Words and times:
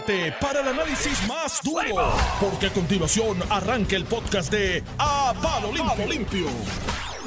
prepárate 0.00 0.32
para 0.40 0.60
el 0.60 0.68
análisis 0.68 1.26
más 1.28 1.60
duro, 1.62 2.12
porque 2.40 2.66
a 2.66 2.70
continuación 2.70 3.38
arranca 3.50 3.96
el 3.96 4.04
podcast 4.04 4.52
de 4.52 4.82
A 4.98 5.34
Palo 5.42 5.72
Limpio. 5.72 6.46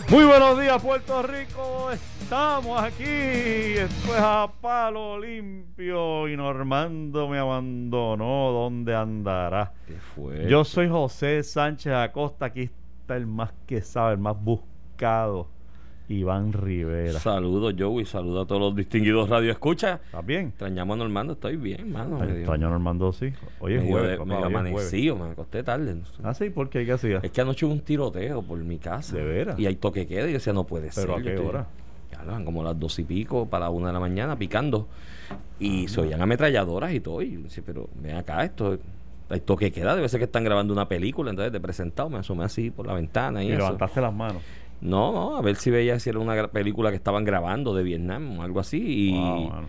Muy 0.09 0.25
buenos 0.25 0.59
días, 0.59 0.81
Puerto 0.81 1.21
Rico. 1.23 1.91
Estamos 1.91 2.81
aquí. 2.81 3.03
Esto 3.03 4.15
es 4.15 4.21
a 4.21 4.51
palo 4.61 5.19
limpio. 5.19 6.27
Y 6.27 6.35
Normando 6.35 7.27
me 7.27 7.37
abandonó. 7.37 8.51
¿Dónde 8.51 8.95
andará? 8.95 9.73
¿Qué 9.87 9.95
fue? 9.95 10.47
Yo 10.49 10.63
soy 10.63 10.89
José 10.89 11.43
Sánchez 11.43 11.93
Acosta. 11.93 12.47
Aquí 12.47 12.69
está 13.01 13.15
el 13.15 13.27
más 13.27 13.51
que 13.65 13.81
sabe, 13.81 14.13
el 14.13 14.19
más 14.19 14.41
buscado. 14.41 15.47
Iván 16.11 16.51
Rivera. 16.53 17.19
Saludos, 17.19 17.73
Joey. 17.77 18.05
Saludos 18.05 18.43
a 18.45 18.47
todos 18.47 18.61
los 18.61 18.75
distinguidos 18.75 19.29
Radio 19.29 19.51
Escucha. 19.51 20.01
¿Estás 20.05 20.25
bien? 20.25 20.47
Extrañamos 20.49 20.95
a 20.95 20.97
Normando. 20.99 21.33
Estoy 21.33 21.55
bien, 21.57 21.91
mano. 21.91 22.23
Extraño 22.23 22.67
a 22.67 22.69
Normando, 22.71 23.13
sí. 23.13 23.31
Hoy 23.59 23.75
es 23.75 23.83
jueves. 23.87 24.17
jueves. 24.19 24.45
amanecido. 24.45 25.15
Me 25.15 25.31
acosté 25.31 25.63
tarde. 25.63 25.95
Ah, 26.23 26.33
sí, 26.33 26.49
¿por 26.49 26.69
qué? 26.69 26.85
¿Qué 26.85 26.91
hacía? 26.93 27.19
Es 27.23 27.31
que 27.31 27.41
anoche 27.41 27.65
hubo 27.65 27.73
un 27.73 27.81
tiroteo 27.81 28.41
por 28.41 28.57
mi 28.59 28.77
casa. 28.77 29.15
¿De 29.15 29.23
veras? 29.23 29.59
Y 29.59 29.65
hay 29.65 29.75
toque 29.75 30.05
queda. 30.05 30.25
Y 30.25 30.31
yo 30.31 30.33
decía, 30.33 30.53
no 30.53 30.65
puede 30.65 30.91
ser. 30.91 31.05
¿Pero 31.05 31.17
a 31.17 31.21
qué 31.21 31.29
estoy- 31.29 31.45
hora? 31.47 31.67
Ya 32.11 32.43
como 32.43 32.61
las 32.63 32.77
dos 32.79 32.99
y 32.99 33.03
pico 33.03 33.47
para 33.47 33.65
la 33.65 33.71
una 33.71 33.87
de 33.87 33.93
la 33.93 33.99
mañana 33.99 34.37
picando. 34.37 34.87
Y 35.59 35.87
se 35.87 36.01
oían 36.01 36.21
ametralladoras 36.21 36.93
y 36.93 36.99
todo. 36.99 37.21
Y 37.21 37.31
yo 37.33 37.41
decía, 37.41 37.63
pero 37.65 37.89
ven 38.01 38.17
acá, 38.17 38.43
esto 38.43 38.77
hay 39.29 39.39
toque 39.39 39.71
queda. 39.71 39.95
Debe 39.95 40.09
ser 40.09 40.19
que 40.19 40.25
están 40.25 40.43
grabando 40.43 40.73
una 40.73 40.87
película. 40.89 41.29
Entonces, 41.29 41.53
de 41.53 41.59
presentado, 41.61 42.09
me 42.09 42.17
asomé 42.17 42.43
así 42.43 42.69
por 42.69 42.85
la 42.85 42.93
ventana 42.93 43.41
y, 43.43 43.47
Y 43.47 43.51
eso. 43.53 43.59
levantaste 43.59 44.01
las 44.01 44.13
manos. 44.13 44.41
No, 44.81 45.11
no, 45.11 45.37
a 45.37 45.41
ver 45.41 45.55
si 45.57 45.69
veía 45.69 45.99
si 45.99 46.09
era 46.09 46.19
una 46.19 46.47
película 46.47 46.89
que 46.89 46.95
estaban 46.95 47.23
grabando 47.23 47.73
de 47.75 47.83
Vietnam 47.83 48.39
o 48.39 48.43
algo 48.43 48.59
así. 48.59 48.81
Y, 48.81 49.11
Wow, 49.13 49.49
mano. 49.49 49.67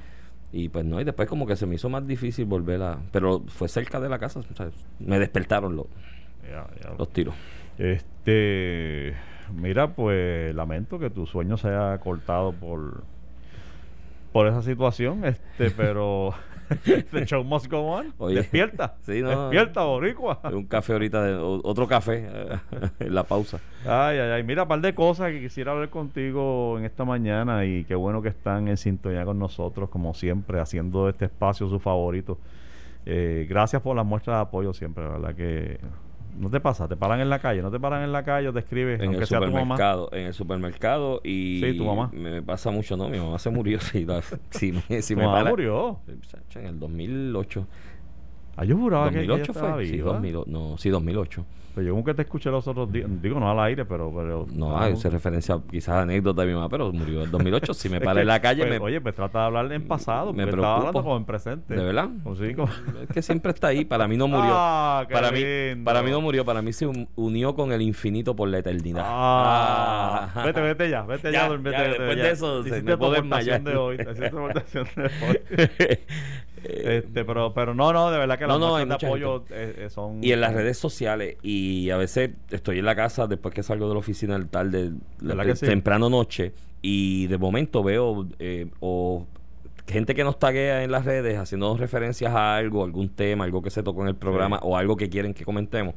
y 0.53 0.69
pues 0.70 0.84
no, 0.84 1.01
y 1.01 1.05
después 1.05 1.29
como 1.29 1.47
que 1.47 1.55
se 1.57 1.66
me 1.66 1.75
hizo 1.75 1.89
más 1.89 2.07
difícil 2.07 2.47
volver 2.47 2.83
a... 2.83 2.98
Pero 3.12 3.43
fue 3.48 3.69
cerca 3.69 4.01
de 4.01 4.09
la 4.09 4.19
casa, 4.19 4.41
o 4.41 4.55
sea, 4.55 4.70
me 5.01 5.19
despertaron 5.19 5.77
los, 5.77 5.87
Ya, 6.51 6.67
ya. 6.83 6.95
los 6.98 7.09
tiros. 7.12 7.34
Este, 7.78 9.14
mira, 9.55 9.89
pues 9.95 10.55
lamento 10.55 10.98
que 10.98 11.11
tu 11.11 11.27
sueño 11.27 11.56
se 11.56 11.69
haya 11.69 11.98
cortado 11.98 12.53
por 12.53 13.05
por 14.33 14.47
esa 14.47 14.62
situación, 14.62 15.25
este, 15.25 15.70
pero 15.70 16.34
the 17.11 17.27
show 17.27 17.44
must 17.44 17.69
go 17.69 17.80
on. 17.80 18.12
Oye, 18.19 18.36
despierta, 18.36 18.97
sí, 19.02 19.20
no. 19.20 19.28
despierta, 19.28 19.84
boricua. 19.84 20.41
Un 20.44 20.66
café 20.66 20.94
ahorita, 20.94 21.22
de, 21.22 21.34
otro 21.36 21.86
café 21.86 22.27
eh, 22.27 22.58
en 23.00 23.14
la 23.14 23.24
pausa. 23.24 23.61
Ay, 23.84 24.19
ay, 24.19 24.30
ay, 24.30 24.42
mira, 24.42 24.62
un 24.62 24.69
par 24.69 24.80
de 24.80 24.94
cosas 24.94 25.30
que 25.30 25.41
quisiera 25.41 25.72
hablar 25.72 25.91
contigo 25.91 26.78
en 26.78 26.84
esta 26.84 27.05
mañana 27.05 27.64
y 27.64 27.84
qué 27.84 27.94
bueno 27.94 28.22
que 28.22 28.28
están 28.28 28.69
en 28.69 28.77
sintonía 28.77 29.24
con 29.24 29.39
nosotros, 29.39 29.89
como 29.91 30.14
siempre, 30.14 30.61
haciendo 30.61 31.08
este 31.08 31.27
espacio 31.27 31.69
su 31.69 31.78
favorito. 31.78 32.39
Eh, 33.05 33.46
gracias 33.48 33.83
por 33.83 33.96
las 33.96 34.06
muestras 34.06 34.36
de 34.36 34.42
apoyo 34.42 34.72
siempre, 34.72 35.05
la 35.05 35.11
verdad 35.11 35.34
que 35.34 35.80
no 36.38 36.48
te 36.50 36.61
pasa, 36.61 36.88
te 36.88 36.97
paran 36.97 37.20
en 37.20 37.28
la 37.30 37.38
calle, 37.38 37.62
no 37.62 37.70
te 37.70 37.78
paran 37.78 38.02
en 38.02 38.12
la 38.12 38.22
calle 38.25 38.48
o 38.48 38.52
te 38.52 38.61
escribes, 38.61 39.00
En 39.00 39.06
aunque 39.08 39.20
el 39.22 39.27
sea 39.27 39.38
tu 39.41 39.47
mamá. 39.47 39.61
supermercado, 39.77 40.08
en 40.12 40.27
el 40.27 40.34
supermercado 40.34 41.20
y 41.24 41.61
Sí, 41.62 41.77
tu 41.78 41.84
mamá. 41.84 42.11
me 42.12 42.42
pasa 42.42 42.70
mucho, 42.70 42.97
¿no? 42.97 43.08
Mi 43.08 43.19
mamá 43.19 43.39
se 43.39 43.50
murió, 43.50 43.78
si, 43.80 44.06
si 44.50 44.72
me, 44.72 45.02
si 45.02 45.14
Tu 45.14 45.20
me 45.20 45.27
mamá 45.27 45.39
para- 45.39 45.50
murió. 45.50 45.98
En 46.55 46.66
el 46.66 46.78
2008. 46.78 47.66
Ah, 48.56 48.64
yo 48.64 48.77
juraba 48.77 49.11
que 49.11 49.20
ella 49.20 49.28
2008 49.39 49.52
fue. 49.55 49.86
Sí, 49.86 49.92
viva. 49.92 50.12
2000, 50.12 50.36
no, 50.47 50.77
sí, 50.78 50.89
2008. 50.91 51.44
Pero 51.75 51.87
yo 51.87 51.95
nunca 51.95 52.12
te 52.12 52.23
escuché 52.23 52.51
los 52.51 52.69
otros 52.69 52.92
días, 52.92 53.09
digo 53.23 53.41
no 53.41 53.51
al 53.51 53.59
aire, 53.61 53.84
pero... 53.87 54.12
pero 54.15 54.47
No, 54.53 54.77
ah, 54.77 54.87
hace 54.87 55.09
referencia 55.09 55.59
quizás 55.70 55.95
a 55.95 56.03
anécdota 56.03 56.42
de 56.42 56.48
mi 56.48 56.55
mamá, 56.55 56.69
pero 56.69 56.92
murió 56.92 57.23
en 57.25 57.31
2008. 57.31 57.73
Si 57.73 57.89
me 57.89 57.98
paré 58.01 58.20
en 58.20 58.27
la 58.27 58.41
calle, 58.42 58.67
pues, 58.67 58.79
me, 58.79 58.84
Oye, 58.84 59.01
pues 59.01 59.14
trata 59.14 59.39
de 59.41 59.45
hablar 59.47 59.73
en 59.73 59.89
pasado, 59.89 60.33
me 60.34 60.45
estaba 60.45 60.77
hablando 60.77 61.03
como 61.03 61.17
en 61.17 61.25
presente. 61.25 61.75
¿De 61.75 61.83
verdad? 61.83 62.09
Como 62.23 62.37
sí, 62.37 62.55
como- 62.55 62.69
es 63.03 63.09
que 63.12 63.23
siempre 63.23 63.53
está 63.53 63.69
ahí. 63.69 63.84
Para 63.87 64.06
mí 64.06 64.17
no 64.19 64.29
murió. 64.29 64.51
Ah, 64.53 65.06
para, 65.11 65.31
mí, 65.33 65.41
lindo. 65.42 65.84
para 65.84 66.03
mí 66.03 66.11
no 66.11 66.20
murió, 66.20 66.45
para 66.45 66.61
mí 66.61 66.73
se 66.75 66.87
un- 66.87 67.09
unió 67.17 67.55
con 67.55 67.73
el 67.73 67.81
infinito 67.81 68.36
por 68.36 68.48
la 68.48 68.59
eternidad. 68.59 69.05
Ah, 69.07 70.30
Ah. 70.35 70.45
vete, 70.45 70.61
vete 70.61 70.91
ya, 70.91 71.02
vete 71.02 71.33
ya, 71.33 71.42
Ya, 71.42 71.48
vete, 71.48 71.70
ya, 71.70 71.79
vete 71.83 71.89
después 71.91 72.17
ya. 72.17 72.23
de 72.25 72.30
eso 72.33 72.63
se 72.64 72.83
me 72.83 72.96
puedo 72.98 73.13
desmayar. 73.13 73.63
de 73.63 73.77
hoy, 73.77 73.96
de 73.96 74.05
hoy. 74.36 75.98
Este, 76.64 77.24
pero, 77.24 77.52
pero 77.55 77.74
no, 77.74 77.92
no, 77.92 78.11
de 78.11 78.18
verdad 78.18 78.39
que 78.39 78.46
las 78.46 78.58
No, 78.58 78.67
no, 78.68 78.77
hay 78.77 78.86
muestras 78.86 79.00
de 79.12 79.24
apoyo 79.24 79.45
eh, 79.50 79.74
eh, 79.86 79.90
son... 79.90 80.23
Y 80.23 80.33
en 80.33 80.40
las 80.40 80.55
redes 80.55 80.78
sociales, 80.78 81.36
y 81.42 81.90
a 81.90 81.96
veces 81.96 82.30
estoy 82.50 82.78
en 82.78 82.84
la 82.84 82.95
casa 82.96 83.27
después 83.27 83.55
que 83.55 83.62
salgo 83.62 83.89
de 83.89 83.95
la 83.95 84.00
oficina 84.00 84.34
al 84.36 84.48
tarde, 84.48 84.92
¿Verdad 85.20 85.45
te- 85.45 85.51
que 85.51 85.56
sí? 85.56 85.67
temprano 85.67 86.08
noche, 86.11 86.52
y 86.80 87.27
de 87.28 87.39
momento 87.39 87.83
veo 87.83 88.27
eh, 88.39 88.67
o 88.80 89.27
gente 89.87 90.15
que 90.15 90.25
nos 90.25 90.39
taguea 90.39 90.85
en 90.85 90.91
las 90.91 91.05
redes 91.05 91.37
haciendo 91.39 91.77
referencias 91.77 92.33
a 92.35 92.57
algo, 92.57 92.85
algún 92.85 93.09
tema, 93.09 93.45
algo 93.45 93.63
que 93.63 93.70
se 93.70 93.83
tocó 93.83 94.03
en 94.03 94.09
el 94.09 94.17
programa 94.17 94.57
Sí. 94.59 94.63
o 94.67 94.77
algo 94.77 94.97
que 94.97 95.09
quieren 95.11 95.35
que 95.35 95.45
comentemos. 95.45 95.95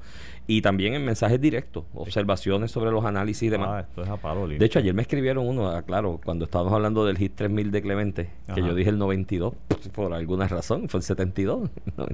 Y 0.47 0.61
también 0.61 0.93
en 0.93 1.03
mensajes 1.05 1.39
directos, 1.41 1.85
observaciones 1.93 2.71
sobre 2.71 2.91
los 2.91 3.03
análisis 3.05 3.43
y 3.43 3.49
demás. 3.49 3.69
Ah, 3.71 3.79
esto 3.81 4.03
es 4.03 4.09
a 4.09 4.17
palo. 4.17 4.47
De 4.47 4.63
hecho, 4.65 4.79
ayer 4.79 4.93
me 4.93 5.01
escribieron 5.01 5.47
uno, 5.47 5.69
ah, 5.69 5.81
claro, 5.83 6.19
cuando 6.23 6.45
estábamos 6.45 6.73
hablando 6.73 7.05
del 7.05 7.17
HIT 7.17 7.35
3000 7.35 7.71
de 7.71 7.81
Clemente, 7.81 8.29
que 8.53 8.61
yo 8.61 8.75
dije 8.75 8.89
el 8.89 8.97
92, 8.97 9.53
por 9.93 10.13
alguna 10.13 10.47
razón, 10.47 10.87
fue 10.89 10.99
el 10.99 11.03
72. 11.03 11.69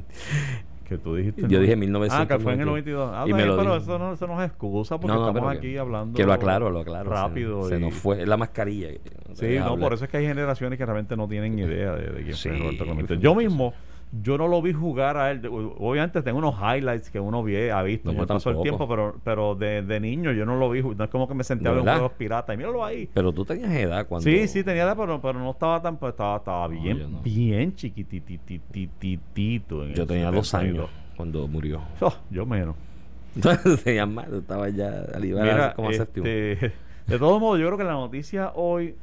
que 0.91 0.97
tú 0.97 1.15
dijiste... 1.15 1.43
Yo 1.47 1.59
dije 1.61 1.73
Ah, 2.11 2.27
que 2.27 2.37
fue 2.39 2.53
en 2.53 2.59
el 2.61 2.67
1992. 2.67 2.67
92. 2.67 3.11
Ah, 3.13 3.23
y 3.27 3.33
me 3.33 3.45
lo 3.45 3.57
pero 3.57 3.73
dijo. 3.79 3.83
eso 3.83 3.97
no, 3.99 4.13
eso 4.13 4.27
no 4.27 4.41
es 4.43 4.47
excusa 4.49 4.99
porque 4.99 5.15
No, 5.15 5.21
no, 5.21 5.27
estamos 5.29 5.51
aquí 5.55 5.71
que- 5.71 5.79
hablando... 5.79 6.17
Que 6.17 6.25
lo 6.25 6.33
aclaro, 6.33 6.69
lo 6.69 6.81
aclaro. 6.81 7.09
se- 7.09 7.15
Rápido. 7.15 7.63
Se, 7.63 7.77
y- 7.77 7.79
nos 7.79 7.93
fue. 7.93 8.21
Es 8.21 8.27
la 8.27 8.35
mascarilla. 8.37 8.89
Sí, 9.33 9.55
no, 9.57 9.65
hablar. 9.67 9.79
por 9.79 9.93
eso 9.93 10.03
es 10.05 10.11
que 10.11 10.17
hay 10.17 10.25
generaciones 10.25 10.77
que 10.77 10.85
realmente 10.85 11.15
no 11.15 11.27
tienen 11.29 11.57
idea 11.57 11.93
de, 11.95 12.09
de 12.11 12.23
quién 12.23 12.35
Sí, 12.35 12.49
fue 12.49 12.57
Roberto 12.59 12.83
Clemente. 12.83 13.13
fue 13.15 13.23
Yo 13.23 13.33
mismo, 13.35 13.73
yo 14.11 14.37
no 14.37 14.47
lo 14.47 14.61
vi 14.61 14.73
jugar 14.73 15.17
a 15.17 15.31
él. 15.31 15.41
Obviamente 15.49 16.21
tengo 16.21 16.37
unos 16.39 16.55
highlights 16.55 17.09
que 17.09 17.19
uno 17.19 17.43
vi, 17.43 17.69
ha 17.69 17.81
visto 17.81 18.11
No, 18.11 18.27
con 18.27 18.55
el 18.55 18.61
tiempo, 18.61 18.87
pero, 18.87 19.15
pero 19.23 19.55
de, 19.55 19.81
de 19.83 19.99
niño 19.99 20.31
yo 20.33 20.45
no 20.45 20.57
lo 20.57 20.69
vi. 20.69 20.83
No 20.83 21.03
es 21.05 21.09
como 21.09 21.27
que 21.27 21.33
me 21.33 21.43
senté 21.43 21.67
a 21.67 21.71
¿De 21.71 21.77
ver 21.77 21.87
un 21.87 21.93
juegos 21.93 22.11
pirata 22.13 22.53
y 22.53 22.57
míralo 22.57 22.83
ahí. 22.83 23.09
Pero 23.13 23.31
tú 23.31 23.45
tenías 23.45 23.71
edad 23.71 24.05
cuando. 24.07 24.23
Sí, 24.29 24.47
sí, 24.47 24.63
tenía 24.63 24.83
edad, 24.83 24.97
pero, 24.97 25.21
pero 25.21 25.39
no 25.39 25.51
estaba 25.51 25.81
tan, 25.81 25.97
pues, 25.97 26.11
estaba, 26.11 26.37
estaba 26.37 26.67
No, 26.67 26.81
bien, 26.81 27.11
no. 27.11 27.21
bien 27.21 27.75
chiquititititito. 27.75 29.85
en 29.85 29.93
Yo 29.93 30.05
tenía 30.05 30.29
dos 30.31 30.47
72. 30.47 30.89
años 30.89 31.01
cuando 31.15 31.47
murió. 31.47 31.81
Oh, 32.01 32.13
yo 32.29 32.45
menos. 32.45 32.75
Entonces 33.35 33.83
tenías 33.83 34.09
más, 34.09 34.27
tú 34.27 34.39
estabas 34.39 34.75
ya 34.75 34.89
a 35.15 35.19
Mira, 35.19 35.73
como 35.73 35.89
este, 35.89 36.21
de 37.07 37.19
todos 37.19 37.39
modos, 37.39 37.59
yo 37.61 37.67
creo 37.67 37.77
que 37.77 37.83
la 37.85 37.93
noticia 37.93 38.51
hoy, 38.55 38.95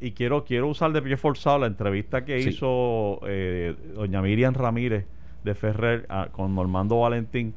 y 0.00 0.12
quiero, 0.12 0.44
quiero 0.44 0.68
usar 0.68 0.92
de 0.92 1.00
pie 1.02 1.16
forzado 1.16 1.58
la 1.58 1.66
entrevista 1.66 2.24
que 2.24 2.40
Sí. 2.40 2.50
hizo 2.50 3.20
eh, 3.26 3.74
doña 3.94 4.20
Miriam 4.22 4.54
Ramírez 4.54 5.06
de 5.44 5.54
Ferrer 5.54 6.06
a- 6.08 6.28
con 6.32 6.54
Normando 6.54 6.98
Valentín, 7.00 7.54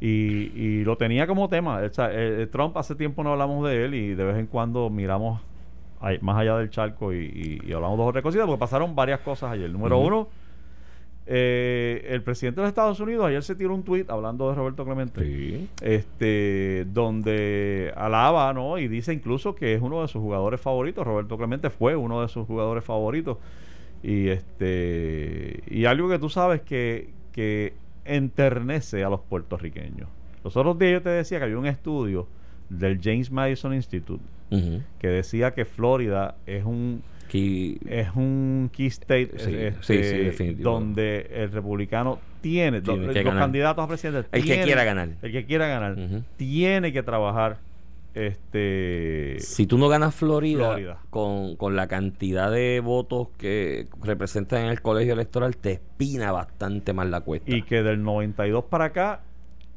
y, 0.00 0.06
y 0.54 0.84
lo 0.84 0.96
tenía 0.96 1.26
como 1.26 1.48
tema. 1.48 1.78
O 1.78 1.88
sea, 1.92 2.10
eh, 2.12 2.46
Trump 2.52 2.76
hace 2.76 2.94
tiempo 2.94 3.24
no 3.24 3.32
hablamos 3.32 3.68
de 3.68 3.84
él 3.84 3.94
y 3.94 4.14
de 4.14 4.24
vez 4.24 4.36
en 4.36 4.46
cuando 4.46 4.88
miramos 4.90 5.40
más 6.20 6.36
allá 6.38 6.56
del 6.58 6.70
charco 6.70 7.12
y, 7.12 7.16
y- 7.64 7.68
y 7.68 7.72
hablamos 7.72 7.98
de 7.98 8.04
otras 8.04 8.22
cositas 8.22 8.46
porque 8.46 8.60
pasaron 8.60 8.94
varias 8.94 9.18
cosas 9.20 9.50
ayer. 9.52 9.68
Número 9.70 9.98
uno, 9.98 10.28
eh, 11.30 12.06
el 12.08 12.22
presidente 12.22 12.60
de 12.60 12.64
los 12.64 12.68
Estados 12.70 12.98
Unidos 13.00 13.26
ayer 13.26 13.42
se 13.42 13.54
tiró 13.54 13.74
un 13.74 13.82
tuit 13.82 14.08
hablando 14.08 14.48
de 14.48 14.54
Roberto 14.54 14.84
Clemente 14.86 15.22
Sí. 15.22 15.68
este 15.82 16.86
donde 16.92 17.92
alaba 17.96 18.52
no 18.54 18.78
y 18.78 18.88
dice 18.88 19.12
incluso 19.12 19.54
que 19.54 19.74
es 19.74 19.82
uno 19.82 20.00
de 20.00 20.08
sus 20.08 20.22
jugadores 20.22 20.58
favoritos. 20.60 21.06
Roberto 21.06 21.36
Clemente 21.36 21.68
fue 21.70 21.96
uno 21.96 22.22
de 22.22 22.28
sus 22.28 22.46
jugadores 22.46 22.82
favoritos. 22.82 23.36
Y 24.02 24.28
este 24.28 25.62
y 25.68 25.84
algo 25.84 26.08
que 26.08 26.18
tú 26.18 26.28
sabes 26.30 26.62
que 26.62 27.10
que 27.32 27.74
enternece 28.04 29.04
a 29.04 29.10
los 29.10 29.20
puertorriqueños. 29.20 30.08
Los 30.44 30.56
otros 30.56 30.78
días 30.78 30.92
yo 30.92 31.02
te 31.02 31.10
decía 31.10 31.38
que 31.38 31.44
había 31.44 31.58
un 31.58 31.66
estudio 31.66 32.26
del 32.70 33.00
James 33.02 33.30
Madison 33.30 33.74
Institute 33.74 34.22
que 34.98 35.08
decía 35.08 35.52
que 35.52 35.66
Florida 35.66 36.36
es 36.46 36.64
un 36.64 37.02
Es 37.32 38.08
un 38.14 38.70
key 38.72 38.86
state 38.86 39.30
Sí, 39.38 39.54
este, 39.54 39.82
sí, 39.82 39.94
sí, 40.04 40.16
definitivo. 40.24 40.70
donde 40.72 41.28
el 41.32 41.50
republicano 41.52 42.18
tiene, 42.40 42.80
los 42.80 43.14
ganar. 43.14 43.38
candidatos 43.38 43.84
a 43.84 43.88
presidente 43.88 44.28
El 44.32 44.44
que 44.44 44.62
quiera 44.62 44.84
ganar. 44.84 45.10
el 45.22 45.32
que 45.32 45.44
quiera 45.44 45.66
ganar 45.68 45.96
tiene 46.36 46.92
que 46.92 47.02
trabajar 47.02 47.58
este 48.14 49.36
Si 49.40 49.66
tú 49.66 49.78
no 49.78 49.88
ganas 49.88 50.14
Florida, 50.14 50.68
Florida. 50.72 50.98
Con, 51.10 51.56
con 51.56 51.76
la 51.76 51.86
cantidad 51.86 52.50
de 52.50 52.80
votos 52.80 53.28
que 53.38 53.86
representan 54.02 54.64
en 54.64 54.70
el 54.70 54.80
colegio 54.82 55.12
electoral, 55.12 55.56
te 55.56 55.72
espina 55.72 56.32
bastante 56.32 56.92
más 56.92 57.06
la 57.08 57.20
cuesta. 57.20 57.54
y 57.54 57.62
que 57.62 57.82
del 57.82 58.02
92 58.02 58.64
para 58.64 58.86
acá 58.86 59.20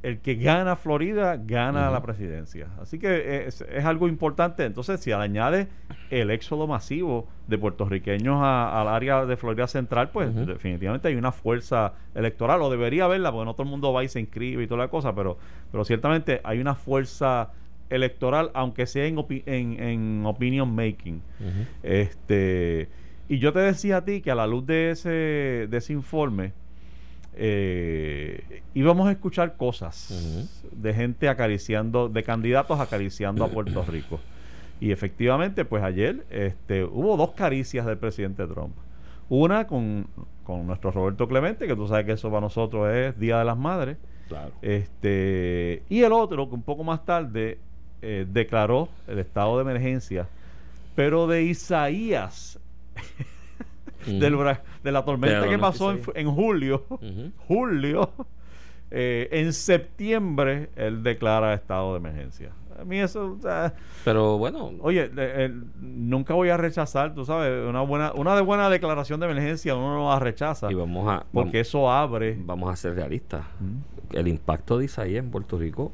el 0.04 0.20
que 0.20 0.34
gana 0.36 0.76
Florida 0.76 1.38
gana 1.38 1.92
la 1.92 2.02
presidencia. 2.02 2.68
Así 2.82 2.98
que 2.98 3.46
es, 3.48 3.62
es 3.62 3.86
algo 3.86 4.08
importante. 4.08 4.66
Entonces, 4.66 5.00
si 5.00 5.12
añade 5.12 5.68
el 6.10 6.32
éxodo 6.32 6.66
masivo 6.68 7.28
de 7.48 7.58
puertorriqueños 7.60 8.38
a- 8.42 8.82
al 8.82 8.88
área 8.88 9.26
de 9.28 9.38
Florida 9.38 9.68
Central, 9.68 10.10
pues 10.12 10.34
definitivamente 10.46 11.08
hay 11.08 11.16
una 11.16 11.32
fuerza 11.32 11.94
electoral, 12.16 12.62
o 12.64 12.72
debería 12.72 13.06
haberla, 13.06 13.32
porque 13.32 13.46
no 13.46 13.54
todo 13.54 13.64
el 13.64 13.70
mundo 13.70 13.94
va 13.94 14.04
y 14.04 14.08
se 14.08 14.20
inscribe 14.20 14.64
y 14.64 14.68
toda 14.68 14.80
la 14.86 14.88
cosa, 14.90 15.14
pero, 15.14 15.38
pero 15.72 15.86
ciertamente 15.86 16.42
hay 16.44 16.60
una 16.60 16.74
fuerza 16.74 17.52
electoral, 17.92 18.50
aunque 18.54 18.86
sea 18.88 19.06
en, 19.06 19.18
opi- 19.18 19.44
en, 19.46 19.80
en 19.84 20.26
opinion 20.26 20.74
making. 20.74 21.22
Este, 21.84 22.90
y 23.30 23.38
yo 23.40 23.54
te 23.54 23.60
decía 23.60 23.98
a 23.98 24.06
ti 24.06 24.22
que 24.22 24.32
a 24.32 24.36
la 24.36 24.48
luz 24.48 24.66
de 24.66 24.92
ese, 24.92 25.10
de 25.70 25.78
ese 25.78 25.94
informe, 25.94 26.54
eh, 27.34 28.62
íbamos 28.74 29.08
a 29.08 29.12
escuchar 29.12 29.56
cosas 29.56 30.60
de 30.72 30.94
gente 30.94 31.30
acariciando, 31.30 32.10
de 32.10 32.24
candidatos 32.24 32.80
acariciando 32.80 33.44
a 33.44 33.48
Puerto 33.48 33.84
Rico. 33.88 34.20
Y 34.80 34.92
efectivamente, 34.92 35.64
pues 35.64 35.84
ayer 35.84 36.26
este, 36.30 36.84
hubo 36.84 37.16
dos 37.16 37.32
caricias 37.32 37.86
del 37.86 37.98
presidente 37.98 38.48
Trump. 38.48 38.76
Una 39.30 39.68
con, 39.68 40.08
con 40.44 40.66
nuestro 40.68 40.92
Roberto 40.92 41.28
Clemente, 41.28 41.68
que 41.68 41.76
tú 41.76 41.88
sabes 41.88 42.06
que 42.06 42.14
eso 42.14 42.30
para 42.30 42.42
nosotros 42.42 42.92
es 42.94 43.18
Día 43.20 43.40
de 43.40 43.46
las 43.46 43.58
Madres. 43.58 43.98
Claro. 44.28 44.52
Este, 44.62 45.84
y 45.88 46.02
el 46.02 46.12
otro, 46.14 46.50
que 46.50 46.56
un 46.56 46.64
poco 46.64 46.84
más 46.84 47.06
tarde 47.06 47.60
eh, 48.02 48.26
declaró 48.28 48.90
el 49.08 49.20
estado 49.20 49.58
de 49.58 49.62
emergencia, 49.62 50.28
pero 50.96 51.28
de 51.28 51.44
Isaías, 51.44 52.60
del 54.06 54.38
de 54.84 54.92
la 54.92 55.06
tormenta 55.06 55.40
De 55.40 55.46
la 55.46 55.52
que 55.52 55.60
pasó 55.60 55.92
en, 55.92 56.32
julio, 56.32 56.86
julio, 57.48 58.12
eh, 58.90 59.30
en 59.32 59.54
septiembre 59.54 60.70
él 60.76 61.04
declara 61.04 61.54
estado 61.54 61.94
de 61.94 61.98
emergencia. 62.00 62.52
A 62.80 62.84
mí 62.84 62.98
eso, 62.98 63.38
o 63.38 63.42
sea, 63.42 63.74
Pero 64.04 64.40
bueno, 64.40 64.72
oye, 64.82 65.12
nunca 65.80 66.34
voy 66.34 66.50
a 66.50 66.58
rechazar, 66.58 67.14
tú 67.14 67.26
sabes, 67.26 67.68
una 67.68 67.82
buena, 67.82 68.12
una 68.14 68.36
de 68.36 68.42
buena 68.42 68.70
declaración 68.70 69.20
de 69.20 69.28
emergencia 69.28 69.76
uno 69.76 69.96
no 69.96 70.10
la 70.10 70.20
rechaza, 70.20 70.72
y 70.72 70.74
vamos 70.74 71.08
a, 71.08 71.26
porque 71.32 71.60
eso 71.60 71.92
abre. 71.92 72.36
vamos 72.40 72.72
a 72.72 72.76
ser 72.76 72.96
realistas. 72.96 73.46
Mm. 73.60 74.16
El 74.18 74.28
impacto 74.28 74.80
de 74.80 74.86
Isaías 74.86 75.24
en 75.24 75.30
Puerto 75.30 75.60
Rico, 75.60 75.92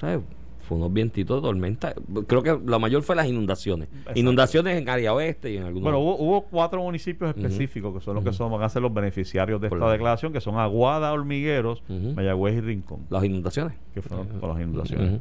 ¿sabes? 0.00 0.20
Fue 0.68 0.76
unos 0.76 0.92
vientitos 0.92 1.40
de 1.42 1.48
tormenta. 1.48 1.94
Creo 2.26 2.42
que 2.42 2.58
lo 2.62 2.78
mayor 2.78 3.02
fue 3.02 3.16
las 3.16 3.26
inundaciones. 3.26 3.88
Exacto. 3.90 4.20
Inundaciones 4.20 4.80
en 4.80 4.88
área 4.88 5.14
oeste 5.14 5.50
y 5.50 5.56
en 5.56 5.62
algunos. 5.64 5.82
Bueno, 5.82 5.98
hubo, 5.98 6.16
hubo 6.18 6.42
cuatro 6.42 6.82
municipios 6.82 7.34
específicos 7.34 7.94
que 7.94 8.00
son 8.04 8.14
los 8.16 8.24
que 8.24 8.32
son, 8.34 8.52
van 8.52 8.62
a 8.62 8.68
ser 8.68 8.82
los 8.82 8.92
beneficiarios 8.92 9.60
de 9.60 9.68
Por 9.70 9.78
esta 9.78 9.86
la- 9.86 9.92
declaración, 9.92 10.32
que 10.32 10.40
son 10.42 10.58
Aguada, 10.58 11.12
Hormigueros. 11.12 11.82
Mayagüez 11.88 12.56
y 12.56 12.60
Rincón, 12.60 13.00
las 13.08 13.24
inundaciones. 13.24 13.74
que 13.94 14.02
fueron 14.02 14.26
con 14.38 14.50
las 14.50 14.60
inundaciones. 14.60 15.20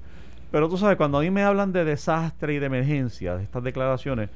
Pero 0.51 0.69
tú 0.69 0.77
sabes, 0.77 0.95
cuando 0.97 1.17
a 1.17 1.21
mí 1.21 1.29
me 1.29 1.43
hablan 1.43 1.73
de 1.73 1.83
desastre 1.83 2.53
y 2.53 2.59
de 2.59 2.65
emergencia, 2.67 3.35
de 3.37 3.43
estas 3.43 3.63
declaraciones, 3.63 4.29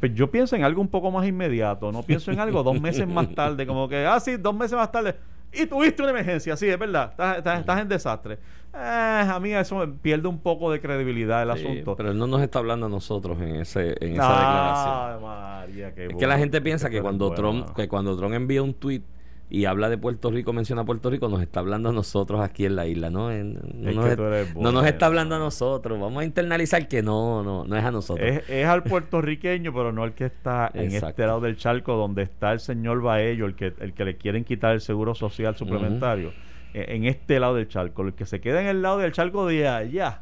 pues 0.00 0.14
yo 0.14 0.30
pienso 0.30 0.54
en 0.56 0.62
algo 0.64 0.80
un 0.80 0.88
poco 0.88 1.10
más 1.10 1.26
inmediato, 1.26 1.90
no 1.92 2.02
pienso 2.02 2.30
en 2.32 2.38
algo 2.40 2.62
dos 2.62 2.80
meses 2.80 3.06
más 3.06 3.34
tarde, 3.34 3.66
como 3.66 3.88
que, 3.88 4.04
ah, 4.06 4.18
sí, 4.20 4.36
dos 4.36 4.54
meses 4.54 4.76
más 4.76 4.90
tarde, 4.92 5.14
y 5.52 5.66
tuviste 5.66 6.02
una 6.02 6.10
emergencia, 6.12 6.56
sí, 6.56 6.66
es 6.68 6.78
verdad, 6.78 7.10
estás, 7.10 7.38
estás- 7.38 7.60
estás 7.60 7.80
en 7.82 7.88
desastre. 7.88 8.38
Eh, 8.78 9.28
a 9.30 9.40
mí 9.40 9.52
eso 9.54 9.76
me 9.78 9.88
pierde 9.88 10.28
un 10.28 10.38
poco 10.38 10.70
de 10.70 10.80
credibilidad 10.80 11.42
el 11.50 11.56
Sí, 11.58 11.64
asunto. 11.64 11.96
Pero 11.96 12.10
él 12.10 12.18
no 12.18 12.26
nos 12.26 12.42
está 12.42 12.58
hablando 12.58 12.86
a 12.86 12.88
nosotros 12.90 13.40
en, 13.40 13.56
ese, 13.56 13.96
en 14.04 14.12
esa 14.14 14.28
declaración. 14.28 14.94
Ay, 14.94 15.22
María, 15.22 15.94
qué 15.94 16.02
Es 16.02 16.08
que 16.08 16.14
bueno. 16.14 16.28
la 16.28 16.38
gente 16.38 16.60
piensa 16.60 16.90
que 16.90 17.00
cuando 17.00 17.28
bueno, 17.28 17.36
Trump, 17.42 17.76
que 17.76 17.88
cuando 17.88 18.16
Trump 18.16 18.34
envía 18.34 18.62
un 18.62 18.74
tweet 18.74 19.02
y 19.48 19.64
habla 19.64 19.88
de 19.88 19.96
Puerto 19.96 20.30
Rico, 20.30 20.52
menciona 20.52 20.84
Puerto 20.84 21.08
Rico, 21.08 21.28
nos 21.28 21.40
está 21.40 21.60
hablando 21.60 21.88
a 21.88 21.92
nosotros 21.92 22.40
aquí 22.40 22.66
en 22.66 22.74
la 22.76 22.86
isla, 22.86 23.10
¿no? 23.10 23.30
En- 23.30 23.54
no, 23.54 23.88
Es 23.90 23.96
nos, 23.96 24.04
que 24.04 24.40
es- 24.42 24.56
no 24.56 24.84
está 24.84 25.06
hablando 25.06 25.36
a 25.36 25.38
nosotros. 25.38 25.98
Vamos 26.00 26.20
a 26.20 26.24
internalizar 26.26 26.86
que 26.88 27.00
no, 27.02 27.42
no, 27.44 27.64
no 27.64 27.76
es 27.76 27.84
a 27.84 27.90
nosotros. 27.92 28.28
Es, 28.28 28.50
es 28.50 28.66
al 28.66 28.82
puertorriqueño, 28.82 29.72
pero 29.72 29.92
no 29.92 30.04
el 30.04 30.12
que 30.12 30.24
está 30.26 30.70
en 30.74 30.86
Exacto. 30.86 31.08
este 31.08 31.26
lado 31.26 31.40
del 31.40 31.56
charco, 31.56 31.94
donde 31.94 32.22
está 32.24 32.52
el 32.52 32.60
señor 32.60 33.00
Baello, 33.00 33.46
el 33.46 33.54
que, 33.54 33.72
el 33.80 33.94
que 33.94 34.04
le 34.04 34.16
quieren 34.16 34.44
quitar 34.44 34.74
el 34.74 34.80
seguro 34.80 35.14
social 35.14 35.56
suplementario. 35.56 36.32
En 36.78 37.04
este 37.06 37.40
lado 37.40 37.54
del 37.54 37.68
charco, 37.68 38.02
el 38.02 38.12
que 38.12 38.26
se 38.26 38.40
queda 38.40 38.60
en 38.60 38.66
el 38.66 38.82
lado 38.82 38.98
del 38.98 39.10
charco 39.10 39.46
de 39.46 39.66
allá, 39.66 40.20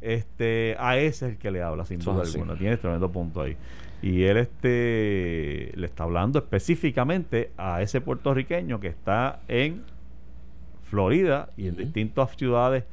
este, 0.00 0.76
a 0.78 0.96
ese 0.96 1.26
es 1.26 1.32
el 1.32 1.38
que 1.38 1.50
le 1.50 1.60
habla, 1.60 1.84
sin 1.84 1.98
duda 1.98 2.22
alguna. 2.22 2.56
Tiene 2.56 2.76
tremendo 2.76 3.10
punto 3.10 3.42
ahí. 3.42 3.56
Y 4.00 4.22
él 4.22 4.36
este 4.36 5.72
le 5.74 5.86
está 5.86 6.04
hablando 6.04 6.38
específicamente 6.38 7.50
a 7.56 7.82
ese 7.82 8.00
puertorriqueño 8.00 8.78
que 8.78 8.86
está 8.86 9.40
en 9.48 9.82
Florida 10.84 11.50
y 11.56 11.66
en 11.66 11.76
distintas 11.76 12.36
ciudades 12.36 12.84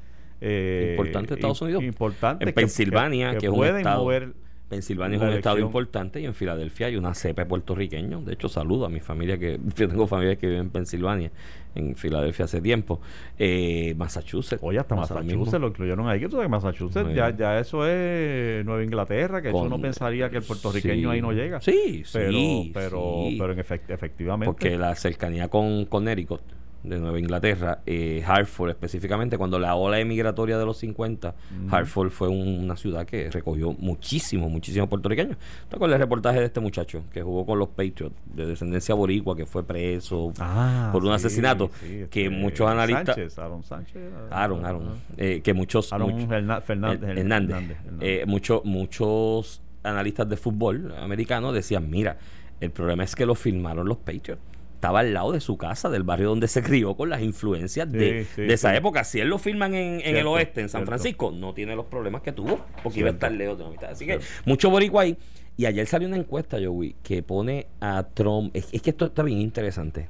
eh, 0.42 0.96
Importantes 0.98 1.30
de 1.30 1.36
Estados 1.36 1.62
Unidos. 1.62 1.84
importantes 1.84 2.48
En 2.48 2.54
Pensilvania, 2.54 3.38
que 3.38 3.50
pueden 3.50 3.84
mover 3.84 4.34
Pensilvania 4.69 5.17
es 5.17 5.21
un 5.21 5.29
estado 5.29 5.59
importante 5.59 6.19
y 6.19 6.25
en 6.25 6.33
Filadelfia 6.33 6.88
hay 6.88 6.95
una 6.95 7.13
cepa 7.13 7.44
de 7.44 7.47
puertorriqueños. 7.47 8.25
De 8.25 8.33
hecho, 8.33 8.50
saludo 8.50 8.85
a 8.85 8.89
mi 8.89 9.00
familia 9.00 9.38
que 9.38 9.59
yo 9.75 9.88
tengo 9.88 10.07
familia 10.07 10.38
que 10.38 10.47
vive 10.47 10.59
en 10.59 10.69
Pensilvania, 10.71 11.31
en 11.75 11.95
Filadelfia 11.95 12.45
hace 12.45 12.62
tiempo. 12.62 13.00
Eh, 13.38 13.94
Massachusetts. 13.95 14.63
Oye, 14.63 14.79
hasta 14.79 14.95
Massachusetts 14.95 15.59
lo 15.62 15.67
incluyeron 15.67 16.07
ahí. 16.07 16.19
Que 16.19 16.25
tú 16.27 16.38
sabes 16.38 16.50
Massachusetts 16.50 17.13
ya, 17.13 17.59
eso 17.59 17.85
es 17.88 18.65
Nueva 18.65 18.83
Inglaterra, 18.83 19.41
que 19.41 19.50
eso 19.50 19.57
uno 19.59 19.79
pensaría 19.79 20.29
que 20.31 20.38
el 20.38 20.44
puertorriqueño 20.44 21.09
sí. 21.09 21.15
ahí 21.15 21.21
no 21.21 21.31
llega. 21.31 21.62
Sí, 21.62 22.03
pero, 22.12 22.31
sí, 22.31 22.71
pero, 22.73 23.25
sí. 23.29 23.38
pero 23.39 23.53
en 23.53 23.59
efect- 23.59 23.89
efectivamente. 23.89 24.45
Porque 24.47 24.77
la 24.77 24.95
cercanía 24.95 25.47
con 25.47 25.85
Connecticut, 25.85 26.41
de 26.90 27.00
Nueva 27.00 27.20
Inglaterra, 27.20 27.80
eh, 27.86 28.24
Hartford 28.26 28.70
específicamente, 28.70 29.38
cuando 29.38 29.58
la 29.60 29.76
ola 29.76 30.00
emigratoria 30.00 30.58
de 30.58 30.66
los 30.66 30.78
50, 30.78 31.30
Ujú. 31.66 31.76
Hartford 31.76 32.10
fue 32.12 32.28
un- 32.28 32.60
una 32.64 32.76
ciudad 32.78 33.06
que 33.06 33.30
recogió 33.32 33.74
muchísimo, 33.74 34.50
muchísimos 34.50 34.88
puertorriqueños. 34.90 35.38
¿Te 35.70 35.76
acuerdas 35.76 35.96
el 35.98 36.02
reportaje 36.02 36.40
de 36.40 36.46
este 36.46 36.60
muchacho 36.60 37.04
que 37.14 37.22
jugó 37.22 37.46
con 37.46 37.60
los 37.60 37.70
Patriots, 37.70 38.16
de 38.34 38.46
descendencia 38.46 38.96
boricua, 38.96 39.36
que 39.36 39.46
fue 39.46 39.64
preso 39.64 40.32
Ah, 40.40 40.90
por 40.94 41.04
un 41.04 41.10
sí, 41.12 41.16
asesinato? 41.16 41.70
sí, 41.82 42.06
que 42.10 42.26
este, 42.26 42.30
muchos 42.30 42.70
analistas... 42.70 43.16
Sánchez, 43.16 43.40
Aaron 43.40 43.64
Sánchez. 43.64 44.02
Aaron, 44.32 44.66
Aaron. 44.66 44.84
eh, 45.18 45.42
que 45.44 45.54
muchos... 45.54 45.92
Aaron 45.94 46.12
muchos- 46.12 46.32
Hernández. 46.32 46.70
Hernández, 46.70 47.18
Hernández. 47.18 47.78
Eh, 48.02 48.24
muchos 48.28 48.64
muchos 48.64 49.62
analistas 49.84 50.28
de 50.30 50.38
fútbol 50.38 50.94
americanos 51.00 51.54
decían, 51.54 51.90
mira, 51.90 52.18
el 52.60 52.72
problema 52.72 53.04
es 53.04 53.16
que 53.16 53.26
lo 53.26 53.36
filmaron 53.36 53.88
los 53.88 53.98
Patriots. 53.98 54.42
Estaba 54.75 55.00
al 55.00 55.13
lado 55.13 55.31
de 55.31 55.39
su 55.39 55.57
casa, 55.57 55.89
del 55.89 56.04
barrio 56.04 56.30
donde 56.30 56.48
se 56.48 56.62
crió, 56.62 56.95
con 56.95 57.10
las 57.10 57.22
influencias 57.22 57.92
de, 57.92 58.25
Sí, 58.36 58.42
de 58.44 58.54
esa 58.54 58.72
sí. 58.72 58.77
época. 58.77 59.04
Si 59.04 59.19
él 59.19 59.30
lo 59.30 59.39
filman 59.39 59.74
en, 59.74 60.01
en 60.04 60.16
el 60.18 60.27
oeste, 60.27 60.62
en 60.62 60.69
San 60.69 60.80
cierto. 60.81 60.92
Francisco, 60.92 61.31
no 61.31 61.54
tiene 61.54 61.75
los 61.75 61.86
problemas 61.86 62.22
que 62.22 62.31
tuvo, 62.31 62.60
porque 62.83 63.00
iba 63.00 63.10
a 63.10 63.13
estar 63.13 63.31
lejos 63.31 63.57
de 63.57 63.63
la 63.63 63.69
mitad. 63.72 63.89
Así 63.89 64.06
que 64.06 64.19
mucho 64.45 64.69
boricua 64.69 65.04
ahí. 65.04 65.18
Y 65.57 65.66
ayer 65.66 65.88
salió 65.88 66.07
una 66.07 66.18
encuesta, 66.18 66.57
Joey, 66.63 66.95
que 67.01 67.24
pone 67.24 67.68
a 67.80 68.04
Trump... 68.13 68.56
Es, 68.56 68.68
es 68.72 68.81
que 68.81 68.89
esto 68.92 69.06
está 69.06 69.24
bien 69.24 69.39
interesante. 69.39 70.10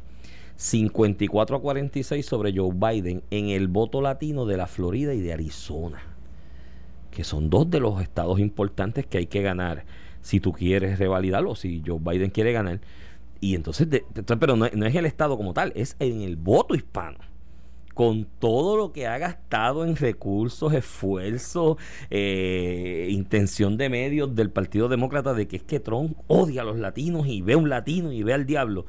54 0.57 1.57
a 1.57 1.61
46 1.61 2.25
sobre 2.25 2.53
Joe 2.55 2.71
Biden 2.73 3.23
en 3.29 3.49
el 3.49 3.67
voto 3.67 4.01
latino 4.01 4.45
de 4.45 4.57
la 4.57 4.67
Florida 4.67 5.13
y 5.13 5.21
de 5.21 5.33
Arizona 5.33 6.15
que 7.15 7.23
son 7.23 7.49
dos 7.49 7.69
de 7.69 7.79
los 7.79 8.01
estados 8.01 8.39
importantes 8.39 9.05
que 9.05 9.17
hay 9.19 9.27
que 9.27 9.41
ganar 9.41 9.85
si 10.21 10.39
tú 10.39 10.51
quieres 10.51 10.99
revalidarlo, 10.99 11.55
si 11.55 11.81
Joe 11.85 11.99
Biden 11.99 12.29
quiere 12.29 12.51
ganar. 12.51 12.79
Y 13.39 13.55
entonces, 13.55 13.87
pero 14.39 14.55
no, 14.55 14.67
no 14.73 14.85
es 14.85 14.95
el 14.95 15.05
estado 15.05 15.37
como 15.37 15.53
tal, 15.53 15.71
es 15.75 15.95
en 15.99 16.21
el 16.21 16.35
voto 16.35 16.75
hispano. 16.75 17.17
Con 17.93 18.27
todo 18.39 18.75
lo 18.75 18.91
que 18.91 19.07
ha 19.07 19.17
gastado 19.17 19.85
en 19.85 19.95
recursos, 19.95 20.73
esfuerzos, 20.73 21.77
eh, 22.09 23.07
intención 23.09 23.77
de 23.77 23.89
medios 23.89 24.35
del 24.35 24.49
Partido 24.49 24.89
Demócrata 24.89 25.33
de 25.33 25.47
que 25.47 25.55
es 25.57 25.63
que 25.63 25.79
Trump 25.79 26.17
odia 26.27 26.63
a 26.63 26.65
los 26.65 26.77
latinos 26.77 27.25
y 27.27 27.41
ve 27.41 27.53
a 27.53 27.57
un 27.57 27.69
latino 27.69 28.11
y 28.11 28.21
ve 28.21 28.33
al 28.33 28.45
diablo, 28.45 28.85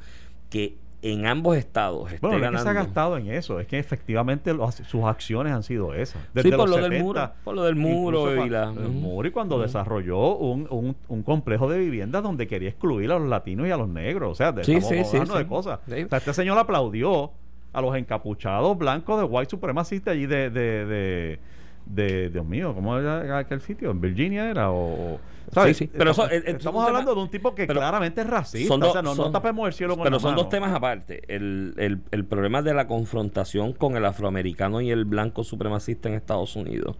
que 0.49 0.75
en 1.11 1.25
ambos 1.27 1.57
estados 1.57 2.11
esté 2.11 2.25
Bueno, 2.25 2.39
no 2.39 2.45
es 2.45 2.51
que 2.51 2.57
se 2.63 2.69
ha 2.69 2.73
gastado 2.73 3.17
en 3.17 3.27
eso, 3.31 3.59
es 3.59 3.67
que 3.67 3.77
efectivamente 3.79 4.51
sus 4.87 5.03
acciones 5.03 5.53
han 5.53 5.63
sido 5.63 5.93
esas. 5.93 6.21
Sí, 6.35 6.49
por 6.51 6.59
los 6.67 6.69
lo 6.69 6.75
del 6.77 6.83
70, 6.91 7.03
muro, 7.03 7.31
por 7.43 7.55
lo 7.55 7.63
del 7.63 7.75
muro 7.75 8.45
y 8.45 8.49
la... 8.49 8.63
el 8.69 8.89
muro 8.89 9.27
y 9.27 9.31
cuando 9.31 9.59
desarrolló 9.59 10.35
un, 10.37 10.67
un, 10.69 10.95
un 11.07 11.23
complejo 11.23 11.69
de 11.69 11.79
viviendas 11.79 12.23
donde 12.23 12.47
quería 12.47 12.69
excluir 12.69 13.11
a 13.11 13.19
los 13.19 13.27
latinos 13.27 13.67
y 13.67 13.71
a 13.71 13.77
los 13.77 13.89
negros. 13.89 14.31
O 14.31 14.35
sea, 14.35 14.51
de, 14.51 14.63
Sí, 14.63 14.75
estamos 14.75 14.97
sí, 14.97 15.03
sí, 15.11 15.17
hablando 15.17 15.37
de 15.37 15.47
cosas. 15.47 15.79
O 15.85 15.89
sea, 15.89 16.17
este 16.17 16.33
señor 16.33 16.57
aplaudió 16.57 17.31
a 17.73 17.81
los 17.81 17.95
encapuchados 17.95 18.77
blancos 18.77 19.19
de 19.19 19.25
white 19.25 19.49
supremacistas 19.49 20.13
allí 20.13 20.25
de, 20.25 20.49
de, 20.49 20.85
de, 20.85 21.39
de- 21.85 22.29
Dios 22.29 22.45
mío, 22.45 22.73
¿cómo 22.73 22.97
era 22.97 23.37
aquel 23.37 23.61
sitio? 23.61 23.91
¿En 23.91 24.01
Virginia 24.01 24.49
era? 24.49 24.71
O- 24.71 25.19
¿sabes? 25.51 25.77
Sí, 25.77 25.85
sí, 25.85 25.91
pero 25.97 26.11
eso, 26.11 26.29
estamos, 26.29 26.85
hablando 26.85 27.15
de 27.15 27.21
un 27.21 27.29
tipo 27.29 27.55
que 27.55 27.67
claramente 27.67 28.21
es 28.21 28.27
racista. 28.27 28.67
son 28.67 28.83
o 28.83 28.91
sea, 28.91 29.01
no, 29.01 29.31
tapemos 29.31 29.67
el 29.67 29.73
cielo 29.73 29.95
con 29.95 30.03
Pero 30.03 30.19
son 30.19 30.31
mano. 30.31 30.43
dos 30.43 30.49
temas 30.49 30.73
aparte. 30.73 31.23
El, 31.27 31.73
el, 31.77 32.01
el 32.11 32.25
problema 32.25 32.61
de 32.61 32.73
la 32.73 32.87
confrontación 32.87 33.73
con 33.73 33.97
el 33.97 34.05
afroamericano 34.05 34.81
y 34.81 34.91
el 34.91 35.05
blanco 35.05 35.43
supremacista 35.43 36.09
en 36.09 36.15
Estados 36.15 36.55
Unidos 36.55 36.95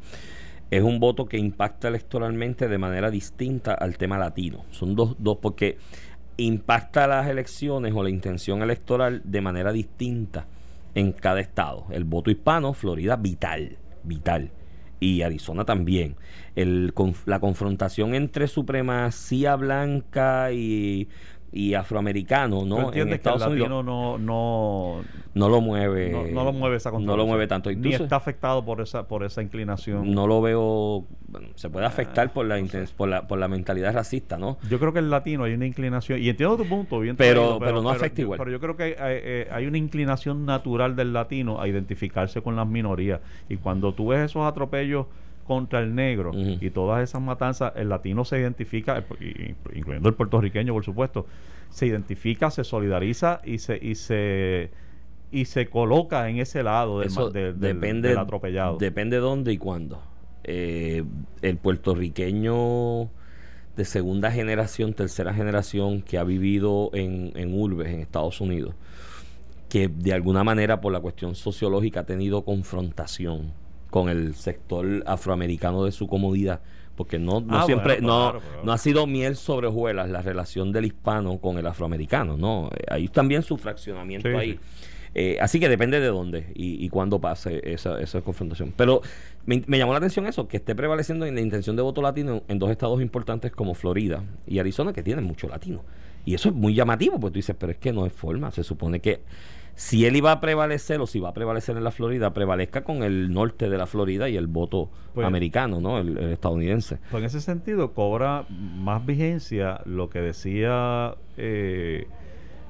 es 0.70 0.84
un 0.84 1.00
voto 1.00 1.28
que 1.28 1.38
impacta 1.38 1.88
electoralmente 1.88 2.68
de 2.68 2.78
manera 2.78 3.10
distinta 3.10 3.74
al 3.74 3.98
tema 3.98 4.18
latino. 4.18 4.66
Son 4.72 4.96
dos, 4.96 5.16
dos 5.20 5.38
porque 5.42 5.78
impacta 6.38 7.08
las 7.08 7.28
elecciones 7.28 7.94
o 7.96 8.04
la 8.04 8.10
intención 8.10 8.62
electoral 8.62 9.22
de 9.24 9.42
manera 9.42 9.72
distinta 9.72 10.46
en 10.94 11.12
cada 11.14 11.40
estado. 11.40 11.86
El 11.92 12.04
voto 12.04 12.32
hispano, 12.32 12.74
Florida, 12.74 13.16
vital, 13.16 13.78
vital. 14.04 14.52
Y 15.00 15.22
Arizona 15.22 15.66
también. 15.66 16.16
El, 16.56 16.94
la 17.26 17.40
confrontación 17.40 18.16
entre 18.16 18.48
supremacía 18.48 19.56
blanca 19.56 20.52
y 20.52 21.08
y 21.52 21.74
afroamericano, 21.74 22.66
¿no? 22.66 22.92
En 22.94 23.14
Estados 23.14 23.44
que 23.44 23.54
el 23.54 23.60
latino 23.60 23.82
no, 23.82 24.18
no, 24.18 25.02
no 25.34 25.50
lo 25.50 25.62
mueve. 25.62 26.32
No, 26.34 26.44
lo 26.44 26.52
mueve 26.52 26.78
esa 26.78 26.92
No 26.92 27.16
lo 27.16 27.26
mueve 27.26 27.48
tanto. 27.48 27.72
Ni 27.72 27.94
está 27.94 28.18
afectado 28.18 28.66
por 28.66 28.82
esa, 28.82 29.08
por 29.08 29.24
esa 29.24 29.42
inclinación. 29.42 30.14
No 30.14 30.28
lo 30.28 30.42
veo. 30.42 31.06
se 31.56 31.70
puede 31.70 31.86
afectar 31.86 32.34
por 32.34 32.46
la, 32.46 32.62
por 32.98 33.08
la 33.08 33.28
por 33.28 33.40
la 33.40 33.48
mentalidad 33.48 33.94
racista, 33.94 34.38
¿no? 34.38 34.58
Yo 34.70 34.80
creo 34.80 34.92
que 34.92 35.00
el 35.00 35.10
latino 35.10 35.46
hay 35.46 35.54
una 35.54 35.66
inclinación, 35.66 36.22
y 36.22 36.30
entiendo 36.30 36.58
tu 36.58 36.68
punto, 36.68 37.00
bien 37.00 37.16
pero, 37.16 37.60
pero, 37.60 37.82
no 37.82 37.90
afecta 37.90 38.22
igual. 38.22 38.38
Pero 38.38 38.52
yo 38.52 38.60
creo 38.60 38.76
que 38.76 38.84
hay, 38.84 38.96
eh, 39.00 39.48
hay, 39.52 39.66
una 39.68 39.78
inclinación 39.78 40.46
natural 40.46 40.96
del 40.96 41.14
latino 41.14 41.62
a 41.62 41.68
identificarse 41.68 42.42
con 42.42 42.56
las 42.56 42.68
minorías. 42.68 43.22
Y 43.48 43.58
cuando 43.58 43.94
tú 43.94 44.08
ves 44.08 44.32
esos 44.32 44.46
atropellos 44.46 45.08
contra 45.48 45.80
el 45.80 45.96
negro 45.96 46.32
y 46.36 46.70
todas 46.70 47.02
esas 47.02 47.22
matanzas, 47.22 47.74
el 47.76 47.90
latino 47.90 48.26
se 48.26 48.40
identifica, 48.40 49.04
incluyendo 49.74 50.10
el 50.10 50.16
puertorriqueño, 50.16 50.74
por 50.74 50.84
supuesto, 50.84 51.26
se 51.70 51.88
identifica, 51.88 52.52
se 52.52 52.64
solidariza 52.64 53.42
y 53.44 53.58
se 53.60 53.80
y 53.82 53.96
se 53.96 54.70
y 55.32 55.46
se 55.46 55.68
coloca 55.68 56.30
en 56.30 56.40
ese 56.40 56.64
lado 56.64 57.00
del, 57.00 57.60
depende, 57.60 58.18
atropellado. 58.18 58.78
Depende 58.78 59.18
dónde 59.18 59.54
y 59.54 59.58
cuándo. 59.58 60.02
Eh, 60.44 61.04
el 61.42 61.58
puertorriqueño 61.58 63.10
de 63.76 63.86
segunda 63.86 64.32
generación, 64.32 64.94
tercera 64.94 65.34
generación 65.34 66.02
que 66.02 66.18
ha 66.18 66.24
vivido 66.24 66.90
en, 66.94 67.32
en 67.36 67.54
urbes 67.54 67.90
en 67.90 68.00
Estados 68.00 68.40
Unidos, 68.42 68.76
que 69.70 69.88
de 69.88 70.14
alguna 70.14 70.44
manera 70.44 70.80
por 70.82 70.94
la 70.94 71.00
cuestión 71.00 71.36
sociológica 71.36 72.02
ha 72.02 72.06
tenido 72.06 72.44
confrontación 72.44 73.52
con 73.90 74.10
el 74.10 74.36
sector 74.36 75.04
afroamericano 75.06 75.86
de 75.86 75.92
su 75.92 76.08
comodidad 76.08 76.62
porque 76.96 77.20
no, 77.20 77.42
no 77.42 77.60
ah, 77.60 77.66
siempre 77.66 78.02
no, 78.02 78.40
no 78.64 78.72
ha 78.72 78.78
sido 78.78 79.06
miel 79.06 79.36
sobre 79.36 79.68
hojuelas 79.68 80.10
la 80.10 80.22
relación 80.22 80.72
del 80.72 80.86
hispano 80.86 81.38
con 81.38 81.58
el 81.58 81.68
afroamericano 81.68 82.38
no 82.38 82.70
hay 82.90 83.08
también 83.08 83.44
su 83.44 83.58
fraccionamiento 83.58 84.28
ahí. 84.30 84.60
eh, 85.14 85.38
así 85.40 85.60
que 85.60 85.70
depende 85.70 86.00
de 86.00 86.08
dónde 86.08 86.52
y, 86.56 86.84
y 86.84 86.90
cuándo 86.90 87.20
pase 87.20 87.62
esa, 87.64 88.00
esa 88.02 88.22
confrontación. 88.22 88.74
Pero 88.76 89.02
me, 89.48 89.78
llamó 89.78 89.94
la 89.94 90.00
atención 90.00 90.28
eso 90.28 90.50
que 90.50 90.58
esté 90.58 90.76
prevaleciendo 90.76 91.26
en 91.26 91.36
la 91.36 91.42
intención 91.42 91.78
de 91.78 91.82
voto 91.82 92.02
latino 92.02 92.44
en 92.50 92.60
dos 92.60 92.70
estados 92.70 93.02
importantes 93.02 93.50
como 93.52 93.76
Florida 93.76 94.22
y 94.46 94.60
Arizona 94.60 94.92
que 94.92 95.04
tienen 95.04 95.24
mucho 95.24 95.48
latino. 95.48 95.86
Y 96.26 96.34
eso 96.34 96.50
es 96.50 96.56
muy 96.56 96.76
llamativo 96.76 97.18
porque 97.18 97.36
tú 97.36 97.38
dices 97.38 97.56
pero 97.58 97.72
es 97.72 97.78
que 97.78 97.94
no 97.94 98.06
es 98.06 98.12
forma. 98.12 98.52
Se 98.52 98.64
supone 98.64 99.00
que 99.00 99.22
si 99.78 100.08
él 100.08 100.16
iba 100.16 100.32
a 100.32 100.42
prevalecer 100.42 101.00
o 101.02 101.06
si 101.06 101.20
va 101.20 101.30
a 101.30 101.34
prevalecer 101.34 101.78
en 101.78 101.84
la 101.84 101.92
Florida, 101.92 102.34
prevalezca 102.34 102.84
con 102.84 103.04
el 103.04 103.32
norte 103.32 103.70
de 103.70 103.78
la 103.78 103.86
Florida 103.86 104.28
y 104.28 104.36
el 104.36 104.48
voto 104.48 104.90
pues, 105.14 105.26
americano, 105.28 105.80
¿no? 105.80 106.00
El, 106.00 106.18
estadounidense. 106.18 106.98
Pues 107.12 107.22
en 107.22 107.28
ese 107.28 107.42
sentido 107.42 107.94
cobra 107.94 108.48
más 108.50 109.06
vigencia 109.06 109.82
lo 109.86 110.10
que 110.10 110.20
decía 110.20 111.14
eh, 111.38 112.08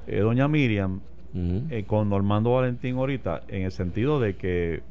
eh, 0.06 0.18
doña 0.18 0.48
Miriam 0.48 1.00
eh, 1.34 1.84
con 1.86 2.10
Normando 2.10 2.52
Valentín 2.52 2.96
ahorita, 2.96 3.40
en 3.48 3.62
el 3.62 3.72
sentido 3.72 4.20
de 4.20 4.36
que 4.36 4.82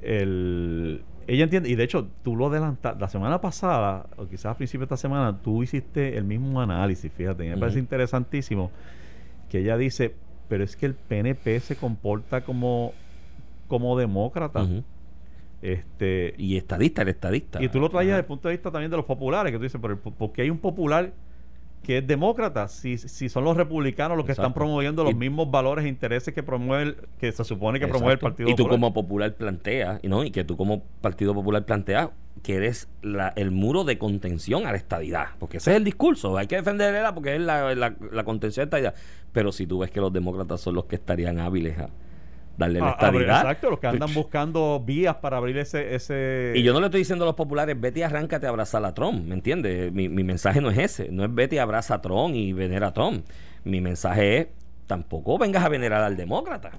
el, 0.00 1.02
ella 1.26 1.44
entiende, 1.44 1.68
y 1.68 1.74
de 1.74 1.84
hecho 1.84 2.08
tú 2.24 2.34
lo 2.34 2.46
adelantaste, 2.46 2.98
la 2.98 3.08
semana 3.08 3.42
pasada, 3.42 4.06
o 4.16 4.24
quizás 4.26 4.46
a 4.46 4.56
principio 4.56 4.86
de 4.86 4.94
esta 4.94 4.96
semana, 4.96 5.36
tú 5.42 5.62
hiciste 5.62 6.16
el 6.16 6.24
mismo 6.24 6.62
análisis, 6.62 7.12
fíjate, 7.12 7.46
me 7.46 7.58
parece 7.58 7.78
interesantísimo 7.78 8.70
que 9.50 9.58
ella 9.58 9.76
dice, 9.76 10.14
pero 10.50 10.64
es 10.64 10.74
que 10.74 10.84
el 10.84 10.94
PNP 10.94 11.60
se 11.60 11.76
comporta 11.76 12.42
como, 12.42 12.92
como 13.68 13.96
demócrata. 13.96 14.66
este 15.62 16.34
Y 16.38 16.56
estadista, 16.56 17.02
el 17.02 17.08
estadista. 17.08 17.62
Y 17.62 17.68
tú 17.68 17.78
lo 17.78 17.88
traías 17.88 18.14
desde 18.14 18.20
el 18.22 18.26
punto 18.26 18.48
de 18.48 18.56
vista 18.56 18.72
también 18.72 18.90
de 18.90 18.96
los 18.96 19.06
populares, 19.06 19.52
que 19.52 19.58
tú 19.58 19.62
dices, 19.62 19.80
pero 19.80 19.96
porque 20.00 20.42
hay 20.42 20.50
un 20.50 20.58
popular 20.58 21.12
que 21.82 21.98
es 21.98 22.06
demócrata, 22.06 22.68
si, 22.68 22.98
si 22.98 23.28
son 23.28 23.44
los 23.44 23.56
republicanos 23.56 24.16
los 24.16 24.26
que 24.26 24.32
están 24.32 24.52
promoviendo 24.52 25.02
los 25.02 25.14
mismos 25.14 25.50
valores 25.50 25.86
e 25.86 25.88
intereses 25.88 26.34
que 26.34 26.42
promueve 26.42 26.96
que 27.18 27.32
se 27.32 27.42
supone 27.44 27.80
que 27.80 27.88
promueve 27.88 28.14
el 28.14 28.18
Partido 28.18 28.50
Y 28.50 28.54
tú 28.54 28.68
como 28.68 28.92
popular 28.92 29.34
planteas, 29.34 29.98
y 30.02 30.08
no, 30.08 30.22
y 30.22 30.30
que 30.30 30.44
tú 30.44 30.56
como 30.56 30.82
Partido 31.00 31.34
Popular 31.34 31.64
planteas 31.64 32.10
que 32.42 32.56
eres 32.56 32.88
la, 33.02 33.28
el 33.36 33.50
muro 33.50 33.84
de 33.84 33.98
contención 33.98 34.66
a 34.66 34.72
la 34.72 34.76
estadidad, 34.76 35.28
porque 35.38 35.56
ese 35.56 35.70
es 35.70 35.76
el 35.76 35.84
discurso, 35.84 36.36
hay 36.36 36.46
que 36.46 36.56
defenderla 36.56 37.14
porque 37.14 37.36
es 37.36 37.40
la, 37.40 37.74
la, 37.74 38.24
contención 38.24 38.62
a 38.62 38.64
la 38.64 38.66
estadidad, 38.66 38.94
pero 39.32 39.52
si 39.52 39.66
tú 39.66 39.78
ves 39.78 39.90
que 39.90 40.00
los 40.00 40.12
demócratas 40.12 40.60
son 40.60 40.74
los 40.74 40.84
que 40.84 40.96
estarían 40.96 41.38
hábiles 41.38 41.78
a 41.78 41.88
darle 42.56 42.80
la 42.80 42.88
ah, 42.88 42.90
estabilidad. 42.92 43.40
Exacto, 43.40 43.70
los 43.70 43.80
que 43.80 43.86
andan 43.86 44.12
buscando 44.14 44.82
vías 44.84 45.16
para 45.16 45.36
abrir 45.36 45.56
ese, 45.58 45.94
ese... 45.94 46.52
Y 46.54 46.62
yo 46.62 46.72
no 46.72 46.80
le 46.80 46.86
estoy 46.86 47.00
diciendo 47.00 47.24
a 47.24 47.26
los 47.26 47.34
populares, 47.34 47.80
vete 47.80 48.00
y 48.00 48.02
arráncate 48.02 48.46
a 48.46 48.50
abrazar 48.50 48.84
a 48.84 48.94
Trump, 48.94 49.26
¿me 49.26 49.34
entiendes? 49.34 49.92
Mi, 49.92 50.08
mi 50.08 50.24
mensaje 50.24 50.60
no 50.60 50.70
es 50.70 50.78
ese, 50.78 51.08
no 51.10 51.24
es 51.24 51.34
vete 51.34 51.56
y 51.56 51.58
abraza 51.58 51.94
a 51.94 52.02
Trump 52.02 52.34
y 52.34 52.52
venera 52.52 52.88
a 52.88 52.92
Trump. 52.92 53.24
Mi 53.64 53.80
mensaje 53.80 54.38
es, 54.38 54.46
tampoco 54.86 55.38
vengas 55.38 55.64
a 55.64 55.68
venerar 55.68 56.02
al 56.02 56.16
demócrata. 56.16 56.72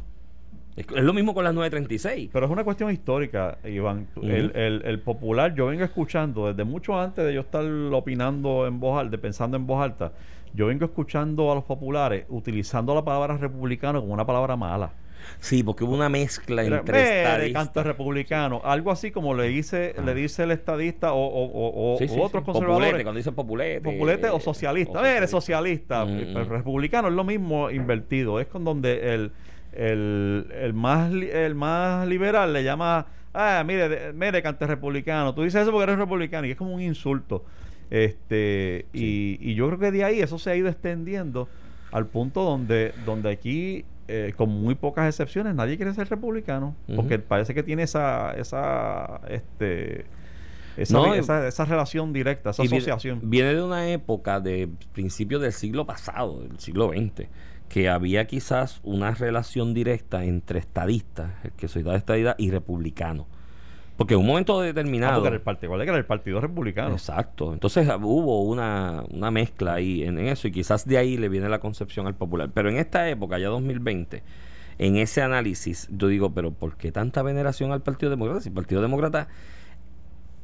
Es, 0.75 0.89
lo 0.89 1.13
mismo 1.13 1.33
con 1.33 1.43
las 1.43 1.53
936. 1.53 2.29
Pero 2.31 2.45
es 2.45 2.51
una 2.51 2.63
cuestión 2.63 2.91
histórica, 2.91 3.57
Iván. 3.65 4.07
el, 4.21 4.55
el, 4.55 4.81
el, 4.85 4.99
popular, 4.99 5.53
yo 5.53 5.67
vengo 5.67 5.83
escuchando 5.83 6.47
desde 6.47 6.63
mucho 6.63 6.99
antes 6.99 7.25
de 7.25 7.33
yo 7.33 7.41
estar 7.41 7.65
opinando 7.65 8.65
en 8.67 8.79
voz 8.79 8.99
alta, 8.99 9.17
pensando 9.17 9.57
en 9.57 9.67
voz 9.67 9.83
alta, 9.83 10.13
yo 10.53 10.67
vengo 10.67 10.85
escuchando 10.85 11.51
a 11.51 11.55
los 11.55 11.63
populares 11.63 12.25
utilizando 12.29 12.95
la 12.95 13.03
palabra 13.03 13.37
republicano 13.37 14.01
como 14.01 14.13
una 14.13 14.25
palabra 14.25 14.55
mala. 14.55 14.91
Sí, 15.39 15.63
porque 15.63 15.83
hubo 15.83 15.93
una 15.93 16.09
mezcla 16.09 16.63
entre 16.63 17.21
estadistas. 17.21 17.65
canto 17.65 17.83
republicano, 17.83 18.61
algo 18.63 18.91
así 18.91 19.11
como 19.11 19.33
le 19.33 19.47
dice 19.47 19.93
le 20.03 20.13
dice 20.13 20.43
el 20.43 20.51
estadista 20.51 21.13
o, 21.13 21.25
o, 21.25 21.95
o, 21.95 22.23
otros 22.23 22.43
conservadores. 22.43 23.03
cuando 23.03 23.17
dice 23.17 23.31
populete. 23.31 23.81
Populete 23.81 24.29
o 24.29 24.39
socialista. 24.39 25.01
O 25.01 25.27
socialista. 25.27 26.03
El 26.03 26.45
republicano 26.47 27.07
es 27.07 27.13
lo 27.13 27.23
mismo 27.23 27.69
invertido. 27.69 28.39
Es 28.39 28.47
con 28.47 28.63
donde 28.63 29.13
el, 29.13 29.31
el, 29.73 30.47
el, 30.53 30.73
más, 30.73 31.11
el 31.11 31.55
más 31.55 32.07
liberal 32.07 32.53
le 32.53 32.63
llama, 32.63 33.07
ah, 33.33 33.63
mire, 33.65 34.13
mire, 34.13 34.41
cante 34.41 34.67
republicano. 34.67 35.33
Tú 35.33 35.43
dices 35.43 35.61
eso 35.63 35.71
porque 35.71 35.83
eres 35.83 35.97
republicano 35.97 36.47
y 36.47 36.51
es 36.51 36.57
como 36.57 36.73
un 36.73 36.81
insulto. 36.81 37.45
Este, 37.89 38.85
y, 38.93 39.37
y 39.41 39.55
yo 39.55 39.67
creo 39.67 39.79
que 39.79 39.91
de 39.91 40.03
ahí 40.03 40.21
eso 40.21 40.39
se 40.39 40.51
ha 40.51 40.55
ido 40.55 40.69
extendiendo 40.69 41.49
al 41.91 42.07
punto 42.07 42.43
donde, 42.43 42.93
donde 43.05 43.29
aquí 43.29 43.83
eh, 44.07 44.33
con 44.35 44.49
muy 44.49 44.75
pocas 44.75 45.07
excepciones, 45.07 45.55
nadie 45.55 45.77
quiere 45.77 45.93
ser 45.93 46.09
republicano, 46.09 46.75
porque 46.95 47.19
parece 47.19 47.53
que 47.53 47.63
tiene 47.63 47.83
esa, 47.83 48.33
esa, 48.33 49.21
este, 49.29 50.05
esa, 50.77 51.47
esa, 51.47 51.65
relación 51.65 52.13
directa, 52.13 52.51
esa 52.51 52.63
asociación. 52.63 53.19
Viene, 53.23 53.53
de 53.53 53.63
una 53.63 53.89
época 53.89 54.39
de 54.39 54.69
principios 54.93 55.41
del 55.41 55.53
siglo 55.53 55.85
pasado, 55.85 56.41
del 56.41 56.59
siglo 56.59 56.89
XX, 56.89 57.27
que 57.69 57.89
había 57.89 58.27
quizás 58.27 58.81
una 58.83 59.11
relación 59.11 59.73
directa 59.73 60.25
entre 60.25 60.59
estadistas, 60.59 61.31
que 61.55 61.67
soy 61.67 61.83
de 61.83 61.95
estadidad, 61.95 62.35
y 62.37 62.51
republicanos. 62.51 63.27
Porque 64.01 64.15
en 64.15 64.21
un 64.21 64.25
momento 64.25 64.59
determinado. 64.61 65.11
Ah, 65.11 65.15
porque 65.17 65.27
era 65.27 65.35
el 65.35 65.43
partido, 65.43 65.79
era 65.79 65.95
el 65.95 66.05
Partido 66.05 66.41
Republicano. 66.41 66.93
Exacto. 66.93 67.53
Entonces 67.53 67.87
ah, 67.87 67.97
hubo 67.97 68.41
una, 68.41 69.03
una 69.11 69.29
mezcla 69.29 69.75
ahí 69.75 70.01
en, 70.01 70.17
eso 70.17 70.47
y 70.47 70.51
quizás 70.51 70.87
de 70.87 70.97
ahí 70.97 71.17
le 71.17 71.29
viene 71.29 71.47
la 71.49 71.59
concepción 71.59 72.07
al 72.07 72.15
popular. 72.15 72.49
Pero 72.51 72.71
en 72.71 72.77
esta 72.77 73.07
época, 73.07 73.37
ya 73.37 73.49
2020, 73.49 74.23
en 74.79 74.95
ese 74.95 75.21
análisis, 75.21 75.87
yo 75.91 76.07
digo, 76.07 76.33
pero 76.33 76.51
¿por 76.51 76.77
qué 76.77 76.91
tanta 76.91 77.21
veneración 77.21 77.71
al 77.73 77.83
Partido 77.83 78.09
Demócrata? 78.09 78.41
Si 78.41 78.49
el 78.49 78.55
Partido 78.55 78.81
Demócrata, 78.81 79.27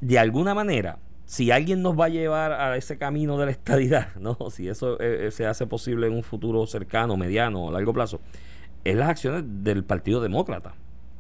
de 0.02 0.20
alguna 0.20 0.54
manera, 0.54 1.00
si 1.26 1.50
alguien 1.50 1.82
nos 1.82 2.00
va 2.00 2.06
a 2.06 2.10
llevar 2.10 2.52
a 2.52 2.78
ese 2.78 3.00
camino 3.00 3.40
de 3.40 3.46
la 3.48 3.52
estadidad, 3.54 4.14
¿no? 4.20 4.38
si 4.52 4.70
eso 4.70 5.00
eh, 5.00 5.26
eh, 5.26 5.32
se 5.32 5.48
hace 5.48 5.66
posible 5.66 6.06
en 6.06 6.14
un 6.14 6.22
futuro 6.22 6.68
cercano, 6.68 7.18
mediano 7.18 7.66
o 7.66 7.72
largo 7.72 7.92
plazo, 7.92 8.22
es 8.84 8.96
las 8.96 9.10
acciones 9.10 9.46
del 9.64 9.84
Partido 9.84 10.22
Demócrata. 10.22 10.76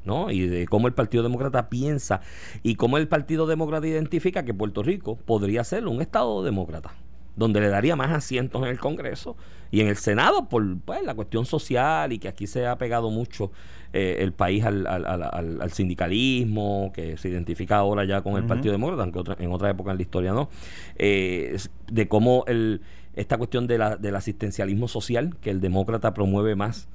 ¿No? 0.07 0.31
Y 0.31 0.47
de 0.47 0.65
cómo 0.65 0.87
el 0.87 0.93
Partido 0.93 1.21
Demócrata 1.21 1.69
piensa 1.69 2.21
y 2.63 2.75
cómo 2.75 2.97
el 2.97 3.07
Partido 3.07 3.45
Demócrata 3.45 3.85
identifica 3.85 4.43
que 4.43 4.53
Puerto 4.53 4.81
Rico 4.81 5.17
podría 5.17 5.63
ser 5.63 5.85
un 5.87 6.01
Estado 6.01 6.43
demócrata, 6.43 6.93
donde 7.35 7.59
le 7.59 7.67
daría 7.67 7.95
más 7.95 8.11
asientos 8.11 8.63
en 8.63 8.69
el 8.69 8.79
Congreso 8.79 9.37
y 9.69 9.81
en 9.81 9.87
el 9.87 9.97
Senado 9.97 10.49
por 10.49 10.79
pues, 10.79 11.03
la 11.03 11.13
cuestión 11.13 11.45
social 11.45 12.11
y 12.13 12.19
que 12.19 12.27
aquí 12.27 12.47
se 12.47 12.65
ha 12.65 12.77
pegado 12.77 13.11
mucho 13.11 13.51
eh, 13.93 14.17
el 14.19 14.33
país 14.33 14.63
al, 14.63 14.87
al, 14.87 15.05
al, 15.05 15.71
sindicalismo, 15.71 16.91
que 16.93 17.17
se 17.17 17.29
identifica 17.29 17.77
ahora 17.77 18.05
ya 18.05 18.21
con 18.21 18.35
el 18.37 18.45
Partido 18.45 18.71
Demócrata, 18.71 19.03
aunque 19.03 19.43
en 19.43 19.51
otra 19.51 19.69
época 19.69 19.91
en 19.91 19.97
la 19.97 20.01
historia 20.01 20.33
no, 20.33 20.49
eh, 20.95 21.57
de 21.91 22.07
cómo 22.07 22.43
el, 22.47 22.81
esta 23.15 23.37
cuestión 23.37 23.67
de 23.67 23.77
la, 23.77 23.97
del 23.97 24.15
asistencialismo 24.15 24.87
social, 24.87 25.35
que 25.41 25.49
el 25.49 25.59
demócrata 25.59 26.13
promueve 26.13 26.55
más 26.55 26.87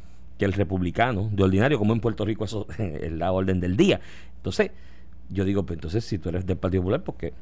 que 0.42 0.46
el 0.46 0.54
republicano, 0.54 1.30
de 1.30 1.44
ordinario, 1.44 1.78
como 1.78 1.92
en 1.92 2.00
Puerto 2.00 2.24
Rico 2.24 2.44
eso 2.44 2.66
es 2.78 3.12
la 3.12 3.30
orden 3.30 3.60
del 3.60 3.76
día. 3.76 4.00
Entonces, 4.38 4.72
yo 5.30 5.44
digo, 5.44 5.64
pues 5.64 5.76
entonces 5.76 6.04
si 6.04 6.18
tú 6.18 6.30
eres 6.30 6.44
del 6.44 6.56
Partido 6.56 6.82
Popular, 6.82 7.04
porque 7.04 7.32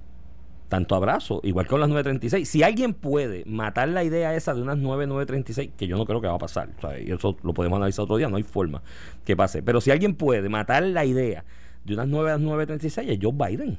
tanto 0.68 0.94
abrazo, 0.94 1.40
igual 1.42 1.64
que 1.64 1.70
con 1.70 1.80
las 1.80 1.88
936. 1.88 2.46
Si 2.46 2.62
alguien 2.62 2.92
puede 2.92 3.44
matar 3.46 3.88
la 3.88 4.04
idea 4.04 4.34
esa 4.36 4.52
de 4.52 4.60
unas 4.60 4.76
9936, 4.76 5.70
que 5.78 5.86
yo 5.86 5.96
no 5.96 6.04
creo 6.04 6.20
que 6.20 6.28
va 6.28 6.34
a 6.34 6.38
pasar, 6.38 6.68
y 7.02 7.10
eso 7.10 7.38
lo 7.42 7.54
podemos 7.54 7.78
analizar 7.78 8.02
otro 8.02 8.18
día, 8.18 8.28
no 8.28 8.36
hay 8.36 8.42
forma 8.42 8.82
que 9.24 9.34
pase. 9.34 9.62
Pero 9.62 9.80
si 9.80 9.90
alguien 9.90 10.14
puede 10.14 10.50
matar 10.50 10.82
la 10.82 11.06
idea 11.06 11.46
de 11.86 11.94
unas 11.94 12.06
9 12.06 12.38
936, 12.38 13.08
es 13.08 13.18
Joe 13.20 13.32
Biden. 13.32 13.78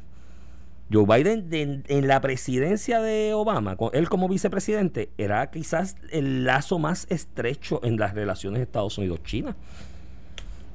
Joe 0.92 1.06
Biden 1.06 1.50
de- 1.50 1.84
en 1.88 2.08
la 2.08 2.20
presidencia 2.22 3.02
de 3.02 3.34
Obama, 3.34 3.76
con 3.78 3.90
él 3.94 4.10
como 4.10 4.28
vicepresidente, 4.28 5.12
era 5.18 5.50
quizás 5.50 5.96
el 6.12 6.44
lazo 6.44 6.80
más 6.80 7.08
estrecho 7.10 7.80
en 7.84 7.98
las 7.98 8.14
relaciones 8.14 8.62
Estados 8.62 8.98
Unidos-China. 8.98 9.56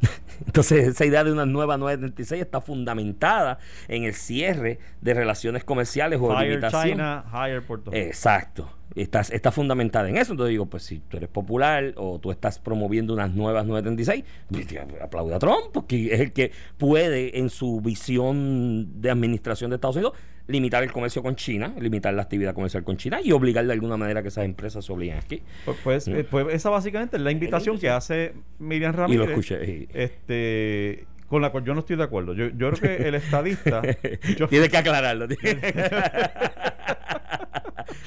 Entonces, 0.46 0.88
esa 0.88 1.04
idea 1.04 1.24
de 1.24 1.32
una 1.32 1.46
nueva 1.46 1.76
936 1.76 2.42
está 2.42 2.60
fundamentada 2.60 3.58
en 3.88 4.04
el 4.04 4.14
cierre 4.14 4.78
de 5.00 5.14
relaciones 5.14 5.64
comerciales 5.64 6.20
o 6.20 6.38
limitación. 6.40 6.84
China, 6.84 7.24
hire 7.32 7.62
Puerto 7.62 7.90
Rico. 7.90 8.06
Exacto. 8.06 8.70
Está, 8.94 9.20
está 9.20 9.50
fundamentada 9.50 10.08
en 10.08 10.16
eso. 10.16 10.32
Entonces 10.32 10.50
digo, 10.50 10.66
pues 10.66 10.84
si 10.84 11.00
tú 11.00 11.16
eres 11.16 11.28
popular 11.28 11.92
o 11.96 12.18
tú 12.18 12.30
estás 12.30 12.58
promoviendo 12.58 13.12
unas 13.12 13.30
nuevas 13.32 13.66
936, 13.66 14.24
pues, 14.50 14.66
aplaude 15.02 15.34
a 15.34 15.38
Trump, 15.38 15.66
porque 15.72 16.14
es 16.14 16.20
el 16.20 16.32
que 16.32 16.52
puede, 16.78 17.38
en 17.38 17.50
su 17.50 17.80
visión 17.80 19.00
de 19.00 19.10
administración 19.10 19.70
de 19.70 19.76
Estados 19.76 19.96
Unidos, 19.96 20.14
limitar 20.48 20.82
el 20.82 20.92
comercio 20.92 21.22
con 21.22 21.34
China, 21.36 21.74
limitar 21.80 22.14
la 22.14 22.22
actividad 22.22 22.54
comercial 22.54 22.84
con 22.84 22.96
China 22.96 23.20
y 23.22 23.32
obligar 23.32 23.66
de 23.66 23.72
alguna 23.72 23.96
manera 23.96 24.22
que 24.22 24.28
esas 24.28 24.44
empresas 24.44 24.84
se 24.84 24.92
obliguen 24.92 25.18
aquí. 25.18 25.42
Pues, 25.64 25.76
pues, 25.82 26.08
eh, 26.08 26.24
pues 26.30 26.46
esa 26.54 26.70
básicamente 26.70 27.16
es 27.16 27.22
la 27.22 27.30
invitación 27.32 27.78
que 27.78 27.90
hace 27.90 28.32
Miriam 28.58 28.92
Y 28.92 28.96
Ramírez. 28.96 29.18
lo 29.26 29.32
escuché. 29.32 29.64
y- 29.70 29.88
Este, 29.92 31.04
con 31.28 31.42
la 31.42 31.50
cual 31.50 31.64
yo 31.64 31.74
no 31.74 31.80
estoy 31.80 31.96
de 31.96 32.04
acuerdo. 32.04 32.32
Yo, 32.34 32.48
yo 32.48 32.70
creo 32.70 32.96
que 32.96 33.08
el 33.08 33.14
estadista. 33.16 33.82
yo- 34.38 34.46
Tienes 34.48 34.68
que 34.68 34.76
aclararlo. 34.76 35.26
tiene 35.28 35.60
que- 35.60 35.90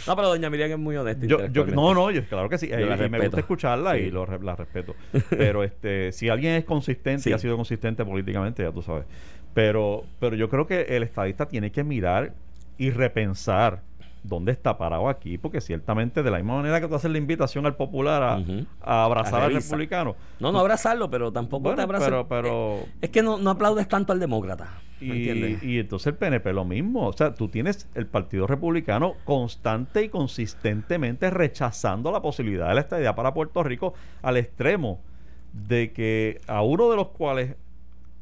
no, 0.07 0.15
pero 0.15 0.29
doña 0.29 0.49
Miriam 0.49 0.71
es 0.71 0.77
muy 0.79 0.95
honesta. 0.95 1.25
Yo, 1.25 1.45
yo- 1.47 1.65
no, 1.67 1.93
no, 1.93 2.09
yo, 2.09 2.23
claro 2.25 2.49
que 2.49 2.57
sí. 2.57 2.67
eh, 2.67 2.77
Yo 2.79 3.05
y 3.05 3.09
me 3.09 3.19
gusta 3.19 3.39
escucharla 3.41 3.93
Sí. 3.93 3.99
y 4.03 4.11
lo, 4.11 4.25
la 4.25 4.55
respeto. 4.55 4.95
Pero 5.29 5.63
este, 5.63 6.11
si 6.11 6.29
alguien 6.29 6.53
es 6.55 6.63
consistente 6.63 7.23
Sí. 7.23 7.29
y 7.29 7.33
ha 7.33 7.37
sido 7.37 7.55
consistente 7.57 8.03
políticamente, 8.05 8.63
ya 8.63 8.71
tú 8.71 8.81
sabes. 8.81 9.05
Pero, 9.53 10.03
pero 10.19 10.35
yo 10.35 10.49
creo 10.49 10.67
que 10.67 10.81
el 10.95 11.03
estadista 11.03 11.47
tiene 11.47 11.71
que 11.71 11.83
mirar 11.83 12.33
y 12.77 12.91
repensar 12.91 13.81
dónde 14.23 14.51
está 14.51 14.77
parado 14.77 15.07
aquí, 15.09 15.37
porque 15.37 15.61
ciertamente 15.61 16.23
de 16.23 16.29
la 16.31 16.37
misma 16.37 16.57
manera 16.57 16.81
que 16.81 16.87
tú 16.87 16.95
haces 16.95 17.09
la 17.09 17.17
invitación 17.17 17.65
al 17.65 17.75
popular 17.75 18.21
a, 18.81 19.03
abrazar 19.03 19.41
A 19.41 19.45
al 19.45 19.53
republicano. 19.53 20.15
No, 20.39 20.51
no 20.51 20.59
abrazarlo, 20.59 21.09
pero 21.09 21.31
tampoco 21.31 21.63
Bueno, 21.63 21.77
te 21.77 21.81
abrazas. 21.83 22.07
pero- 22.09 22.27
pero- 22.27 22.79
Eh, 22.79 22.85
es 23.03 23.09
que 23.09 23.23
no, 23.23 23.37
no 23.37 23.49
aplaudes 23.51 23.87
tanto 23.87 24.11
al 24.13 24.19
demócrata. 24.19 24.69
¿me 24.99 25.07
Y, 25.07 25.29
entiendes? 25.29 25.63
y 25.63 25.79
entonces 25.79 26.07
el 26.07 26.15
PNP 26.15 26.51
lo 26.51 26.65
mismo. 26.65 27.07
O 27.07 27.13
sea, 27.13 27.33
tú 27.33 27.47
tienes 27.47 27.87
el 27.95 28.07
Partido 28.07 28.45
Republicano 28.45 29.13
constante 29.23 30.03
y 30.03 30.09
consistentemente 30.09 31.29
rechazando 31.29 32.11
la 32.11 32.21
posibilidad 32.21 32.67
de 32.67 32.75
la 32.75 32.81
estadidad 32.81 33.15
para 33.15 33.33
Puerto 33.33 33.63
Rico 33.63 33.93
al 34.21 34.35
extremo 34.35 34.99
de 35.53 35.93
que 35.93 36.41
a 36.47 36.61
uno 36.61 36.89
de 36.89 36.97
los 36.97 37.07
cuales 37.09 37.55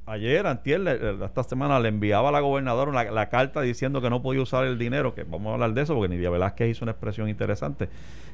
ayer, 0.07 0.47
antier, 0.47 0.79
le- 0.79 1.25
esta 1.25 1.43
semana 1.43 1.79
le 1.79 1.89
enviaba 1.89 2.29
a 2.29 2.31
la 2.31 2.39
gobernadora 2.39 2.91
la, 2.91 3.11
la 3.11 3.29
carta 3.29 3.61
diciendo 3.61 4.01
que 4.01 4.09
no 4.09 4.21
podía 4.21 4.41
usar 4.41 4.65
el 4.65 4.77
dinero, 4.77 5.13
que 5.13 5.23
vamos 5.23 5.51
a 5.51 5.53
hablar 5.53 5.73
de 5.73 5.81
eso 5.83 5.93
porque 5.93 6.09
Nidia 6.15 6.29
Velázquez 6.29 6.69
hizo 6.71 6.85
una 6.85 6.91
expresión 6.93 7.29
interesante. 7.29 7.89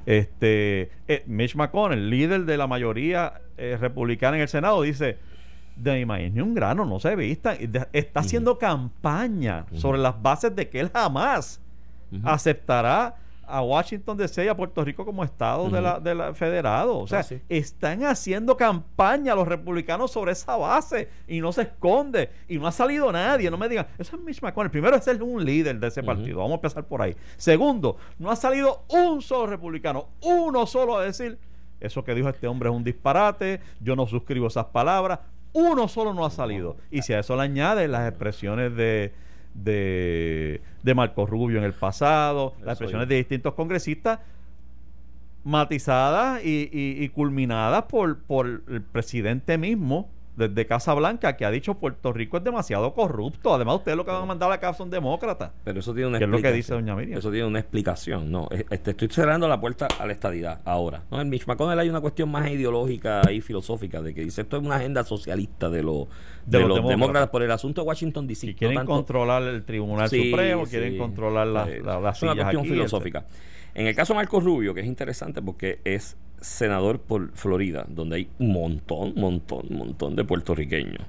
Este, 0.06 0.92
eh, 1.08 1.24
Mitch 1.28 1.56
McConnell, 1.56 2.10
líder 2.10 2.46
de 2.46 2.58
la 2.58 2.68
mayoría 2.68 3.42
eh, 3.58 3.78
republicana 3.80 4.38
en 4.38 4.44
el 4.44 4.48
Senado, 4.50 4.82
dice, 4.82 5.18
de 5.76 6.06
maíz 6.06 6.32
ni 6.34 6.42
un 6.42 6.54
grano, 6.54 6.86
no 6.86 7.00
se 7.00 7.16
vista. 7.16 7.56
Está 7.94 8.20
haciendo 8.20 8.58
campaña 8.60 9.66
sobre 9.74 9.98
las 10.00 10.22
bases 10.22 10.56
de 10.56 10.70
que 10.70 10.80
él 10.80 10.90
jamás 10.94 11.60
aceptará 12.24 13.16
a 13.54 13.62
Washington 13.62 14.18
DC 14.18 14.46
y 14.46 14.48
a 14.48 14.58
Puerto 14.58 14.84
Rico 14.84 15.06
como 15.06 15.24
estado 15.24 15.70
de, 15.70 15.80
la, 15.80 16.00
de 16.00 16.16
la 16.16 16.34
federado. 16.34 16.98
O 16.98 17.08
sea, 17.08 17.20
Ah, 17.20 17.24
sí. 17.24 17.40
están 17.50 18.04
haciendo 18.04 18.58
campaña 18.58 19.36
los 19.36 19.48
republicanos 19.48 20.12
sobre 20.12 20.32
esa 20.32 20.58
base 20.58 21.08
y 21.28 21.40
no 21.40 21.54
se 21.54 21.62
esconde 21.62 22.32
y 22.48 22.58
no 22.58 22.66
ha 22.66 22.72
salido 22.72 23.12
nadie. 23.12 23.52
No 23.52 23.58
me 23.58 23.70
digan, 23.70 23.86
eso 24.00 24.16
es 24.16 24.24
Mitch 24.24 24.42
McConnell. 24.42 24.72
Primero 24.72 24.96
es 24.96 25.04
ser 25.04 25.22
un 25.22 25.46
líder 25.46 25.80
de 25.80 25.88
ese 25.88 26.02
partido. 26.02 26.38
Vamos 26.40 26.54
a 26.54 26.56
empezar 26.56 26.84
por 26.86 27.02
ahí. 27.04 27.16
Segundo, 27.38 27.98
no 28.18 28.32
ha 28.32 28.36
salido 28.36 28.86
un 28.90 29.22
solo 29.22 29.46
republicano, 29.46 30.08
uno 30.22 30.66
solo 30.66 30.98
a 30.98 31.04
decir, 31.06 31.38
eso 31.80 32.04
que 32.04 32.16
dijo 32.16 32.30
este 32.30 32.48
hombre 32.48 32.70
es 32.70 32.76
un 32.76 32.84
disparate, 32.84 33.60
yo 33.80 33.96
no 33.96 34.08
suscribo 34.08 34.48
esas 34.48 34.66
palabras. 34.66 35.20
Uno 35.54 35.88
solo 35.88 36.16
no 36.16 36.26
ha 36.26 36.32
salido. 36.32 36.78
Y 36.90 37.04
si 37.04 37.14
a 37.14 37.20
eso 37.20 37.36
le 37.36 37.44
añades 37.44 37.88
las 37.88 38.10
expresiones 38.10 38.76
de, 38.76 39.14
de, 39.54 40.62
de 40.82 40.94
Marco 40.96 41.26
Rubio 41.26 41.58
en 41.60 41.64
el 41.64 41.74
pasado, 41.74 42.54
Eso 42.58 42.66
las 42.66 42.74
expresiones 42.74 43.08
de 43.08 43.16
distintos 43.16 43.54
congresistas, 43.54 44.20
matizadas 45.44 46.44
y, 46.44 46.70
y- 46.72 47.04
y 47.04 47.10
culminadas 47.10 47.84
por, 47.84 48.20
por 48.20 48.62
el 48.70 48.82
presidente 48.82 49.58
mismo 49.58 50.10
desde 50.38 50.66
Casa 50.66 50.96
Blanca 50.96 51.38
que 51.38 51.46
ha 51.46 51.52
dicho 51.52 51.76
Puerto 51.76 52.12
Rico 52.12 52.38
es 52.38 52.44
demasiado 52.44 52.94
corrupto. 52.96 53.54
Además, 53.54 53.76
ustedes 53.76 53.96
lo 53.98 54.04
que 54.04 54.10
van 54.10 54.24
a 54.24 54.26
mandar 54.26 54.48
a 54.48 54.54
la 54.56 54.60
casa 54.60 54.80
son 54.80 54.90
demócratas. 54.90 55.52
Pero 55.64 55.80
eso 55.82 55.94
tiene 55.94 56.08
una 56.10 56.18
¿Qué 56.18 56.24
es 56.24 56.30
lo 56.32 56.38
que 56.38 56.48
explicación. 56.48 56.80
dice 56.80 56.92
doña 56.92 56.96
Miriam? 57.00 57.20
Eso 57.20 57.30
tiene 57.30 57.46
una 57.46 57.60
explicación. 57.60 58.32
No, 58.32 58.48
es- 58.50 58.66
este, 58.72 58.92
estoy 58.92 59.10
cerrando 59.10 59.48
la 59.48 59.62
puerta 59.62 59.88
a 60.00 60.08
la 60.08 60.14
estadidad 60.14 60.62
ahora. 60.66 61.04
No, 61.12 61.22
en 61.22 61.30
Mitch 61.30 61.46
McConnell 61.46 61.78
hay 61.78 61.90
una 61.90 62.02
cuestión 62.02 62.32
más 62.32 62.50
ideológica 62.50 63.22
y 63.32 63.42
filosófica 63.42 64.02
de 64.02 64.16
que 64.16 64.22
dice 64.22 64.42
esto 64.42 64.58
es 64.58 64.64
una 64.64 64.78
agenda 64.78 65.04
socialista 65.04 65.70
de, 65.70 65.84
los 65.84 66.08
de, 66.46 66.60
los, 66.60 66.68
demócratas. 66.76 66.90
demócratas 66.90 67.30
por 67.30 67.44
el 67.44 67.52
asunto 67.52 67.82
de 67.82 67.88
Washington 67.88 68.28
DC. 68.28 68.48
No 68.48 68.56
quieren 68.56 68.78
tanto- 68.78 68.92
controlar 68.94 69.44
el 69.44 69.64
Tribunal 69.64 70.10
Sí, 70.10 70.30
Supremo, 70.30 70.66
sí. 70.66 70.72
quieren 70.72 70.98
controlar 70.98 71.48
la- 71.48 71.70
Eh, 71.70 71.82
la- 71.84 72.00
las 72.00 72.18
Es 72.18 72.24
una 72.24 72.36
cuestión 72.36 72.62
aquí, 72.62 72.70
filosófica. 72.70 73.26
En 73.76 73.88
el 73.88 73.96
caso 73.96 74.14
de 74.14 74.18
Marco 74.18 74.40
Rubio, 74.40 74.74
que 74.74 74.82
es 74.82 74.88
interesante 74.88 75.42
porque 75.42 75.80
es 75.84 76.16
senador 76.42 77.00
por 77.00 77.32
Florida, 77.34 77.86
donde 77.88 78.18
hay 78.18 78.30
un 78.40 78.52
montón, 78.54 79.14
montón, 79.16 79.66
montón 79.72 80.16
de 80.16 80.24
puertorriqueños. 80.26 81.02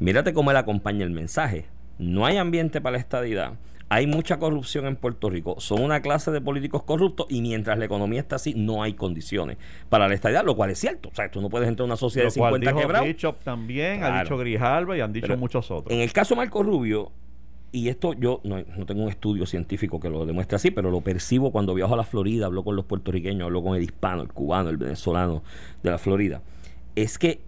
Mírate 0.00 0.32
cómo 0.34 0.50
él 0.50 0.56
acompaña 0.56 1.04
el 1.04 1.10
mensaje. 1.10 1.66
No 1.98 2.26
hay 2.26 2.36
ambiente 2.36 2.80
para 2.80 2.94
la 2.94 2.98
estadidad. 2.98 3.52
Hay 3.94 4.08
mucha 4.08 4.40
corrupción 4.40 4.86
en 4.86 4.96
Puerto 4.96 5.30
Rico. 5.30 5.54
Son 5.60 5.80
una 5.80 6.00
clase 6.00 6.32
de 6.32 6.40
políticos 6.40 6.82
corruptos 6.82 7.26
y 7.28 7.40
mientras 7.40 7.78
la 7.78 7.84
economía 7.84 8.18
está 8.18 8.36
así, 8.36 8.52
no 8.52 8.82
hay 8.82 8.94
condiciones 8.94 9.56
para 9.88 10.08
la 10.08 10.14
estadidad, 10.14 10.44
lo 10.44 10.56
cual 10.56 10.70
es 10.70 10.80
cierto. 10.80 11.10
O 11.10 11.14
sea, 11.14 11.30
tú 11.30 11.40
no 11.40 11.48
puedes 11.48 11.68
entrar 11.68 11.84
a 11.84 11.86
una 11.86 11.96
sociedad 11.96 12.26
Lo 12.26 12.32
de 12.32 12.38
cual 12.40 12.54
50 12.54 12.70
dijo 12.70 12.80
quebrados. 12.80 13.06
Bishop 13.06 13.44
también, 13.44 14.02
ha 14.02 14.20
dicho 14.20 14.36
Grijalva 14.36 14.96
y 14.96 15.00
han 15.00 15.12
dicho 15.12 15.28
Pero 15.28 15.38
muchos 15.38 15.70
otros. 15.70 15.94
En 15.94 16.00
el 16.00 16.12
caso 16.12 16.34
de 16.34 16.38
Marco 16.38 16.64
Rubio, 16.64 17.12
y 17.70 17.88
esto 17.88 18.14
yo 18.14 18.40
no, 18.42 18.64
no 18.76 18.84
tengo 18.84 19.04
un 19.04 19.10
estudio 19.10 19.46
científico 19.46 20.00
que 20.00 20.10
lo 20.10 20.26
demuestre 20.26 20.56
así, 20.56 20.72
pero 20.72 20.90
lo 20.90 21.00
percibo 21.00 21.52
cuando 21.52 21.72
viajo 21.72 21.94
a 21.94 21.96
la 21.96 22.02
Florida, 22.02 22.46
hablo 22.46 22.64
con 22.64 22.74
los 22.74 22.86
puertorriqueños, 22.86 23.46
hablo 23.46 23.62
con 23.62 23.76
el 23.76 23.82
hispano, 23.84 24.22
el 24.22 24.32
cubano, 24.32 24.70
el 24.70 24.76
venezolano 24.76 25.44
de 25.84 25.90
la 25.92 25.98
Florida, 25.98 26.42
es 26.96 27.16
que 27.16 27.42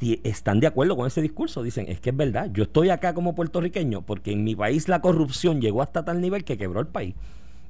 están 0.00 0.60
de 0.60 0.66
acuerdo 0.66 0.96
con 0.96 1.06
ese 1.06 1.22
discurso. 1.22 1.62
Dicen, 1.62 1.86
es 1.88 2.00
que 2.00 2.10
es 2.10 2.16
verdad, 2.16 2.50
yo 2.52 2.64
estoy 2.64 2.90
acá 2.90 3.14
como 3.14 3.34
puertorriqueño 3.34 4.02
porque 4.02 4.32
en 4.32 4.44
mi 4.44 4.54
país 4.54 4.88
la 4.88 5.00
corrupción 5.00 5.60
llegó 5.60 5.82
hasta 5.82 6.04
tal 6.04 6.20
nivel 6.20 6.44
que 6.44 6.58
quebró 6.58 6.80
el 6.80 6.86
país 6.86 7.14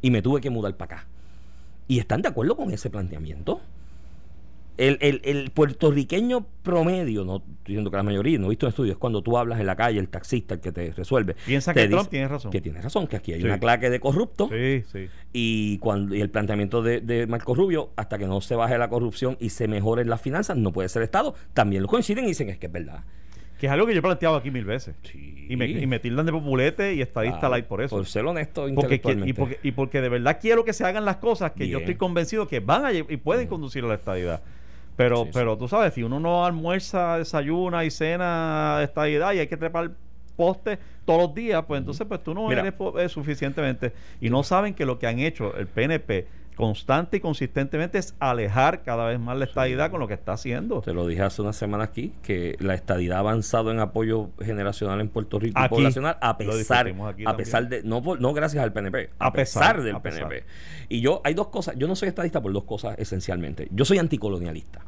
y 0.03 0.11
me 0.11 0.23
tuve 0.23 0.41
que 0.41 0.51
mudar 0.51 0.77
para 0.77 0.97
acá. 0.97 1.07
Y 1.87 1.99
están 1.99 2.23
de 2.23 2.29
acuerdo 2.29 2.57
con 2.57 2.71
ese 2.71 2.91
planteamiento. 2.91 3.61
El, 4.77 4.99
el- 5.01 5.21
el 5.25 5.51
puertorriqueño 5.53 6.47
promedio, 6.65 7.25
no 7.25 7.37
estoy 7.37 7.55
diciendo 7.67 7.91
que 7.93 7.97
la 7.97 8.03
mayoría, 8.03 8.39
no 8.39 8.47
he 8.47 8.49
visto 8.51 8.67
en 8.67 8.71
estudios, 8.71 8.95
es 8.95 8.99
cuando 8.99 9.23
tú 9.23 9.39
hablas 9.39 9.61
en 9.61 9.67
la 9.67 9.77
calle, 9.77 10.01
el 10.01 10.09
taxista, 10.09 10.55
el 10.55 10.61
que 10.61 10.73
te 10.73 10.93
resuelve. 10.93 11.37
Piensa 11.47 11.73
te 11.73 11.83
que 11.83 11.89
Trump 11.89 12.01
dice 12.01 12.11
tiene 12.11 12.29
razón. 12.29 12.51
Que 12.51 12.61
tiene 12.61 12.81
razón, 12.83 13.07
que 13.07 13.17
aquí 13.17 13.33
hay 13.35 13.41
Sí. 13.41 13.47
una 13.47 13.61
claque 13.61 13.89
de 13.89 14.01
corrupto 14.01 14.49
Sí, 14.51 14.83
sí. 14.91 15.09
y 15.33 15.79
cuando 15.79 16.15
y 16.17 16.21
el 16.21 16.29
planteamiento 16.31 16.83
de, 16.83 17.01
de 17.01 17.27
Marco 17.29 17.55
Rubio, 17.55 17.91
hasta 17.97 18.19
que 18.19 18.27
no 18.27 18.41
se 18.41 18.57
baje 18.57 18.77
la 18.77 18.89
corrupción 18.89 19.37
y 19.39 19.51
se 19.51 19.69
mejoren 19.69 20.09
las 20.11 20.21
finanzas, 20.21 20.57
no 20.57 20.73
puede 20.73 20.89
ser 20.89 21.03
Estado. 21.05 21.35
También 21.53 21.83
lo 21.83 21.89
coinciden 21.89 22.25
y 22.25 22.29
dicen 22.29 22.49
es 22.49 22.59
que 22.59 22.67
es 22.67 22.73
verdad. 22.73 23.05
Que 23.61 23.67
es 23.67 23.73
algo 23.73 23.87
que 23.87 23.93
yo 23.93 24.01
he 24.01 24.03
planteado 24.03 24.35
aquí 24.35 24.51
mil 24.51 24.65
veces. 24.65 24.97
Sí. 25.05 25.47
Y, 25.49 25.57
me, 25.57 25.69
y 25.69 25.87
me 25.87 26.01
tildan 26.01 26.27
de 26.27 26.33
populete 26.33 26.95
y 26.95 27.01
estadista 27.01 27.49
light 27.49 27.67
por 27.67 27.81
eso. 27.81 27.95
Por 27.97 28.05
ser 28.07 28.25
honesto 28.27 28.67
Porque, 28.75 29.01
y, 29.25 29.33
porque, 29.33 29.59
y 29.63 29.71
porque 29.71 30.01
de 30.01 30.09
verdad 30.09 30.39
quiero 30.41 30.65
que 30.65 30.73
se 30.73 30.85
hagan 30.85 31.05
las 31.05 31.19
cosas 31.19 31.53
que 31.53 31.69
yo 31.69 31.79
estoy 31.79 31.95
convencido 31.95 32.49
que 32.49 32.59
van 32.59 32.85
a 32.85 32.93
y 32.93 33.03
pueden 33.19 33.47
conducir 33.47 33.85
a 33.85 33.87
la 33.87 33.95
estadidad. 33.95 34.43
Pero, 34.97 35.25
Sí, 35.25 35.31
pero 35.33 35.59
tú 35.59 35.69
sabes, 35.69 35.95
si 35.95 36.03
uno 36.03 36.21
no 36.21 36.45
almuerza, 36.45 37.19
desayuna 37.19 37.85
y 37.85 37.91
cena 37.91 38.77
de 38.79 38.85
estadidad 38.85 39.33
y 39.33 39.41
hay 39.41 39.47
que 39.49 39.57
trepar 39.57 39.91
postes 40.37 40.79
todos 41.05 41.23
los 41.23 41.35
días, 41.35 41.65
pues 41.67 41.79
entonces 41.79 42.07
pues 42.07 42.23
tú 42.23 42.35
no 42.35 42.49
Mira. 42.49 42.61
eres 42.63 42.75
eh, 42.99 43.09
suficientemente. 43.09 43.93
Y 44.21 44.31
no 44.31 44.43
saben 44.43 44.75
que 44.75 44.87
lo 44.87 44.99
que 44.99 45.07
han 45.07 45.19
hecho 45.19 45.57
el 45.57 45.67
PNP 45.67 46.27
constante 46.55 47.19
y 47.19 47.21
consistentemente 47.21 47.99
es 47.99 48.15
alejar 48.19 48.83
cada 48.83 49.07
vez 49.07 49.19
más 49.19 49.37
la 49.37 49.45
estadidad 49.45 49.91
con 49.91 50.01
lo 50.01 50.09
que 50.09 50.15
está 50.15 50.33
haciendo. 50.33 50.81
Te 50.81 50.93
lo 50.93 51.07
dije 51.07 51.23
hace 51.23 51.43
una 51.43 51.53
semana 51.53 51.85
aquí, 51.85 52.13
que 52.23 52.57
la 52.61 52.75
estadidad 52.75 53.19
ha 53.19 53.21
avanzado 53.21 53.71
en 53.71 53.81
apoyo 53.81 54.31
generacional 54.41 55.01
en 55.01 55.09
Puerto 55.09 55.39
Rico 55.39 55.61
y 55.65 55.69
poblacional, 55.69 56.17
a 56.21 56.39
pesar, 56.39 56.95
a 57.27 57.37
pesar 57.37 57.69
de, 57.69 57.83
no, 57.83 58.03
no 58.19 58.33
gracias 58.33 58.63
al 58.63 58.73
PNP, 58.73 59.11
a, 59.19 59.27
A 59.27 59.33
pesar, 59.33 59.63
pesar, 59.63 59.83
del 59.83 59.97
a 59.97 60.03
pesar. 60.03 60.29
PNP. 60.29 60.47
Y 60.89 61.01
yo, 61.01 61.21
hay 61.25 61.35
dos 61.35 61.49
cosas, 61.49 61.77
yo 61.77 61.87
no 61.87 61.97
soy 61.97 62.09
estadista 62.09 62.41
por 62.41 62.53
dos 62.53 62.65
cosas 62.65 62.97
esencialmente. 62.99 63.69
Yo 63.71 63.85
soy 63.85 63.99
anticolonialista. 63.99 64.83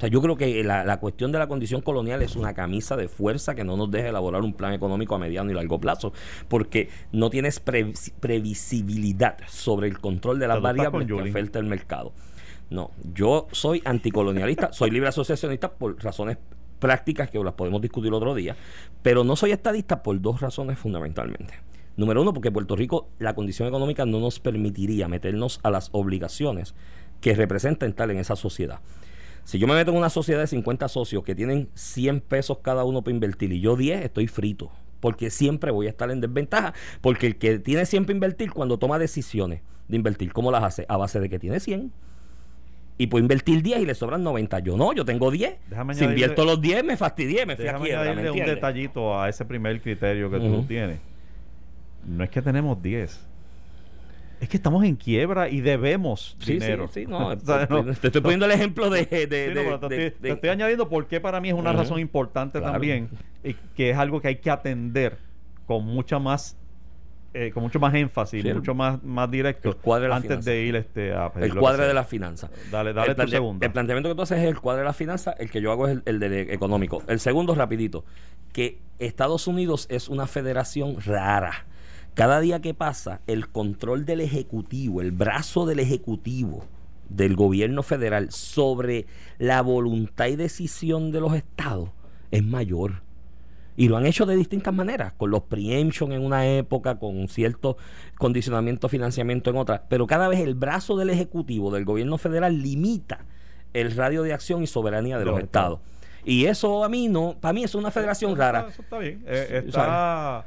O 0.00 0.02
sea, 0.02 0.08
yo 0.08 0.22
creo 0.22 0.34
que 0.34 0.64
la, 0.64 0.82
la 0.82 0.98
cuestión 0.98 1.30
de 1.30 1.38
la 1.38 1.46
condición 1.46 1.82
colonial 1.82 2.22
es 2.22 2.34
una 2.34 2.54
camisa 2.54 2.96
de 2.96 3.06
fuerza 3.06 3.54
que 3.54 3.64
no 3.64 3.76
nos 3.76 3.90
deja 3.90 4.08
elaborar 4.08 4.40
un 4.40 4.54
plan 4.54 4.72
económico 4.72 5.14
a 5.14 5.18
mediano 5.18 5.50
y 5.50 5.54
largo 5.54 5.78
plazo, 5.78 6.14
porque 6.48 6.88
no 7.12 7.28
tienes 7.28 7.62
previs- 7.62 8.10
previsibilidad 8.18 9.36
sobre 9.46 9.88
el 9.88 9.98
control 9.98 10.38
de 10.38 10.48
las 10.48 10.56
variables 10.62 11.06
que 11.06 11.12
afecta 11.30 11.58
el 11.58 11.66
mercado. 11.66 12.12
No, 12.70 12.92
yo 13.14 13.46
soy 13.52 13.82
anticolonialista, 13.84 14.72
soy 14.72 14.90
libre 14.90 15.10
asociacionista 15.10 15.70
por 15.72 16.02
razones 16.02 16.38
prácticas 16.78 17.28
que 17.28 17.38
las 17.38 17.52
podemos 17.52 17.82
discutir 17.82 18.10
otro 18.14 18.34
día, 18.34 18.56
pero 19.02 19.22
no 19.22 19.36
soy 19.36 19.50
estadista 19.52 20.02
por 20.02 20.18
dos 20.18 20.40
razones 20.40 20.78
fundamentalmente. 20.78 21.52
Número 21.98 22.22
uno, 22.22 22.32
porque 22.32 22.50
Puerto 22.50 22.74
Rico, 22.74 23.08
la 23.18 23.34
condición 23.34 23.68
económica 23.68 24.06
no 24.06 24.18
nos 24.18 24.40
permitiría 24.40 25.08
meternos 25.08 25.60
a 25.62 25.70
las 25.70 25.90
obligaciones 25.92 26.74
que 27.20 27.34
representa 27.34 27.84
estar 27.84 28.10
en 28.10 28.16
esa 28.16 28.34
sociedad. 28.34 28.80
Si 29.44 29.58
yo 29.58 29.66
me 29.66 29.74
meto 29.74 29.90
en 29.90 29.96
una 29.96 30.10
sociedad 30.10 30.40
de 30.40 30.46
50 30.46 30.88
socios 30.88 31.24
que 31.24 31.34
tienen 31.34 31.68
100 31.74 32.20
pesos 32.20 32.58
cada 32.62 32.84
uno 32.84 33.02
para 33.02 33.14
invertir 33.14 33.52
y 33.52 33.60
yo 33.60 33.76
10, 33.76 34.04
estoy 34.04 34.26
frito. 34.26 34.70
Porque 35.00 35.30
siempre 35.30 35.70
voy 35.70 35.86
a 35.86 35.90
estar 35.90 36.10
en 36.10 36.20
desventaja. 36.20 36.74
Porque 37.00 37.26
el 37.26 37.36
que 37.36 37.58
tiene 37.58 37.86
100 37.86 38.04
para 38.04 38.14
invertir, 38.14 38.52
cuando 38.52 38.78
toma 38.78 38.98
decisiones 38.98 39.62
de 39.88 39.96
invertir, 39.96 40.32
¿cómo 40.32 40.50
las 40.50 40.62
hace? 40.62 40.86
A 40.88 40.96
base 40.96 41.20
de 41.20 41.28
que 41.28 41.38
tiene 41.38 41.58
100 41.58 41.92
y 43.00 43.06
puedo 43.06 43.22
invertir 43.22 43.62
10 43.62 43.80
y 43.80 43.86
le 43.86 43.94
sobran 43.94 44.22
90. 44.22 44.58
Yo 44.58 44.76
no, 44.76 44.92
yo 44.92 45.06
tengo 45.06 45.30
10. 45.30 45.56
si 45.94 46.04
invierto 46.04 46.44
los 46.44 46.60
10, 46.60 46.84
me 46.84 46.98
fastidié, 46.98 47.46
me 47.46 47.56
fui 47.56 47.66
a 47.66 47.78
quiebra. 47.78 48.30
un 48.30 48.38
detallito 48.44 49.18
a 49.18 49.30
ese 49.30 49.46
primer 49.46 49.80
criterio 49.80 50.30
que 50.30 50.38
tú 50.38 50.64
tienes. 50.64 50.98
No 52.06 52.22
es 52.22 52.28
que 52.28 52.42
tenemos 52.42 52.82
10. 52.82 53.26
Es 54.40 54.48
que 54.48 54.56
estamos 54.56 54.84
en 54.84 54.96
quiebra 54.96 55.48
y 55.50 55.60
debemos 55.60 56.36
dinero. 56.44 56.88
Sí, 56.88 57.04
sí, 57.04 57.06
no, 57.06 57.36
te 58.00 58.06
estoy 58.06 58.22
poniendo 58.22 58.46
el 58.46 58.52
ejemplo 58.52 58.88
de... 58.88 59.04
te, 59.04 60.28
estoy, 60.30 60.50
añadiendo 60.50 60.88
porque 60.88 61.20
para 61.20 61.40
mí 61.40 61.50
es 61.50 61.54
una 61.54 61.72
razón 61.72 62.00
importante 62.00 62.60
también 62.60 63.10
y 63.44 63.54
que 63.76 63.90
es 63.90 63.98
algo 63.98 64.20
que 64.20 64.28
hay 64.28 64.36
que 64.36 64.50
atender 64.50 65.18
con 65.66 65.84
mucha 65.84 66.18
más 66.18 66.56
eh, 67.32 67.52
con 67.52 67.62
mucho 67.62 67.78
más 67.78 67.94
énfasis, 67.94 68.44
mucho 68.52 68.74
más, 68.74 69.00
más 69.04 69.30
directo 69.30 69.78
antes 70.10 70.44
de 70.44 70.62
ir 70.62 70.74
este, 70.74 71.12
a 71.12 71.30
El 71.36 71.54
cuadro 71.54 71.86
de 71.86 71.94
la 71.94 72.02
finanza. 72.02 72.50
Dale, 72.72 72.92
dale 72.92 73.14
tu 73.14 73.28
segundo. 73.28 73.64
El 73.64 73.70
planteamiento 73.70 74.08
que 74.08 74.16
tú 74.16 74.22
haces 74.22 74.38
es 74.38 74.46
el 74.46 74.58
cuadro 74.58 74.80
de 74.80 74.86
la 74.86 74.92
finanza, 74.92 75.30
el 75.38 75.48
que 75.48 75.60
yo 75.60 75.70
hago 75.70 75.86
es 75.86 75.98
el, 75.98 76.02
el 76.06 76.18
de 76.18 76.52
económico. 76.52 77.04
El 77.06 77.20
segundo, 77.20 77.54
rapidito, 77.54 78.04
que 78.52 78.80
Estados 78.98 79.46
Unidos 79.46 79.86
es 79.90 80.08
una 80.08 80.26
federación 80.26 80.96
rara. 81.06 81.66
Cada 82.14 82.40
día 82.40 82.60
que 82.60 82.74
pasa, 82.74 83.20
el 83.26 83.48
control 83.48 84.04
del 84.04 84.20
Ejecutivo, 84.20 85.00
el 85.00 85.12
brazo 85.12 85.64
del 85.66 85.78
Ejecutivo, 85.78 86.64
del 87.08 87.36
gobierno 87.36 87.82
federal 87.82 88.30
sobre 88.30 89.06
la 89.38 89.62
voluntad 89.62 90.26
y 90.26 90.36
decisión 90.36 91.12
de 91.12 91.20
los 91.20 91.34
estados 91.34 91.90
es 92.30 92.44
mayor. 92.44 93.02
Y 93.76 93.88
lo 93.88 93.96
han 93.96 94.06
hecho 94.06 94.26
de 94.26 94.36
distintas 94.36 94.74
maneras, 94.74 95.12
con 95.16 95.30
los 95.30 95.42
preemption 95.42 96.12
en 96.12 96.22
una 96.22 96.46
época, 96.46 96.98
con 96.98 97.28
cierto 97.28 97.76
condicionamiento, 98.18 98.88
financiamiento 98.88 99.50
en 99.50 99.56
otra. 99.56 99.84
Pero 99.88 100.06
cada 100.06 100.28
vez 100.28 100.40
el 100.40 100.54
brazo 100.54 100.96
del 100.96 101.10
Ejecutivo, 101.10 101.70
del 101.70 101.84
gobierno 101.84 102.18
federal, 102.18 102.60
limita 102.60 103.24
el 103.72 103.96
radio 103.96 104.22
de 104.22 104.32
acción 104.32 104.62
y 104.62 104.66
soberanía 104.66 105.18
de 105.18 105.24
los, 105.24 105.40
estados. 105.40 105.80
Y 106.24 106.46
eso 106.46 106.84
a 106.84 106.88
mí 106.88 107.08
no, 107.08 107.36
para 107.40 107.54
mí 107.54 107.64
es 107.64 107.74
una 107.74 107.90
federación 107.90 108.36
rara. 108.36 108.66
Eso 108.68 108.82
está 108.82 108.98
bien. 108.98 109.22
Eh, 109.26 109.62
está 109.66 110.44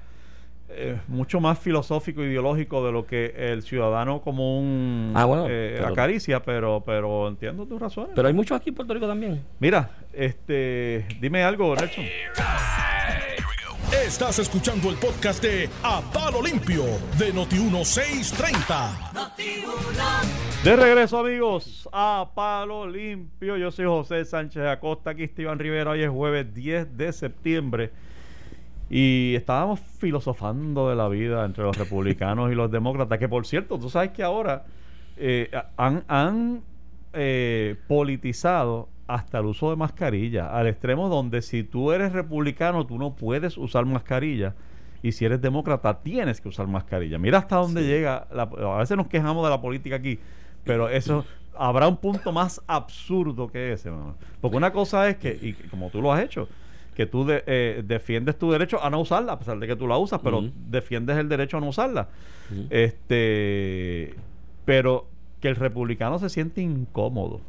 eh, 0.76 1.00
mucho 1.08 1.40
más 1.40 1.60
filosófico 1.60 2.24
ideológico 2.24 2.86
de 2.86 2.92
lo 2.92 3.06
que 3.06 3.34
el 3.36 3.64
ciudadano 3.64 4.22
común 4.22 5.14
ah, 5.16 5.46
eh, 5.50 5.84
acaricia, 5.86 6.42
pero, 6.42 6.84
pero 6.86 7.28
entiendo 7.28 7.66
tus 7.66 7.80
razones. 7.80 8.12
Pero 8.16 8.28
hay 8.28 8.34
muchos 8.34 8.60
aquí 8.60 8.70
en 8.70 8.76
Puerto 8.76 8.94
Rico 8.94 9.08
también. 9.08 9.42
Mira, 9.60 9.90
este, 10.14 11.06
dime 11.20 11.44
algo, 11.44 11.76
Nelson. 11.76 12.06
Estás 14.06 14.40
escuchando 14.40 14.90
el 14.90 14.98
podcast 14.98 15.42
de 15.42 15.70
A 15.84 16.02
Palo 16.12 16.42
Limpio 16.42 16.84
de 17.18 17.34
Noti1630. 17.34 19.34
de 20.64 20.76
regreso, 20.76 21.20
amigos, 21.20 21.88
a 21.92 22.30
Palo 22.36 22.88
Limpio. 22.88 23.56
Yo 23.56 23.72
soy 23.72 23.86
José 23.86 24.26
Sánchez 24.26 24.64
Acosta. 24.64 25.12
Aquí 25.12 25.24
Esteban 25.24 25.60
Rivera. 25.60 25.92
Hoy 25.92 26.04
es 26.04 26.10
jueves 26.10 26.54
10 26.54 26.98
de 26.98 27.14
septiembre. 27.14 27.92
Y 28.96 29.34
estábamos 29.34 29.80
filosofando 29.80 30.88
de 30.88 30.96
la 30.96 31.08
vida 31.08 31.46
entre 31.46 31.64
los 31.64 31.76
republicanos 31.76 32.52
y 32.52 32.56
los 32.56 32.70
demócratas. 32.70 33.18
Que 33.18 33.28
por 33.28 33.48
cierto, 33.48 33.80
tú 33.80 33.90
sabes 33.90 34.12
que 34.12 34.22
ahora 34.22 34.66
eh, 35.18 35.50
han, 35.78 36.04
han 36.08 36.62
eh, 37.12 37.76
politizado 37.88 38.90
hasta 39.08 39.40
el 39.40 39.46
uso 39.46 39.72
de 39.72 39.78
mascarilla, 39.78 40.56
al 40.56 40.68
extremo 40.68 41.10
donde 41.10 41.42
si 41.42 41.64
tú 41.64 41.92
eres 41.92 42.12
republicano 42.12 42.86
tú 42.86 43.00
no 43.00 43.16
puedes 43.16 43.58
usar 43.58 43.84
mascarilla 43.88 44.54
y 45.02 45.12
si 45.12 45.26
eres 45.26 45.42
demócrata 45.42 46.00
tienes 46.04 46.40
que 46.40 46.50
usar 46.50 46.68
mascarilla. 46.68 47.18
Mira 47.18 47.40
hasta 47.40 47.56
dónde 47.56 47.82
llega, 47.82 48.28
a 48.32 48.78
veces 48.78 48.96
nos 48.96 49.08
quejamos 49.08 49.44
de 49.44 49.50
la 49.50 49.60
política 49.60 49.96
aquí, 49.96 50.20
pero 50.64 50.88
eso 50.88 51.26
habrá 51.58 51.88
un 51.88 51.98
punto 51.98 52.32
más 52.32 52.62
absurdo 52.68 53.48
que 53.48 53.74
ese, 53.74 53.90
porque 54.40 54.56
una 54.56 54.72
cosa 54.72 55.10
es 55.10 55.18
que, 55.18 55.36
y 55.42 55.54
como 55.70 55.90
tú 55.90 56.00
lo 56.00 56.14
has 56.14 56.22
hecho, 56.22 56.48
que 56.94 57.06
tú 57.06 57.26
eh, 57.30 57.84
defiendes 57.86 58.38
tu 58.38 58.52
derecho 58.52 58.84
a 58.84 58.90
no 58.90 59.00
usarla, 59.00 59.34
a 59.34 59.40
pesar 59.40 59.60
de 59.60 59.68
que 59.68 59.76
tú 59.76 59.88
la 59.88 59.98
usas, 59.98 60.22
pero 60.24 60.44
defiendes 60.70 61.18
el 61.18 61.30
derecho 61.30 61.58
a 61.58 61.60
no 61.60 61.68
usarla. 61.68 62.10
Este, 62.70 64.14
pero 64.66 65.08
que 65.40 65.50
el 65.50 65.56
republicano 65.56 66.20
se 66.20 66.30
siente 66.30 66.62
incómodo 66.62 67.42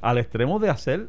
al 0.00 0.18
extremo 0.18 0.58
de 0.58 0.70
hacer 0.70 1.08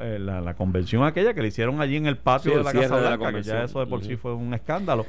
eh, 0.00 0.18
la, 0.20 0.54
convención 0.54 1.04
aquella 1.04 1.34
que 1.34 1.42
le 1.42 1.48
hicieron 1.48 1.80
allí 1.80 1.96
en 1.96 2.06
el 2.06 2.16
patio 2.16 2.56
de 2.56 2.64
la 2.64 2.72
Casa 2.72 2.96
Blanca, 2.96 3.32
que 3.32 3.42
ya 3.42 3.64
eso 3.64 3.80
de 3.80 3.86
por 3.86 4.04
sí 4.04 4.16
fue 4.16 4.34
un 4.34 4.54
escándalo. 4.54 5.06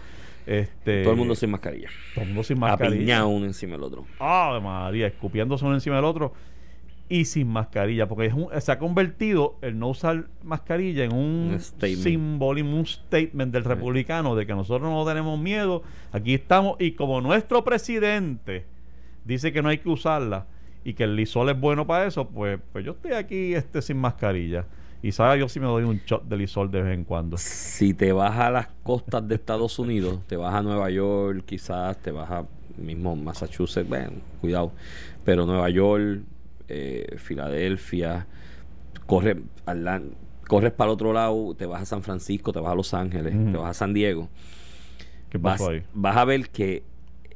Este, 0.48 1.02
todo 1.02 1.14
el 1.14 1.20
mundo 1.20 1.36
sin 1.36 1.50
mascarilla. 1.50 1.90
Todo 2.14 2.22
el 2.24 2.28
mundo 2.30 2.44
sin 2.44 2.60
mascarilla. 2.60 3.26
uno 3.26 3.46
encima 3.46 3.74
del 3.74 3.84
otro. 3.84 4.06
Ah, 4.20 4.60
María, 4.62 5.08
escupiéndose 5.08 5.66
uno 5.66 5.74
encima 5.74 5.96
del 5.96 6.06
otro 6.06 6.34
y 7.08 7.26
sin 7.26 7.48
mascarilla, 7.48 8.08
porque 8.08 8.34
se 8.60 8.72
ha 8.72 8.80
convertido 8.80 9.58
el 9.62 9.78
no 9.78 9.90
usar 9.90 10.26
mascarilla 10.44 11.04
en 11.04 11.14
un, 11.14 11.60
simbolismo, 11.60 12.78
un 12.78 12.86
statement 12.86 13.54
del 13.54 13.64
republicano 13.64 14.36
de 14.36 14.48
que 14.48 14.54
nosotros 14.54 14.90
no 14.90 15.06
tenemos 15.06 15.40
miedo, 15.40 15.84
aquí 16.12 16.34
estamos 16.34 16.78
y 16.80 16.94
como 16.94 17.22
nuestro 17.22 17.64
presidente 17.64 18.66
dice 19.24 19.54
que 19.54 19.62
no 19.62 19.70
hay 19.70 19.78
que 19.78 19.90
usarla, 19.90 20.48
y 20.86 20.94
que 20.94 21.04
el 21.04 21.16
lisol 21.16 21.50
es 21.50 21.60
bueno 21.60 21.86
para 21.88 22.06
eso, 22.06 22.28
pues, 22.28 22.60
pues 22.72 22.86
yo 22.86 22.92
estoy 22.92 23.14
aquí 23.14 23.56
este 23.56 23.82
sin 23.82 23.98
mascarilla. 23.98 24.66
Y 25.02 25.12
sabe, 25.12 25.40
yo 25.40 25.50
sí 25.50 25.60
me 25.60 25.66
doy 25.66 25.84
un 25.84 26.00
shot 26.06 26.24
de 26.26 26.38
lisol 26.38 26.72
de 26.72 26.82
vez 26.82 26.94
en 26.94 27.04
cuando. 27.04 27.38
Si 27.38 27.94
te 27.94 28.12
vas 28.12 28.38
a 28.38 28.52
las 28.52 28.68
costas 28.84 29.28
de 29.28 29.36
Estados 29.36 29.78
Unidos, 29.80 30.20
te 30.28 30.38
vas 30.38 30.54
a 30.54 30.62
Nueva 30.62 30.90
York, 30.92 31.44
quizás 31.46 31.98
te 31.98 32.12
vas 32.12 32.30
a 32.30 32.46
mismo 32.78 33.16
Massachusetts, 33.16 33.88
bueno, 33.88 34.14
cuidado, 34.42 34.72
pero 35.24 35.46
Nueva 35.46 35.70
York, 35.70 36.22
eh, 36.68 37.16
Filadelfia, 37.18 38.28
corre, 39.06 39.42
corres 40.48 40.72
para 40.72 40.90
el 40.90 40.94
otro 40.94 41.14
lado, 41.14 41.56
te 41.56 41.66
vas 41.66 41.82
a 41.82 41.86
San 41.86 42.04
Francisco, 42.04 42.54
te 42.54 42.60
vas 42.60 42.72
a 42.72 42.76
Los 42.76 42.94
Ángeles, 42.94 43.34
te 43.34 43.58
vas 43.58 43.72
a 43.72 43.74
San 43.74 43.94
Diego. 43.94 44.30
¿Qué 45.30 45.40
pasó 45.40 45.70
ahí? 45.70 45.84
Vas 45.94 46.18
a 46.18 46.26
ver 46.26 46.50
que 46.50 46.84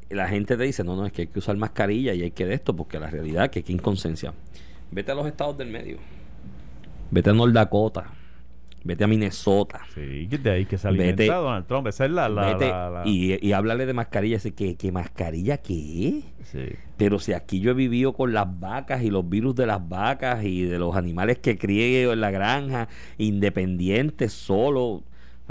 la 0.10 0.28
gente 0.28 0.58
te 0.58 0.64
dice, 0.64 0.84
no, 0.84 0.96
no, 0.96 1.06
es 1.06 1.14
que 1.14 1.24
hay 1.24 1.28
que 1.28 1.40
usar 1.40 1.56
mascarilla 1.58 2.14
y 2.14 2.24
hay 2.24 2.32
que 2.32 2.46
de 2.46 2.56
esto, 2.56 2.76
porque 2.76 3.00
la 3.00 3.10
realidad 3.10 3.46
es 3.46 3.52
que 3.52 3.60
hay 3.60 3.76
inconsciencia. 3.76 4.34
Vete 4.92 5.12
a 5.12 5.16
los 5.16 5.28
estados 5.28 5.58
del 5.58 5.70
medio. 5.70 5.98
Vete 7.12 7.30
a 7.30 7.34
North 7.34 7.54
Dakota. 7.54 8.06
Vete 8.84 9.04
a 9.04 9.08
Minnesota. 9.08 9.82
Sí, 9.94 10.28
de 10.28 10.52
ahí 10.52 10.66
que 10.66 10.78
se 10.78 10.88
alimenta 10.88 11.36
Donald 11.36 11.68
Trump. 11.68 11.88
Esa 11.88 12.06
es 12.06 12.12
la... 12.12 12.30
la, 12.30 13.04
Y, 13.06 13.46
y 13.46 13.52
háblale 13.52 13.86
de 13.86 13.94
mascarilla. 13.94 14.38
Así 14.38 14.52
que, 14.52 14.76
¿qué 14.76 14.92
mascarilla 14.92 15.58
qué? 15.58 16.24
Sí. 16.44 16.66
Pero 16.98 17.20
si 17.20 17.34
aquí 17.34 17.60
yo 17.60 17.72
he 17.72 17.74
vivido 17.74 18.14
con 18.14 18.34
las 18.34 18.60
vacas 18.60 19.04
y 19.04 19.10
los 19.10 19.28
virus 19.28 19.56
de 19.56 19.66
las 19.66 19.88
vacas 19.88 20.44
y 20.44 20.64
de 20.64 20.80
los 20.80 20.96
animales 20.96 21.40
que 21.40 21.58
crié 21.58 22.10
en 22.10 22.22
la 22.22 22.32
granja, 22.32 22.88
independientes, 23.18 24.34
solo 24.34 25.04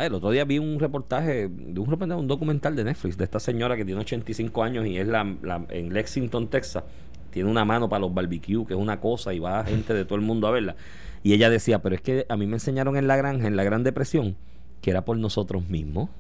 el 0.07 0.15
otro 0.15 0.31
día 0.31 0.45
vi 0.45 0.59
un 0.59 0.79
reportaje 0.79 1.49
de 1.49 1.81
un, 1.81 2.13
un 2.13 2.29
documental 2.29 2.77
de 2.77 2.85
Netflix 2.85 3.19
de 3.19 3.25
esta 3.25 3.41
señora 3.41 3.77
que 3.77 3.85
tiene 3.85 4.01
85 4.01 4.63
años 4.63 4.87
y 4.87 4.97
es 4.97 5.09
la, 5.09 5.27
en 5.71 5.93
Lexington, 5.93 6.49
Texas. 6.49 6.85
Tiene 7.31 7.51
una 7.51 7.65
mano 7.65 7.89
para 7.89 8.01
los 8.01 8.15
barbecues, 8.15 8.69
que 8.69 8.75
es 8.75 8.81
una 8.81 9.01
cosa, 9.01 9.35
y 9.35 9.41
va 9.41 9.65
gente 9.65 9.93
de 9.95 10.05
todo 10.05 10.15
el 10.15 10.25
mundo 10.25 10.47
a 10.47 10.53
verla. 10.53 10.77
Y 11.23 11.33
ella 11.33 11.51
decía, 11.51 11.81
pero 11.81 11.95
es 11.95 12.01
que 12.01 12.27
a 12.29 12.37
mí 12.37 12.47
me 12.47 12.55
enseñaron 12.55 12.97
en 12.97 13.07
la 13.07 13.17
granja, 13.17 13.47
en 13.47 13.57
la 13.57 13.65
Gran 13.65 13.83
Depresión, 13.83 14.37
que 14.81 14.91
era 14.91 15.05
por 15.05 15.17
nosotros 15.17 15.69
mismos. 15.69 16.11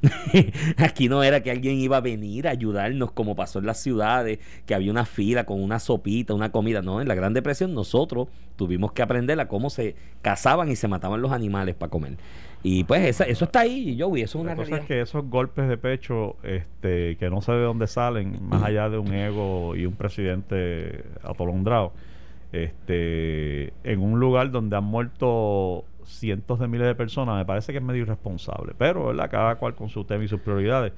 Aquí 0.76 1.08
no 1.08 1.22
era 1.22 1.42
que 1.42 1.50
alguien 1.50 1.76
iba 1.78 1.96
a 1.96 2.00
venir 2.00 2.46
a 2.46 2.50
ayudarnos 2.50 3.10
como 3.10 3.34
pasó 3.34 3.58
en 3.58 3.66
las 3.66 3.80
ciudades, 3.80 4.38
que 4.66 4.74
había 4.74 4.90
una 4.90 5.04
fila 5.04 5.44
con 5.44 5.62
una 5.62 5.80
sopita, 5.80 6.34
una 6.34 6.52
comida. 6.52 6.82
No, 6.82 7.00
en 7.00 7.08
la 7.08 7.14
Gran 7.14 7.34
Depresión 7.34 7.74
nosotros 7.74 8.28
tuvimos 8.56 8.92
que 8.92 9.02
aprender 9.02 9.40
a 9.40 9.48
cómo 9.48 9.70
se 9.70 9.96
cazaban 10.22 10.70
y 10.70 10.76
se 10.76 10.88
mataban 10.88 11.20
los 11.20 11.32
animales 11.32 11.74
para 11.74 11.90
comer. 11.90 12.16
Y 12.62 12.84
pues 12.84 13.20
eso 13.20 13.44
está 13.44 13.60
ahí, 13.60 13.96
Joey, 13.98 14.22
eso 14.22 14.38
es 14.38 14.42
una 14.42 14.50
La 14.52 14.56
cosa 14.56 14.76
es 14.78 14.84
que 14.84 15.00
esos 15.00 15.24
golpes 15.26 15.68
de 15.68 15.78
pecho, 15.78 16.36
este, 16.42 17.16
que 17.16 17.30
no 17.30 17.40
sé 17.40 17.52
de 17.52 17.62
dónde 17.62 17.86
salen, 17.86 18.36
más 18.48 18.64
allá 18.64 18.88
de 18.88 18.98
un 18.98 19.12
ego 19.12 19.76
y 19.76 19.86
un 19.86 19.94
presidente 19.94 21.04
atolondrado, 21.22 21.92
este, 22.52 23.72
en 23.84 24.00
un 24.00 24.20
lugar 24.20 24.50
donde 24.50 24.76
han 24.76 24.84
muerto 24.84 25.84
cientos 26.04 26.58
de 26.58 26.68
miles 26.68 26.86
de 26.86 26.94
personas, 26.94 27.36
me 27.36 27.44
parece 27.44 27.72
que 27.72 27.78
es 27.78 27.84
medio 27.84 28.02
irresponsable. 28.02 28.72
Pero, 28.78 29.06
¿verdad? 29.06 29.30
Cada 29.30 29.54
cual 29.56 29.74
con 29.74 29.88
su 29.88 30.04
tema 30.04 30.24
y 30.24 30.28
sus 30.28 30.40
prioridades. 30.40 30.92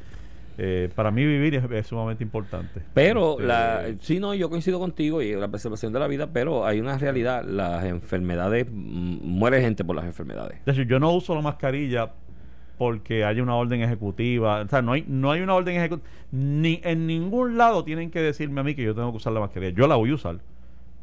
Eh, 0.63 0.91
para 0.95 1.11
mí 1.11 1.25
vivir 1.25 1.55
es, 1.55 1.87
sumamente 1.87 2.23
importante. 2.23 2.83
Pero, 2.93 3.33
este, 3.33 3.45
la, 3.45 3.85
sí, 4.01 4.21
no, 4.21 4.35
yo 4.35 4.51
coincido 4.51 4.79
contigo 4.79 5.23
y 5.23 5.35
la 5.35 5.49
preservación 5.49 5.93
de 5.93 5.99
la 5.99 6.07
vida, 6.07 6.29
pero 6.33 6.67
hay 6.67 6.81
una 6.81 6.99
realidad, 6.99 7.45
las 7.45 7.85
enfermedades, 7.85 8.67
muere 8.71 9.63
gente 9.63 9.85
por 9.85 9.97
las 9.97 10.05
enfermedades. 10.05 10.63
De 10.65 10.73
hecho, 10.73 10.83
yo 10.83 11.01
no 11.01 11.13
uso 11.13 11.35
la 11.35 11.41
mascarilla 11.41 12.13
porque 12.77 13.25
haya 13.25 13.43
una 13.43 13.57
orden 13.57 13.83
ejecutiva. 13.83 14.61
O 14.61 14.69
sea, 14.69 14.83
no 14.83 14.93
hay, 14.93 15.05
no 15.07 15.31
hay 15.31 15.41
una 15.41 15.55
orden 15.55 15.77
ejecutiva. 15.77 16.09
Ni 16.31 16.81
en 16.85 17.07
ningún 17.07 17.57
lado 17.57 17.85
tienen 17.85 18.11
que 18.11 18.21
decirme 18.21 18.61
a 18.61 18.65
mí 18.65 18.75
que 18.75 18.83
yo 18.83 18.95
tengo 18.95 19.11
que 19.11 19.19
usar 19.19 19.33
la 19.33 19.41
mascarilla. 19.41 19.73
Yo 19.75 19.87
la 19.87 19.97
voy 19.97 20.11
a 20.11 20.15
usar 20.15 20.41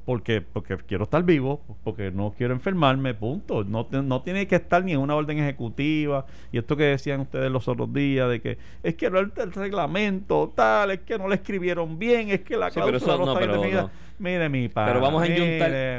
porque 0.08 0.40
porque 0.42 0.78
quiero 0.88 1.04
estar 1.04 1.22
vivo, 1.24 1.60
porque 1.84 2.12
no 2.12 2.34
quiero 2.38 2.54
enfermarme, 2.54 3.14
punto. 3.14 3.66
No, 3.66 3.86
no 3.92 4.22
tiene 4.22 4.48
que 4.48 4.56
estar 4.56 4.82
ni 4.82 4.94
en 4.94 5.00
una 5.00 5.16
orden 5.16 5.38
ejecutiva. 5.38 6.26
Y 6.54 6.60
esto 6.60 6.78
que 6.78 6.86
decían 6.86 7.20
ustedes 7.20 7.52
los 7.52 7.68
otros 7.68 7.92
días, 7.94 8.30
de 8.30 8.40
que 8.40 8.58
es 8.84 8.96
que 8.96 9.10
no 9.10 9.20
el, 9.20 9.34
el 9.36 9.52
reglamento 9.52 10.54
tal, 10.56 10.92
es 10.92 11.02
que 11.02 11.18
no 11.18 11.28
le 11.28 11.36
escribieron 11.36 12.00
bien, 12.00 12.30
es 12.30 12.40
que 12.40 12.56
la 12.56 12.70
Sí, 12.72 12.76
pero 12.76 12.88
cláusula 13.00 13.14
eso 13.16 13.20
no, 13.20 13.34
no, 13.34 13.40
está 13.42 13.52
definida. 13.52 13.82
no. 13.82 13.90
Mire 14.20 14.48
mi 14.48 14.70
pana, 14.70 14.88
Pero 14.88 15.02
vamos 15.02 15.22
a 15.24 15.26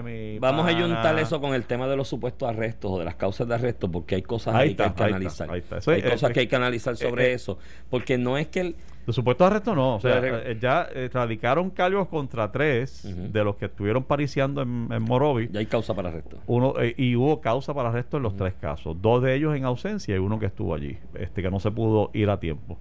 mi 0.03 0.39
vamos 0.39 0.67
a 0.67 1.21
eso 1.21 1.39
con 1.39 1.55
el 1.55 1.65
tema 1.67 1.87
de 1.87 1.95
los 1.95 2.09
supuestos 2.09 2.49
arrestos 2.49 2.91
o 2.91 2.99
de 2.99 3.05
las 3.05 3.15
causas 3.17 3.47
de 3.47 3.55
arresto, 3.57 3.91
porque 3.93 4.15
hay 4.15 4.23
cosas 4.23 4.55
Ahí 4.55 4.71
ahí 4.71 4.75
que 4.75 4.83
hay 4.85 4.89
que 4.91 5.03
ahí 5.05 5.11
está, 5.11 5.17
analizar. 5.17 5.51
ahí 5.51 5.59
está. 5.61 5.77
Eso 5.79 5.91
hay 5.91 5.99
es- 6.01 6.11
cosas 6.11 6.31
es- 6.31 6.35
que 6.35 6.41
hay 6.41 6.47
que 6.47 6.57
analizar 6.57 6.97
sobre 6.97 7.27
eh, 7.27 7.33
eso, 7.35 7.59
porque 7.91 8.17
no 8.17 8.39
es 8.39 8.47
que 8.49 8.61
el, 8.61 8.77
Los 9.09 9.15
supuestos 9.17 9.47
arrestos 9.47 9.75
no, 9.75 9.97
o 9.97 10.01
sea, 10.01 10.21
Pero- 10.21 10.37
eh, 10.39 10.59
ya 10.61 10.87
eh, 10.95 11.09
radicaron 11.11 11.71
cargos 11.71 12.09
contra 12.09 12.53
tres 12.53 13.03
de 13.33 13.43
los 13.43 13.57
que 13.57 13.65
estuvieron 13.65 14.05
pariciando 14.05 14.61
en, 14.61 14.87
en 14.91 15.03
Morovi. 15.03 15.49
ya 15.51 15.61
hay 15.61 15.67
causa 15.67 15.95
para 15.95 16.11
arresto. 16.11 16.37
Uno, 16.47 16.75
eh, 16.79 16.95
y 16.99 17.17
hubo 17.17 17.41
causa 17.41 17.73
para 17.73 17.89
arresto 17.89 18.19
en 18.19 18.23
los 18.25 18.37
tres 18.37 18.53
casos. 18.61 19.01
Dos 19.01 19.23
de 19.23 19.35
ellos 19.35 19.57
en 19.57 19.65
ausencia 19.65 20.15
y 20.15 20.19
uno 20.19 20.39
que 20.39 20.45
estuvo 20.45 20.75
allí, 20.75 20.99
este 21.15 21.41
que 21.41 21.51
no 21.51 21.59
se 21.59 21.71
pudo 21.71 22.11
ir 22.13 22.29
a 22.29 22.39
tiempo. 22.39 22.77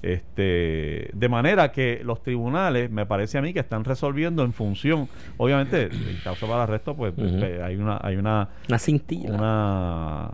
Este, 0.00 1.10
de 1.12 1.28
manera 1.28 1.72
que 1.72 2.00
los 2.04 2.22
tribunales, 2.22 2.90
me 2.90 3.04
parece 3.04 3.36
a 3.38 3.42
mí 3.42 3.52
que 3.52 3.60
están 3.60 3.84
resolviendo 3.84 4.44
en 4.44 4.52
función, 4.54 5.08
obviamente, 5.36 5.84
en 5.86 6.20
causa 6.24 6.46
para 6.46 6.62
arresto, 6.62 6.94
pues 6.94 7.12
eh, 7.18 7.60
hay 7.62 7.76
una, 7.76 7.98
hay 8.02 8.16
una, 8.16 8.48
Una 8.68 8.78
cintilla. 8.78 9.30
una 9.30 10.30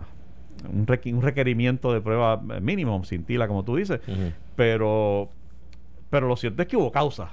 un, 0.70 0.86
requi- 0.86 1.14
un 1.14 1.22
requerimiento 1.22 1.92
de 1.92 2.00
prueba 2.00 2.36
mínimo, 2.60 3.02
cintila, 3.04 3.48
como 3.48 3.64
tú 3.64 3.76
dices, 3.76 4.00
pero 4.56 5.28
pero 6.10 6.28
lo 6.28 6.36
cierto 6.36 6.62
es 6.62 6.68
que 6.68 6.76
hubo 6.76 6.92
causa 6.92 7.30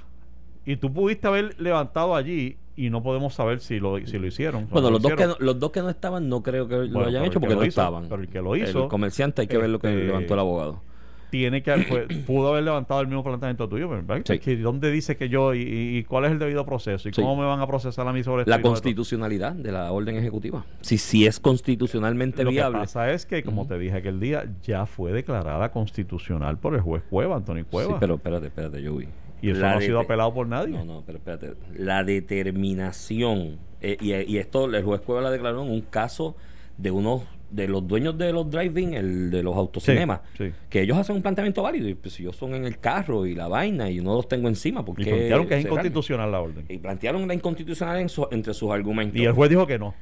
y 0.64 0.76
tú 0.76 0.92
pudiste 0.92 1.26
haber 1.26 1.60
levantado 1.60 2.14
allí 2.14 2.56
y 2.76 2.90
no 2.90 3.02
podemos 3.02 3.34
saber 3.34 3.60
si 3.60 3.78
lo 3.78 3.98
si 4.06 4.18
lo 4.18 4.26
hicieron 4.26 4.66
Bueno, 4.70 4.88
¿No 4.88 4.90
lo 4.90 4.90
los 4.92 5.02
dos, 5.02 5.12
que 5.14 5.26
no, 5.26 5.36
los 5.38 5.58
dos 5.60 5.70
que 5.70 5.80
no 5.82 5.90
estaban 5.90 6.28
no 6.28 6.42
creo 6.42 6.66
que 6.68 6.76
lo 6.76 7.04
hayan 7.04 7.24
hecho 7.24 7.40
porque 7.40 7.54
no 7.54 7.64
hizo, 7.64 7.80
estaban. 7.80 8.08
pero 8.08 8.22
el 8.22 8.28
que 8.28 8.40
lo 8.40 8.56
hizo, 8.56 8.84
El 8.84 8.88
comerciante 8.88 9.42
hay 9.42 9.48
que 9.48 9.58
ver 9.58 9.70
lo 9.70 9.78
que 9.78 9.88
este, 9.88 10.04
levantó 10.06 10.34
el 10.34 10.40
abogado. 10.40 10.82
Tiene 11.30 11.62
que 11.62 11.72
pues, 11.88 12.06
pudo 12.26 12.48
haber 12.48 12.64
levantado 12.64 13.00
el 13.00 13.06
mismo 13.06 13.22
planteamiento 13.24 13.68
tuyo 13.68 13.88
¿verdad? 13.88 14.20
Sí. 14.24 14.56
Dónde 14.56 14.90
dice 14.90 15.16
que 15.16 15.28
yo 15.28 15.54
y, 15.54 16.04
cuál 16.08 16.24
es 16.26 16.32
el 16.32 16.38
debido 16.38 16.66
proceso 16.66 17.08
y 17.08 17.12
Sí. 17.12 17.22
cómo 17.22 17.36
me 17.36 17.46
van 17.46 17.60
a 17.60 17.66
procesar 17.66 18.06
a 18.06 18.12
mí 18.12 18.22
sobre 18.22 18.42
esto 18.42 18.50
La 18.50 18.60
constitucionalidad 18.60 19.52
de 19.52 19.72
la 19.72 19.90
orden 19.92 20.16
ejecutiva. 20.16 20.64
Si, 20.80 20.98
si 20.98 21.26
es 21.26 21.40
constitucionalmente 21.40 22.42
Lo 22.44 22.50
que 22.50 22.56
viable. 22.56 22.78
pasa 22.80 23.10
es 23.12 23.24
que, 23.26 23.42
como 23.42 23.66
te 23.66 23.78
dije 23.78 23.96
aquel 23.96 24.20
día, 24.20 24.44
ya 24.62 24.86
fue 24.86 25.12
declarada 25.12 25.70
constitucional 25.72 26.58
por 26.58 26.74
el 26.74 26.80
juez 26.80 27.02
Cueva, 27.08 27.36
Antonio 27.36 27.64
Cueva. 27.70 27.92
Sí, 27.92 27.96
pero 28.00 28.14
espérate, 28.16 28.46
espérate, 28.48 28.82
yo 28.82 28.96
vi. 28.96 29.06
y 29.42 29.50
eso 29.50 29.60
La 29.60 29.72
no 29.72 29.78
ha 29.78 29.80
sido 29.80 30.00
apelado 30.00 30.34
por 30.34 30.46
nadie. 30.46 30.76
No, 30.76 30.84
no, 30.84 31.02
pero 31.06 31.18
espérate. 31.18 31.54
La 31.76 32.04
determinación, 32.04 33.58
eh, 33.80 33.96
y, 34.00 34.12
y 34.14 34.38
esto 34.38 34.66
el 34.66 34.82
juez 34.84 35.00
Cueva 35.00 35.20
la 35.22 35.30
declaró 35.30 35.62
en 35.62 35.70
un 35.70 35.80
caso 35.82 36.36
de 36.78 36.90
unos 36.90 37.22
de 37.50 37.66
los 37.68 37.86
dueños 37.86 38.16
de 38.16 38.32
los 38.32 38.48
drive-in, 38.50 38.94
el 38.94 39.30
de 39.30 39.42
los 39.42 39.56
autocinemas, 39.56 40.20
sí. 40.38 40.52
que 40.68 40.82
ellos 40.82 40.96
hacen 40.96 41.16
un 41.16 41.22
planteamiento 41.22 41.62
válido 41.62 41.88
y 41.88 41.94
pues 41.94 42.14
si 42.14 42.22
ellos 42.22 42.36
son 42.36 42.54
en 42.54 42.64
el 42.64 42.78
carro 42.78 43.26
y 43.26 43.34
la 43.34 43.48
vaina 43.48 43.90
y 43.90 44.00
no 44.00 44.14
los 44.14 44.28
tengo 44.28 44.48
encima 44.48 44.84
porque 44.84 45.02
Y 45.02 45.06
plantearon 45.06 45.46
que 45.48 45.54
es 45.58 45.64
inconstitucional 45.64 46.30
la 46.32 46.40
orden. 46.40 46.64
y 46.68 46.78
plantearon 46.78 47.26
la 47.26 47.34
inconstitucional 47.34 47.98
en 48.00 48.08
su- 48.08 48.28
entre 48.30 48.54
sus 48.54 48.70
argumentos 48.70 49.20
Y 49.20 49.24
el 49.24 49.32
juez 49.32 49.50
dijo 49.50 49.66
que 49.66 49.78
no. 49.78 49.94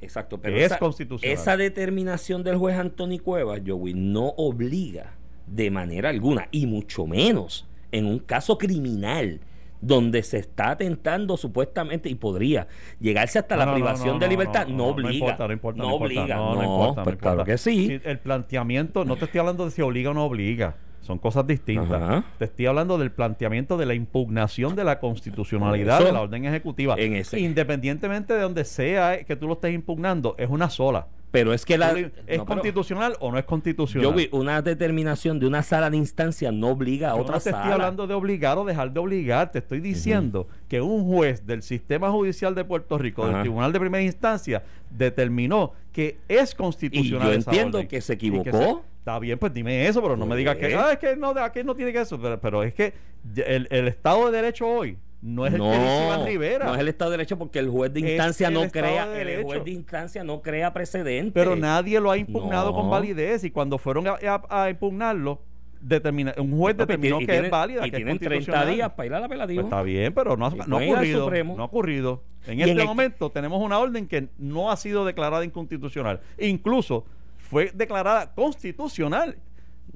Exacto, 0.00 0.40
pero 0.40 0.56
es 0.56 0.64
esa, 0.64 0.78
constitucional. 0.78 1.34
esa 1.34 1.56
determinación 1.56 2.42
del 2.42 2.56
juez 2.56 2.76
Anthony 2.76 3.18
Cuevas, 3.22 3.60
Joey, 3.66 3.94
no 3.94 4.28
obliga 4.36 5.14
de 5.46 5.70
manera 5.70 6.08
alguna, 6.08 6.48
y 6.50 6.66
mucho 6.66 7.06
menos 7.06 7.66
en 7.92 8.06
un 8.06 8.18
caso 8.20 8.58
criminal 8.58 9.40
donde 9.82 10.22
se 10.22 10.38
está 10.38 10.70
atentando 10.70 11.36
supuestamente 11.36 12.08
y 12.08 12.14
podría 12.14 12.68
llegarse 13.00 13.38
hasta 13.40 13.56
la 13.56 13.66
No, 13.66 13.72
no, 13.72 13.78
no, 13.78 13.84
privación 13.84 14.14
no, 14.14 14.18
de 14.20 14.28
libertad, 14.28 14.66
no, 14.68 14.86
obliga. 14.86 15.08
No 15.10 15.14
importa, 15.14 15.46
no 15.46 15.52
importa. 15.52 15.78
no 15.78 15.84
no 15.88 15.94
importa, 15.94 16.04
obliga. 16.04 16.36
No, 16.36 16.62
importa. 16.62 17.00
no 17.00 17.04
pues 17.04 17.16
claro 17.16 17.44
que 17.44 17.58
sí. 17.58 18.00
El 18.04 18.18
planteamiento, 18.20 19.04
no 19.04 19.16
te 19.16 19.26
estoy 19.26 19.40
hablando 19.40 19.64
de 19.66 19.72
si 19.72 19.82
obliga 19.82 20.10
o 20.10 20.14
no 20.14 20.24
obliga. 20.24 20.76
Son 21.02 21.18
cosas 21.18 21.44
distintas. 21.48 22.00
Ajá. 22.00 22.24
Te 22.38 22.44
estoy 22.44 22.66
hablando 22.66 22.96
del 22.96 23.10
planteamiento 23.10 23.76
de 23.76 23.86
la 23.86 23.94
impugnación 23.94 24.76
de 24.76 24.84
la 24.84 25.00
constitucionalidad 25.00 25.96
Eso, 25.98 26.06
de 26.06 26.12
la 26.12 26.20
orden 26.20 26.44
ejecutiva. 26.44 26.94
en 26.96 27.16
ese. 27.16 27.40
Independientemente 27.40 28.34
de 28.34 28.40
donde 28.40 28.64
sea 28.64 29.24
que 29.24 29.34
tú 29.34 29.48
lo 29.48 29.54
estés 29.54 29.74
impugnando, 29.74 30.36
es 30.38 30.48
una 30.48 30.70
sola. 30.70 31.08
Pero 31.32 31.52
es 31.54 31.64
que 31.64 31.76
la... 31.78 31.90
¿Es 31.92 32.04
no, 32.04 32.12
pero- 32.26 32.44
constitucional 32.44 33.16
o 33.18 33.32
no 33.32 33.38
es 33.38 33.44
constitucional? 33.44 34.12
Joey, 34.12 34.28
una 34.32 34.62
determinación 34.62 35.40
de 35.40 35.46
una 35.46 35.62
sala 35.62 35.90
de 35.90 35.96
instancia 35.96 36.52
no 36.52 36.68
obliga 36.68 37.10
a 37.12 37.16
Yo 37.16 37.22
otra 37.22 37.36
no 37.36 37.40
te 37.40 37.50
sala. 37.50 37.56
estoy 37.62 37.72
hablando 37.72 38.06
de 38.06 38.14
obligar 38.14 38.58
o 38.58 38.64
dejar 38.64 38.92
de 38.92 39.00
obligar, 39.00 39.50
te 39.50 39.58
estoy 39.58 39.80
diciendo 39.80 40.46
que 40.68 40.80
un 40.80 41.04
juez 41.04 41.44
del 41.46 41.62
sistema 41.62 42.10
judicial 42.10 42.54
de 42.54 42.64
Puerto 42.64 42.98
Rico, 42.98 43.26
del. 43.26 43.40
Tribunal 43.40 43.72
de 43.72 43.80
Primera 43.80 44.04
Instancia, 44.04 44.62
determinó 44.90 45.72
que 45.92 46.18
es 46.28 46.52
Y 46.52 46.56
constitucional. 46.56 47.28
yo 47.28 47.32
esa 47.38 47.50
entiendo 47.50 47.78
orden. 47.78 47.88
que 47.88 48.00
se 48.00 48.12
Y 48.12 48.16
que 48.18 48.26
equivocó. 48.28 48.84
está 48.98 49.18
bien, 49.18 49.38
pues 49.38 49.52
dime 49.52 49.86
eso, 49.88 50.00
pero 50.02 50.16
no 50.16 50.26
me 50.26 50.36
digas 50.36 50.56
que, 50.56 50.74
ah, 50.76 50.92
es 50.92 50.98
que 50.98 51.16
no, 51.16 51.34
de 51.34 51.40
aquí 51.40 51.64
no 51.64 51.74
tiene 51.74 51.92
que 51.92 52.00
eso. 52.02 52.20
Pero, 52.20 52.38
pero 52.40 52.62
es 52.62 52.74
que 52.74 52.92
el, 53.36 53.66
el 53.70 53.88
Estado 53.88 54.26
de 54.30 54.32
Derecho 54.40 54.66
hoy 54.66 54.98
no 55.22 55.46
es 55.46 55.54
el 55.54 55.60
que 55.60 55.66
dice 55.70 56.04
Iván 56.06 56.26
Rivera. 56.26 56.66
No 56.66 56.74
es 56.74 56.80
el 56.80 56.88
Estado 56.88 57.10
de 57.12 57.16
Derecho 57.16 57.38
porque 57.38 57.58
el 57.60 57.70
juez 57.70 57.92
de 57.92 58.00
instancia 58.00 58.50
no 58.50 58.68
crea, 58.70 59.06
de 59.08 59.34
el 59.36 59.44
juez 59.44 59.64
de 59.64 59.70
instancia 59.70 60.22
no 60.24 60.42
crea 60.42 60.72
precedente. 60.72 61.32
Pero 61.32 61.56
nadie 61.56 61.98
lo 62.00 62.10
ha 62.10 62.16
impugnado 62.18 62.70
No. 62.70 62.76
con 62.76 62.90
validez 62.90 63.44
y 63.44 63.50
cuando 63.50 63.78
fueron 63.78 64.06
a, 64.08 64.16
a- 64.50 64.64
a 64.64 64.70
impugnarlo, 64.70 65.40
determina, 65.80 66.34
un 66.38 66.56
juez 66.58 66.76
No, 66.76 66.86
determinó 66.86 67.18
que 67.20 67.26
tienen- 67.26 67.44
es 67.46 67.50
válida, 67.50 67.86
Y 67.86 67.90
que 67.90 67.96
es 67.96 67.98
tienen 67.98 68.18
30 68.18 68.34
constitucional. 68.36 68.74
días 68.74 68.90
para 68.92 69.06
ir 69.06 69.14
al 69.14 69.28
Pues 69.46 69.58
está 69.58 69.82
bien, 69.82 70.12
pero 70.14 70.36
no 70.36 70.46
ha, 70.46 70.50
no 70.50 70.76
ocurrido. 70.76 71.30
No 71.44 71.62
ha 71.62 71.66
ocurrido. 71.66 72.22
En 72.46 72.58
Y 72.58 72.62
este 72.62 72.72
en 72.72 72.80
el- 72.80 72.86
momento 72.86 73.30
tenemos 73.30 73.62
una 73.62 73.78
orden 73.78 74.06
que 74.08 74.28
no 74.38 74.70
ha 74.70 74.76
sido 74.76 75.04
declarada 75.04 75.44
inconstitucional. 75.44 76.20
Incluso 76.38 77.04
fue 77.38 77.70
declarada 77.74 78.32
constitucional 78.34 79.36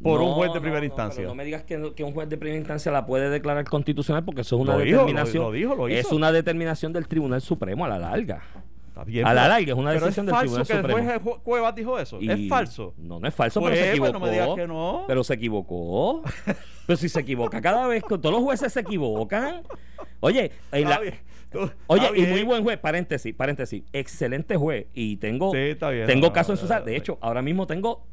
por 0.02 0.20
un 0.20 0.28
No, 0.28 0.34
juez 0.34 0.50
de 0.50 0.56
no, 0.56 0.60
primera 0.60 0.80
no, 0.80 0.86
instancia. 0.86 1.16
pero 1.18 1.28
no 1.30 1.34
me 1.34 1.44
digas 1.44 1.62
que, 1.64 1.92
que 1.94 2.04
un 2.04 2.12
juez 2.12 2.28
de 2.28 2.36
primera 2.36 2.58
instancia 2.58 2.92
la 2.92 3.06
puede 3.06 3.30
declarar 3.30 3.64
constitucional 3.64 4.24
porque 4.24 4.42
eso 4.42 4.56
es 4.56 4.62
una 4.62 4.74
Lo 4.74 4.80
dijo, 4.80 4.96
lo- 4.96 5.02
determinación. 5.06 5.44
lo 5.44 5.52
dijo, 5.52 5.74
lo 5.74 5.88
Es 5.88 6.12
una 6.12 6.32
determinación 6.32 6.92
del 6.92 7.08
Tribunal 7.08 7.40
Supremo 7.40 7.84
a 7.84 7.88
la 7.88 7.98
larga. 7.98 8.42
Está 8.88 9.04
bien, 9.04 9.26
a 9.26 9.34
la 9.34 9.48
larga, 9.48 9.72
es 9.72 9.78
una 9.78 9.92
decisión 9.92 10.24
del 10.26 10.36
Tribunal 10.36 10.66
que 10.66 10.72
el 10.72 10.78
Supremo. 10.80 11.02
juez 11.04 11.20
Ju- 11.22 11.42
Cuevas 11.42 11.74
dijo 11.74 11.98
eso. 11.98 12.18
Y- 12.20 12.30
Es 12.30 12.48
falso. 12.48 12.94
No, 12.96 13.20
no 13.20 13.28
es 13.28 13.34
falso, 13.34 13.60
Pues, 13.60 13.72
pero 13.72 13.82
se 13.84 13.88
pues, 13.98 14.10
equivocó. 14.10 14.12
no 14.18 14.26
me 14.26 14.32
digas 14.32 14.48
que 14.56 14.66
no. 14.66 15.04
Pero 15.06 15.24
se 15.24 15.34
equivocó. 15.34 16.22
pero 16.86 16.96
si 16.96 17.08
se 17.08 17.20
equivoca 17.20 17.60
cada 17.60 17.86
vez, 17.86 18.02
todos 18.08 18.32
los 18.32 18.42
jueces 18.42 18.72
se 18.72 18.80
equivocan. 18.80 19.62
Oye, 20.20 20.50
en 20.72 20.78
Está 20.84 20.88
la- 20.90 21.00
bien, 21.00 21.14
tú- 21.50 21.70
Oye, 21.88 22.10
y 22.16 22.22
muy 22.26 22.42
buen 22.42 22.62
juez, 22.62 22.78
paréntesis, 22.78 23.34
paréntesis, 23.34 23.82
excelente 23.92 24.56
juez. 24.56 24.86
Y 24.94 25.16
tengo, 25.16 25.52
Sí, 25.52 25.58
está 25.58 25.90
bien, 25.90 26.06
tengo 26.06 26.28
no, 26.28 26.32
casos 26.32 26.50
en 26.50 26.54
no, 26.56 26.60
su 26.62 26.66
sala. 26.68 26.80
no, 26.80 26.86
De 26.86 26.92
no. 26.92 26.98
hecho, 26.98 27.18
ahora 27.20 27.42
mismo 27.42 27.66
tengo 27.66 28.06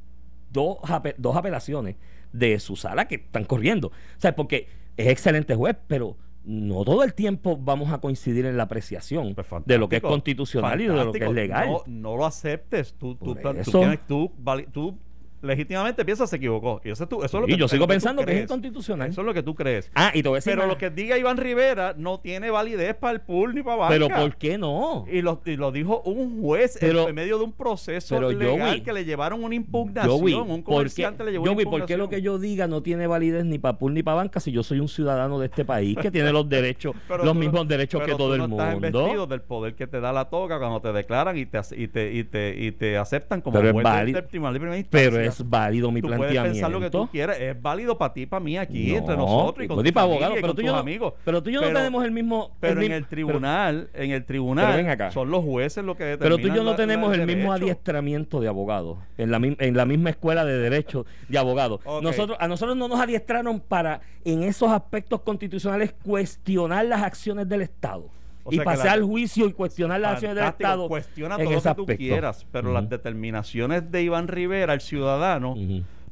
dos, 0.53 0.77
ape- 0.83 1.15
dos 1.17 1.35
apelaciones 1.35 1.95
de 2.31 2.59
su 2.59 2.75
sala 2.75 3.07
que 3.07 3.15
están 3.15 3.43
corriendo. 3.45 3.87
O 3.89 3.91
sea, 4.19 4.35
porque 4.35 4.67
es 4.95 5.07
excelente 5.07 5.55
juez, 5.55 5.75
pero 5.87 6.15
no 6.45 6.83
todo 6.83 7.03
el 7.03 7.13
tiempo 7.13 7.57
vamos 7.57 7.91
a 7.91 7.99
coincidir 7.99 8.45
en 8.45 8.57
la 8.57 8.63
apreciación 8.63 9.33
Pues 9.33 9.47
de 9.65 9.77
lo 9.77 9.87
que 9.89 9.95
es 9.97 10.01
fantástico, 10.01 10.09
constitucional 10.09 10.81
y 10.81 10.87
de 10.87 10.93
lo 10.93 11.11
que 11.11 11.23
es 11.25 11.31
legal. 11.31 11.69
No, 11.69 11.83
no 11.87 12.17
lo 12.17 12.25
aceptes. 12.25 12.93
Tú, 12.95 13.15
tú, 13.15 13.33
Por 13.35 13.41
tú 13.55 13.59
eso. 13.61 13.79
tienes- 13.79 14.05
tú 14.07 14.97
legítimamente 15.43 16.03
piensas 16.05 16.29
se 16.29 16.37
equivocó. 16.37 16.81
Y 16.83 16.89
eso, 16.91 17.03
es 17.03 17.09
tú- 17.09 17.23
eso 17.23 17.37
es 17.37 17.41
lo 17.41 17.47
y 17.47 17.51
que 17.51 17.57
yo 17.57 17.65
es 17.65 17.71
sigo 17.71 17.87
pensando 17.87 18.25
que 18.25 18.35
es 18.37 18.41
inconstitucional. 18.43 19.09
Eso 19.09 19.21
es 19.21 19.25
lo 19.27 19.33
que 19.33 19.43
tú 19.43 19.53
crees. 19.55 19.91
Ah, 19.93 20.11
y 20.13 20.23
te 20.23 20.29
voy 20.29 20.37
a 20.37 20.39
decir 20.39 20.51
Pero 20.53 20.63
más. 20.63 20.69
lo 20.69 20.77
que 20.77 20.89
diga 20.89 21.17
Iván 21.17 21.37
Rivera 21.37 21.93
no 21.97 22.19
tiene 22.19 22.49
validez 22.49 22.95
para 22.95 23.13
el 23.13 23.21
pool 23.21 23.53
ni 23.53 23.61
para 23.61 23.75
banca. 23.77 23.93
Pero 23.93 24.07
¿por 24.09 24.35
qué 24.37 24.57
no? 24.57 25.05
Y 25.11 25.21
lo, 25.21 25.41
y 25.45 25.55
lo 25.55 25.71
dijo 25.71 26.01
un 26.01 26.41
juez 26.41 26.75
en- 26.81 26.87
Pero- 26.89 27.09
en, 27.09 27.15
medio 27.15 27.37
de 27.37 27.43
un 27.43 27.51
proceso 27.53 28.15
pero, 28.15 28.31
legal 28.31 28.69
Joey, 28.69 28.81
que 28.81 28.93
le 28.93 29.05
llevaron 29.05 29.43
una 29.43 29.55
impugnación. 29.55 30.19
Joey, 30.19 30.33
un 30.33 30.47
¿por 30.47 30.57
qué, 30.57 30.63
comerciante 30.63 31.23
le 31.23 31.31
llevó 31.33 31.43
una 31.43 31.53
Joey, 31.53 31.65
¿por 31.65 31.85
qué 31.85 31.97
lo 31.97 32.09
que 32.09 32.17
impugnación? 32.17 32.23
yo 32.23 32.39
diga 32.39 32.67
no 32.67 32.81
tiene 32.81 33.07
validez 33.07 33.45
ni 33.45 33.59
para 33.59 33.77
pool 33.77 33.93
ni 33.93 34.03
para 34.03 34.15
banca 34.15 34.39
si 34.39 34.51
yo 34.51 34.63
soy 34.63 34.79
un 34.79 34.87
ciudadano 34.87 35.39
de 35.39 35.47
este 35.47 35.65
país 35.65 35.97
que 36.01 36.09
tiene 36.11 36.31
los 36.31 36.47
derechos, 36.47 36.95
Pero 37.07 37.23
los 37.25 37.33
no- 37.33 37.39
mismos 37.39 37.67
derechos 37.67 38.01
que 38.03 38.11
todo 38.11 38.27
tú 38.29 38.33
el 38.33 38.39
no 38.39 38.45
estás 38.45 38.73
mundo? 38.79 39.27
del 39.27 39.41
poder 39.41 39.75
que 39.75 39.87
te 39.87 39.99
da 39.99 40.11
la 40.13 40.29
toga 40.29 40.59
cuando 40.59 40.79
te 40.81 40.91
declaran 40.93 41.37
y 41.37 41.45
te, 41.45 41.59
y 41.75 41.87
te, 41.87 42.13
y 42.13 42.23
te, 42.23 42.55
y 42.57 42.71
te 42.71 42.97
aceptan 42.97 43.41
como 43.41 43.55
Pero 43.57 43.67
es 43.69 43.73
juez 43.73 43.83
del- 43.83 43.93
válido. 43.93 44.21
de 44.21 44.59
primera. 44.59 44.87
Pero 44.89 45.19
es 45.19 45.32
válido 45.45 45.91
mi 45.91 46.01
tú 46.01 46.07
puedes 46.07 46.19
planteamiento. 46.19 46.53
pensar 46.53 46.71
lo 46.71 46.79
que 46.79 46.89
tú 46.89 47.07
quieras. 47.11 47.37
Es 47.39 47.61
válido 47.61 47.97
para 47.97 48.13
ti, 48.13 48.25
para 48.25 48.39
mí, 48.43 48.57
aquí, 48.57 48.91
No, 48.91 48.97
entre 48.97 49.17
nosotros 49.17 49.65
y 49.65 49.67
con 49.67 49.97
abogados, 49.97 50.37
pero 50.41 50.53
tú 50.53 50.61
y 50.61 50.65
yo 50.65 50.75
amigos. 50.75 51.13
pero 51.23 51.41
tú 51.41 51.49
y 51.49 51.53
yo 51.53 51.61
no 51.61 51.67
tenemos 51.67 52.03
el 52.03 52.11
mismo- 52.11 52.51
Pero 52.59 52.79
el 52.79 52.85
en 52.87 52.91
el 52.93 53.05
tribunal, 53.07 53.89
en 53.93 54.11
el 54.11 54.25
tribunal, 54.25 54.75
Pero 54.75 54.91
acá. 54.91 55.11
son 55.11 55.31
los 55.31 55.43
jueces 55.43 55.83
los 55.83 55.95
que 55.97 56.03
Pero 56.03 56.37
determinan 56.37 56.41
tú 56.41 56.47
y 56.47 56.57
yo 56.57 56.63
no 56.63 56.71
la- 56.71 56.75
tenemos 56.77 57.09
la- 57.17 57.23
el 57.23 57.27
mismo 57.27 57.53
adiestramiento 57.53 58.39
de 58.41 58.47
abogados 58.47 58.97
en 59.17 59.31
la, 59.31 59.37
en 59.37 59.77
la 59.77 59.85
misma 59.85 60.09
escuela 60.11 60.45
de 60.45 60.57
derecho 60.57 61.05
de 61.29 61.37
abogados. 61.37 61.79
Nosotros, 62.01 62.37
a 62.39 62.47
nosotros 62.47 62.75
no 62.77 62.87
nos 62.87 62.99
adiestraron 62.99 63.59
para, 63.59 64.01
en 64.25 64.43
esos 64.43 64.69
aspectos 64.71 65.21
constitucionales, 65.21 65.93
cuestionar 66.03 66.85
las 66.85 67.01
acciones 67.03 67.47
del 67.47 67.61
Estado. 67.61 68.05
O 68.45 68.51
y 68.53 68.59
pasar 68.59 68.85
la- 68.87 68.91
al 68.93 69.03
juicio 69.03 69.47
y 69.47 69.53
cuestionar 69.53 69.99
las 70.01 70.13
acciones 70.13 70.35
del 70.35 70.45
Estado. 70.47 70.87
Cuestiona 70.87 71.37
todo 71.37 71.51
lo 71.51 71.61
que 71.61 71.73
tú 71.75 71.85
quieras, 71.97 72.45
pero 72.51 72.71
las 72.73 72.89
determinaciones 72.89 73.89
de 73.91 74.03
Iván 74.03 74.27
Rivera, 74.27 74.73
el 74.73 74.81
ciudadano, 74.81 75.55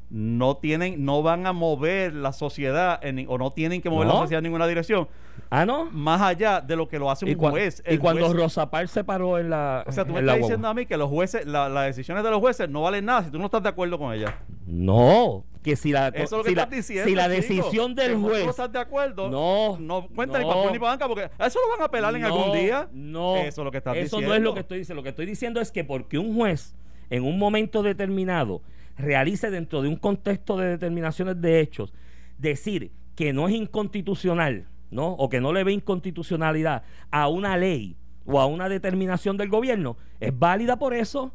no 0.09 0.57
tienen, 0.57 1.05
no 1.05 1.23
van 1.23 1.47
a 1.47 1.53
mover 1.53 2.13
la 2.13 2.33
sociedad 2.33 2.99
en- 3.01 3.25
o 3.29 3.37
no 3.37 3.51
tienen 3.51 3.81
que 3.81 3.89
mover 3.89 4.07
No. 4.07 4.13
la 4.15 4.19
sociedad 4.21 4.39
en 4.39 4.43
ninguna 4.43 4.67
dirección, 4.67 5.07
Ah, 5.49 5.65
¿no? 5.65 5.85
más 5.91 6.21
allá 6.21 6.59
de 6.59 6.75
lo 6.75 6.87
que 6.89 6.99
lo 6.99 7.09
hace 7.09 7.23
un 7.25 7.33
juez. 7.35 7.81
y 7.89 7.97
cuando 7.97 8.25
juez- 8.27 8.35
Rosa 8.35 8.69
Parks 8.69 8.91
se 8.91 9.03
paró 9.05 9.37
en 9.39 9.49
la. 9.49 9.85
o 9.87 9.91
sea, 9.91 10.03
tú 10.03 10.11
me 10.13 10.19
estás 10.19 10.37
diciendo 10.37 10.67
a 10.67 10.73
mí 10.73 10.85
que 10.85 10.97
los 10.97 11.09
jueces, 11.09 11.45
la- 11.45 11.69
las 11.69 11.85
decisiones 11.85 12.23
de 12.25 12.29
los 12.29 12.39
jueces 12.39 12.69
no 12.69 12.81
valen 12.81 13.05
nada 13.05 13.23
si 13.23 13.31
tú 13.31 13.39
no 13.39 13.45
estás 13.45 13.63
de 13.63 13.69
acuerdo 13.69 13.97
con 13.97 14.13
ellas. 14.13 14.33
No, 14.67 15.45
que 15.63 15.75
si 15.75 15.91
la, 15.91 16.07
Eso 16.09 16.23
es 16.23 16.31
lo 16.31 16.43
que 16.43 16.49
si 16.49 16.55
la, 16.55 16.65
diciendo. 16.65 17.09
si 17.09 17.15
la 17.15 17.23
chico. 17.25 17.35
decisión 17.35 17.95
del 17.95 18.15
juez. 18.15 18.43
no 18.45 18.49
estás 18.51 18.71
de 18.71 18.79
acuerdo, 18.79 19.29
No, 19.29 19.77
no 19.79 20.07
cuenta 20.07 20.39
ni 20.39 20.45
no. 20.45 20.49
para 20.55 20.71
ni 20.71 20.79
para 20.79 20.91
banca 20.93 21.07
porque 21.07 21.29
a 21.37 21.45
eso 21.47 21.59
lo 21.63 21.69
van 21.71 21.81
a 21.81 21.85
apelar 21.85 22.15
en 22.15 22.21
No, 22.21 22.27
algún 22.27 22.51
día. 22.57 22.89
No, 22.91 23.35
Eso 23.37 23.61
es 23.61 23.65
lo 23.65 23.71
que 23.71 23.77
estás 23.77 23.95
Eso 23.97 24.03
diciendo. 24.17 24.27
no 24.29 24.35
es 24.35 24.41
lo 24.41 24.53
que 24.53 24.59
estoy 24.61 24.79
diciendo. 24.79 24.99
Lo 24.99 25.03
que 25.03 25.09
estoy 25.09 25.25
diciendo 25.25 25.61
es 25.61 25.71
que 25.71 25.83
porque 25.83 26.17
un 26.17 26.35
juez 26.35 26.75
en 27.09 27.23
un 27.23 27.37
momento 27.37 27.83
determinado 27.83 28.61
realice 28.97 29.49
dentro 29.51 29.81
de 29.81 29.87
un 29.89 29.95
contexto 29.97 30.57
de 30.57 30.67
determinaciones 30.67 31.39
de 31.41 31.59
hechos, 31.59 31.93
decir 32.37 32.91
que 33.15 33.33
no 33.33 33.47
es 33.47 33.53
inconstitucional, 33.53 34.67
¿no? 34.89 35.11
O 35.13 35.29
que 35.29 35.41
no 35.41 35.53
le 35.53 35.63
ve 35.63 35.73
inconstitucionalidad 35.73 36.83
a 37.11 37.27
una 37.27 37.57
ley 37.57 37.95
o 38.25 38.39
a 38.39 38.45
una 38.45 38.69
determinación 38.69 39.37
del 39.37 39.49
gobierno, 39.49 39.97
es 40.19 40.37
válida 40.37 40.77
por 40.77 40.93
eso. 40.93 41.33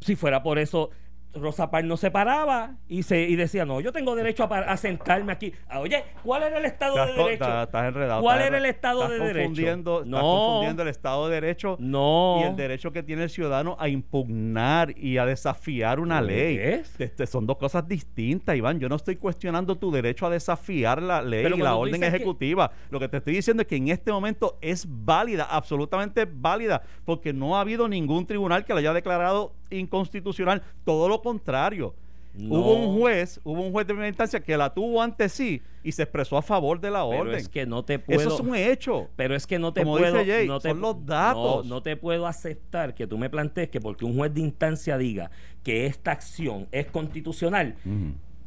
Si 0.00 0.16
fuera 0.16 0.42
por 0.42 0.58
eso, 0.58 0.90
Rosa 1.34 1.70
Parks 1.70 1.88
no 1.88 1.96
se 1.96 2.10
paraba 2.10 2.76
y, 2.88 3.02
se, 3.04 3.22
y 3.22 3.36
decía, 3.36 3.64
no, 3.64 3.80
yo 3.80 3.90
tengo 3.92 4.14
derecho 4.14 4.44
a, 4.52 4.76
sentarme 4.76 5.32
aquí. 5.32 5.52
Ah, 5.68 5.80
Oye, 5.80 6.04
¿cuál 6.22 6.42
era 6.42 6.58
el 6.58 6.64
Estado 6.66 6.94
Estás, 6.98 7.06
de 7.16 7.22
Derecho? 7.22 7.44
estás- 7.44 7.66
estás 7.66 7.88
enredado. 7.88 8.22
¿Cuál 8.22 8.36
estás 8.38 8.48
era 8.48 8.58
el 8.58 8.64
Estado 8.66 9.02
estás 9.02 9.18
de 9.18 9.24
Derecho? 9.26 9.48
confundiendo- 9.48 9.96
Estás 10.02 10.10
No. 10.10 10.20
confundiendo 10.20 10.82
el 10.82 10.88
Estado 10.88 11.28
de 11.28 11.34
Derecho 11.40 11.76
No. 11.80 12.38
y 12.40 12.44
el 12.44 12.56
derecho 12.56 12.92
que 12.92 13.02
tiene 13.02 13.22
el 13.24 13.30
ciudadano 13.30 13.76
a 13.80 13.88
impugnar 13.88 14.96
y 14.98 15.18
a 15.18 15.26
desafiar 15.26 16.00
una 16.00 16.20
¿Qué 16.20 16.26
ley. 16.26 16.58
es? 16.58 17.00
Este, 17.00 17.26
son 17.26 17.46
dos 17.46 17.56
cosas 17.56 17.86
distintas, 17.88 18.56
Iván. 18.56 18.78
Yo 18.78 18.88
no 18.88 18.96
estoy 18.96 19.16
cuestionando 19.16 19.76
tu 19.76 19.90
derecho 19.90 20.26
a 20.26 20.30
desafiar 20.30 21.00
la 21.02 21.22
ley 21.22 21.42
Pero 21.42 21.56
y 21.56 21.60
la 21.60 21.74
orden 21.76 22.00
que- 22.00 22.06
ejecutiva. 22.06 22.70
Lo 22.90 23.00
que 23.00 23.08
te 23.08 23.16
estoy 23.18 23.34
diciendo 23.34 23.62
es 23.62 23.66
que 23.68 23.76
en 23.76 23.88
este 23.88 24.12
momento 24.12 24.58
es 24.60 24.86
válida, 24.88 25.44
absolutamente 25.50 26.26
válida, 26.30 26.82
porque 27.04 27.32
no 27.32 27.56
ha 27.56 27.60
habido 27.62 27.88
ningún 27.88 28.26
tribunal 28.26 28.64
que 28.64 28.74
la 28.74 28.80
haya 28.80 28.92
declarado 28.92 29.54
inconstitucional. 29.72 30.62
Todo 30.84 31.08
lo 31.08 31.22
contrario. 31.22 31.94
No. 32.34 32.54
Hubo 32.60 32.74
un 32.76 32.98
juez, 32.98 33.38
hubo 33.44 33.60
un 33.60 33.72
juez 33.72 33.86
de 33.86 33.92
primera 33.92 34.08
instancia 34.08 34.40
que 34.40 34.56
la 34.56 34.72
tuvo 34.72 35.02
ante 35.02 35.28
sí 35.28 35.60
y 35.84 35.92
se 35.92 36.04
expresó 36.04 36.38
a 36.38 36.42
favor 36.42 36.80
de 36.80 36.90
la 36.90 37.06
Pero 37.06 37.20
orden. 37.22 37.34
es 37.34 37.46
que 37.46 37.66
no 37.66 37.84
te 37.84 37.98
puedo. 37.98 38.18
Eso 38.18 38.34
es 38.34 38.40
un 38.40 38.56
hecho. 38.56 39.08
Pero 39.16 39.34
es 39.36 39.46
que 39.46 39.58
no 39.58 39.74
te 39.74 39.82
Como 39.82 39.98
puedo. 39.98 40.16
dice 40.18 40.32
Jay, 40.32 40.48
no 40.48 40.58
te- 40.58 40.70
son 40.70 40.80
los 40.80 41.04
datos. 41.04 41.66
No, 41.66 41.74
no 41.74 41.82
te 41.82 41.94
puedo 41.96 42.26
aceptar 42.26 42.94
que 42.94 43.06
tú 43.06 43.18
me 43.18 43.28
plantees 43.28 43.68
que 43.68 43.82
porque 43.82 44.06
un 44.06 44.16
juez 44.16 44.32
de 44.32 44.40
instancia 44.40 44.96
diga 44.96 45.30
que 45.62 45.84
esta 45.84 46.12
acción 46.12 46.68
es 46.72 46.86
constitucional, 46.86 47.74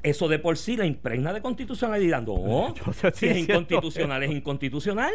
eso 0.01 0.27
de 0.29 0.39
por 0.39 0.57
sí 0.57 0.75
la 0.77 0.87
impregna 0.87 1.31
de 1.31 1.41
constitucionalidad. 1.41 2.23
No, 2.23 2.73
si 3.13 3.27
es 3.27 3.37
inconstitucional, 3.37 4.23
es 4.23 4.31
inconstitucional. 4.31 5.13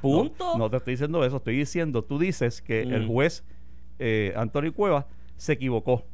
Punto. 0.00 0.52
No, 0.52 0.58
no 0.58 0.70
te 0.70 0.76
estoy 0.76 0.92
diciendo 0.94 1.24
eso, 1.24 1.38
estoy 1.38 1.56
diciendo, 1.56 2.04
tú 2.04 2.20
dices 2.20 2.62
que 2.62 2.82
el 2.82 3.06
Mm. 3.06 3.08
juez 3.08 3.44
eh, 3.98 4.32
Antonio 4.36 4.72
Cueva 4.72 5.06
se 5.36 5.52
equivocó. 5.54 6.04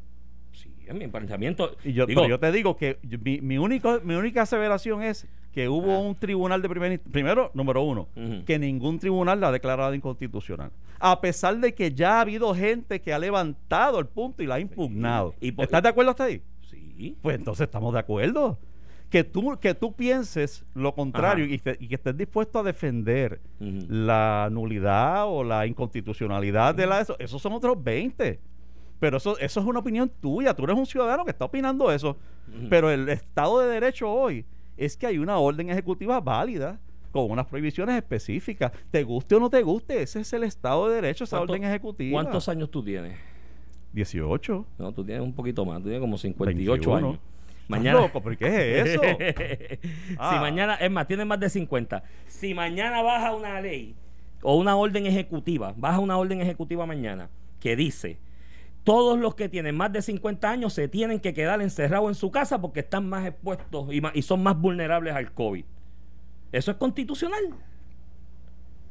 Sí, 0.52 0.72
en 0.86 0.98
mi 0.98 1.06
planteamiento. 1.08 1.76
Y 1.84 1.92
yo, 1.92 2.06
digo, 2.06 2.22
pero 2.22 2.30
yo 2.30 2.40
te 2.40 2.52
digo 2.52 2.76
que 2.76 2.98
yo- 3.02 3.18
mi, 3.18 3.40
mi, 3.40 3.58
único, 3.58 4.00
mi 4.04 4.14
única 4.14 4.42
aseveración 4.42 5.02
es 5.02 5.26
que 5.52 5.68
hubo 5.68 5.92
Ah. 5.94 5.98
un 6.00 6.14
tribunal 6.14 6.62
de 6.62 6.68
instancia. 6.68 7.00
Primero, 7.10 7.50
número 7.54 7.82
uno, 7.82 8.08
que 8.46 8.58
ningún 8.58 8.98
tribunal 8.98 9.40
la 9.40 9.48
ha 9.48 9.52
declarado 9.52 9.94
inconstitucional. 9.94 10.70
A 10.98 11.20
pesar 11.20 11.56
de 11.58 11.74
que 11.74 11.92
ya 11.92 12.18
ha 12.18 12.20
habido 12.20 12.54
gente 12.54 13.00
que 13.00 13.12
ha 13.12 13.18
levantado 13.18 13.98
el 13.98 14.06
punto 14.06 14.42
y 14.42 14.46
la 14.46 14.56
ha 14.56 14.60
impugnado. 14.60 15.34
Y 15.40 15.52
por- 15.52 15.64
¿Estás 15.64 15.82
de 15.82 15.88
acuerdo 15.88 16.10
hasta 16.10 16.24
ahí? 16.24 16.42
Sí. 16.68 17.16
Pues 17.22 17.36
entonces 17.36 17.64
estamos 17.64 17.92
de 17.94 18.00
acuerdo. 18.00 18.58
Que 19.08 19.24
tú, 19.24 19.58
que 19.60 19.74
tú 19.74 19.92
pienses 19.92 20.64
lo 20.74 20.94
contrario 20.94 21.44
y, 21.44 21.58
te- 21.58 21.76
y 21.80 21.88
que 21.88 21.96
estés 21.96 22.16
dispuesto 22.16 22.60
a 22.60 22.62
defender 22.62 23.40
la 23.58 24.48
nulidad 24.52 25.24
o 25.26 25.42
la 25.42 25.66
inconstitucionalidad 25.66 26.74
de 26.76 26.86
la 26.86 27.00
eso, 27.00 27.16
esos 27.18 27.42
son 27.42 27.54
otros 27.54 27.82
20. 27.82 28.38
Pero 29.00 29.16
eso, 29.16 29.38
eso 29.38 29.60
es 29.60 29.66
una 29.66 29.80
opinión 29.80 30.10
tuya. 30.20 30.54
Tú 30.54 30.64
eres 30.64 30.76
un 30.76 30.86
ciudadano 30.86 31.24
que 31.24 31.30
está 31.32 31.46
opinando 31.46 31.90
eso. 31.90 32.16
Pero 32.68 32.90
el 32.90 33.08
Estado 33.08 33.60
de 33.60 33.68
Derecho 33.68 34.10
hoy 34.12 34.44
es 34.76 34.96
que 34.96 35.06
hay 35.06 35.18
una 35.18 35.38
orden 35.38 35.70
ejecutiva 35.70 36.20
válida 36.20 36.78
con 37.10 37.30
unas 37.30 37.46
prohibiciones 37.46 37.96
específicas. 37.96 38.70
Te 38.90 39.02
guste 39.02 39.34
o 39.34 39.40
no 39.40 39.50
te 39.50 39.62
guste, 39.62 40.02
ese 40.02 40.20
es 40.20 40.32
el 40.32 40.44
Estado 40.44 40.88
de 40.88 40.96
Derecho, 40.96 41.24
esa 41.24 41.38
¿Cuánto- 41.38 41.52
orden 41.54 41.64
ejecutiva. 41.64 42.12
¿Cuántos 42.22 42.48
años 42.48 42.70
tú 42.70 42.82
tienes? 42.84 43.16
18. 43.92 44.66
No, 44.78 44.92
tú 44.92 45.04
tienes 45.04 45.22
un 45.22 45.32
poquito 45.32 45.64
más, 45.64 45.78
tú 45.78 45.84
tienes 45.84 46.00
como 46.00 46.16
58 46.16 46.90
21. 46.90 46.96
años. 47.08 47.14
¿Estás 47.48 47.68
Mañana. 47.68 48.00
loco? 48.00 48.20
¿Pero 48.22 48.38
qué 48.38 48.80
es 48.80 48.86
eso? 48.88 49.02
Ah. 50.18 50.32
Si 50.34 50.40
mañana, 50.40 50.74
es 50.74 50.90
más, 50.90 51.06
tienes 51.06 51.26
más 51.26 51.38
de 51.40 51.48
50. 51.48 52.02
Si 52.26 52.52
mañana 52.54 53.00
baja 53.02 53.32
una 53.34 53.60
ley 53.60 53.94
o 54.42 54.56
una 54.56 54.76
orden 54.76 55.06
ejecutiva, 55.06 55.72
baja 55.76 55.98
una 56.00 56.16
orden 56.18 56.40
ejecutiva 56.40 56.84
mañana 56.86 57.28
que 57.60 57.76
dice 57.76 58.18
todos 58.84 59.18
los 59.18 59.34
que 59.34 59.48
tienen 59.48 59.76
más 59.76 59.92
de 59.92 60.02
50 60.02 60.50
años 60.50 60.72
se 60.72 60.88
tienen 60.88 61.20
que 61.20 61.34
quedar 61.34 61.60
encerrados 61.60 62.08
en 62.08 62.14
su 62.14 62.30
casa 62.30 62.60
porque 62.60 62.80
están 62.80 63.08
más 63.08 63.26
expuestos 63.26 63.92
y, 63.92 64.00
más- 64.00 64.12
y 64.14 64.22
son 64.22 64.42
más 64.42 64.58
vulnerables 64.58 65.14
al 65.14 65.32
COVID. 65.32 65.64
¿Eso 66.52 66.70
es 66.70 66.76
constitucional? 66.78 67.42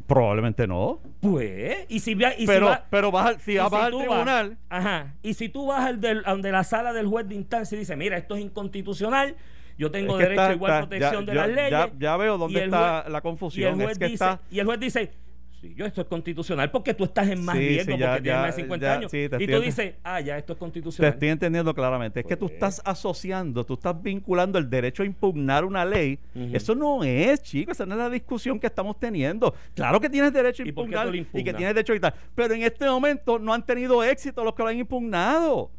Probablemente 0.07 0.65
no. 0.65 0.99
Pues, 1.21 1.85
y 1.87 1.99
si, 1.99 2.11
y 2.13 2.15
si 2.41 2.47
pero, 2.47 2.65
va- 2.67 2.85
pero 2.89 3.11
vas 3.11 3.27
al- 3.27 3.41
si 3.41 3.57
vas 3.57 3.69
si 3.69 3.75
al 3.75 3.91
vas- 3.93 4.01
tribunal, 4.01 4.57
ajá. 4.69 5.13
Y 5.21 5.35
si 5.35 5.49
tú 5.49 5.67
vas 5.67 5.85
al 5.85 5.99
del, 5.99 6.23
a 6.25 6.31
donde 6.31 6.51
la 6.51 6.63
sala 6.63 6.93
del 6.93 7.05
juez 7.07 7.27
de 7.27 7.35
instancia 7.35 7.75
y 7.75 7.79
dice, 7.79 7.95
mira, 7.95 8.17
esto 8.17 8.35
es 8.35 8.41
inconstitucional, 8.41 9.35
yo 9.77 9.91
tengo 9.91 10.13
Es 10.13 10.17
que 10.17 10.23
derecho 10.23 10.41
a 10.41 10.43
está- 10.45 10.55
igual 10.55 10.71
está- 10.73 10.87
protección 10.89 11.25
ya- 11.25 11.31
de 11.31 11.37
las 11.37 11.47
leyes. 11.49 11.69
ya- 11.71 11.91
ya 11.99 12.17
veo 12.17 12.37
dónde 12.39 12.63
está 12.63 13.01
juez- 13.03 13.11
la 13.11 13.11
Y 13.11 13.15
el 13.17 13.21
confusión. 13.21 13.75
juez, 13.75 13.91
Es 13.91 13.99
que 13.99 14.05
dice, 14.05 14.13
está, 14.15 14.39
y 14.49 14.59
el 14.59 14.65
juez 14.65 14.79
dice, 14.79 15.11
sí, 15.61 15.73
yo 15.75 15.85
esto 15.85 16.01
es 16.01 16.07
constitucional 16.07 16.71
porque 16.71 16.93
tú 16.93 17.03
estás 17.03 17.27
en 17.29 17.43
más 17.43 17.55
Sí, 17.57 17.67
riesgo 17.67 17.93
sí, 17.93 17.97
ya- 17.99 18.07
porque 18.09 18.21
tienes 18.23 18.41
más 18.41 18.55
de 18.55 18.61
50 18.61 18.85
ya, 18.85 18.93
años. 18.93 19.11
te 19.11 19.25
y 19.39 19.47
tú 19.47 19.59
dices, 19.61 19.93
ah, 20.03 20.21
ya, 20.21 20.37
esto 20.37 20.53
es 20.53 20.57
Te 20.57 20.59
constitucional. 20.59 21.13
estoy 21.13 21.29
entendiendo 21.29 21.73
claramente. 21.73 22.19
Es 22.21 22.25
que 22.25 22.35
tú 22.37 22.45
Pues. 22.47 22.53
estás 22.53 22.81
asociando, 22.85 23.65
tú 23.65 23.73
estás 23.75 24.01
vinculando 24.01 24.57
el 24.59 24.69
derecho 24.69 25.03
a 25.03 25.05
impugnar 25.05 25.65
una 25.65 25.83
ley. 25.85 26.19
Eso 26.53 26.75
no 26.75 27.03
es, 27.03 27.41
chicos, 27.43 27.77
esa 27.77 27.85
no 27.85 27.93
es 27.95 27.99
la 27.99 28.09
discusión 28.09 28.59
que 28.59 28.67
estamos 28.67 28.99
teniendo. 28.99 29.53
Claro 29.75 29.99
que 29.99 30.09
tienes 30.09 30.31
derecho 30.33 30.63
a 30.63 30.67
¿Y 30.67 30.71
por 30.71 30.85
qué 30.85 30.91
tú 30.95 30.97
impugnar 31.15 31.15
y 31.39 31.43
que 31.43 31.53
tienes 31.53 31.75
derecho 31.75 31.93
a 31.93 31.95
quitar. 31.95 32.13
Pero 32.35 32.53
en 32.53 32.63
este 32.63 32.85
momento 32.85 33.37
no 33.39 33.53
han 33.53 33.65
tenido 33.65 34.03
éxito 34.03 34.43
los 34.43 34.53
que 34.53 34.63
lo 34.63 34.69
han 34.69 34.77
impugnado. 34.77 35.71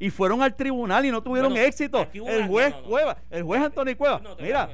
Y 0.00 0.10
fueron 0.10 0.42
al 0.42 0.54
tribunal 0.54 1.04
y 1.06 1.10
no 1.10 1.20
tuvieron 1.22 1.52
Bueno, 1.52 1.66
éxito. 1.66 2.06
El 2.14 2.46
juez 2.46 2.70
no, 2.70 2.76
no, 2.76 2.82
no. 2.82 2.88
Cueva, 2.88 3.18
el 3.30 3.42
juez 3.42 3.60
Antonio 3.62 3.96
Cueva. 3.98 4.22
Te 4.36 4.42
Mira. 4.44 4.68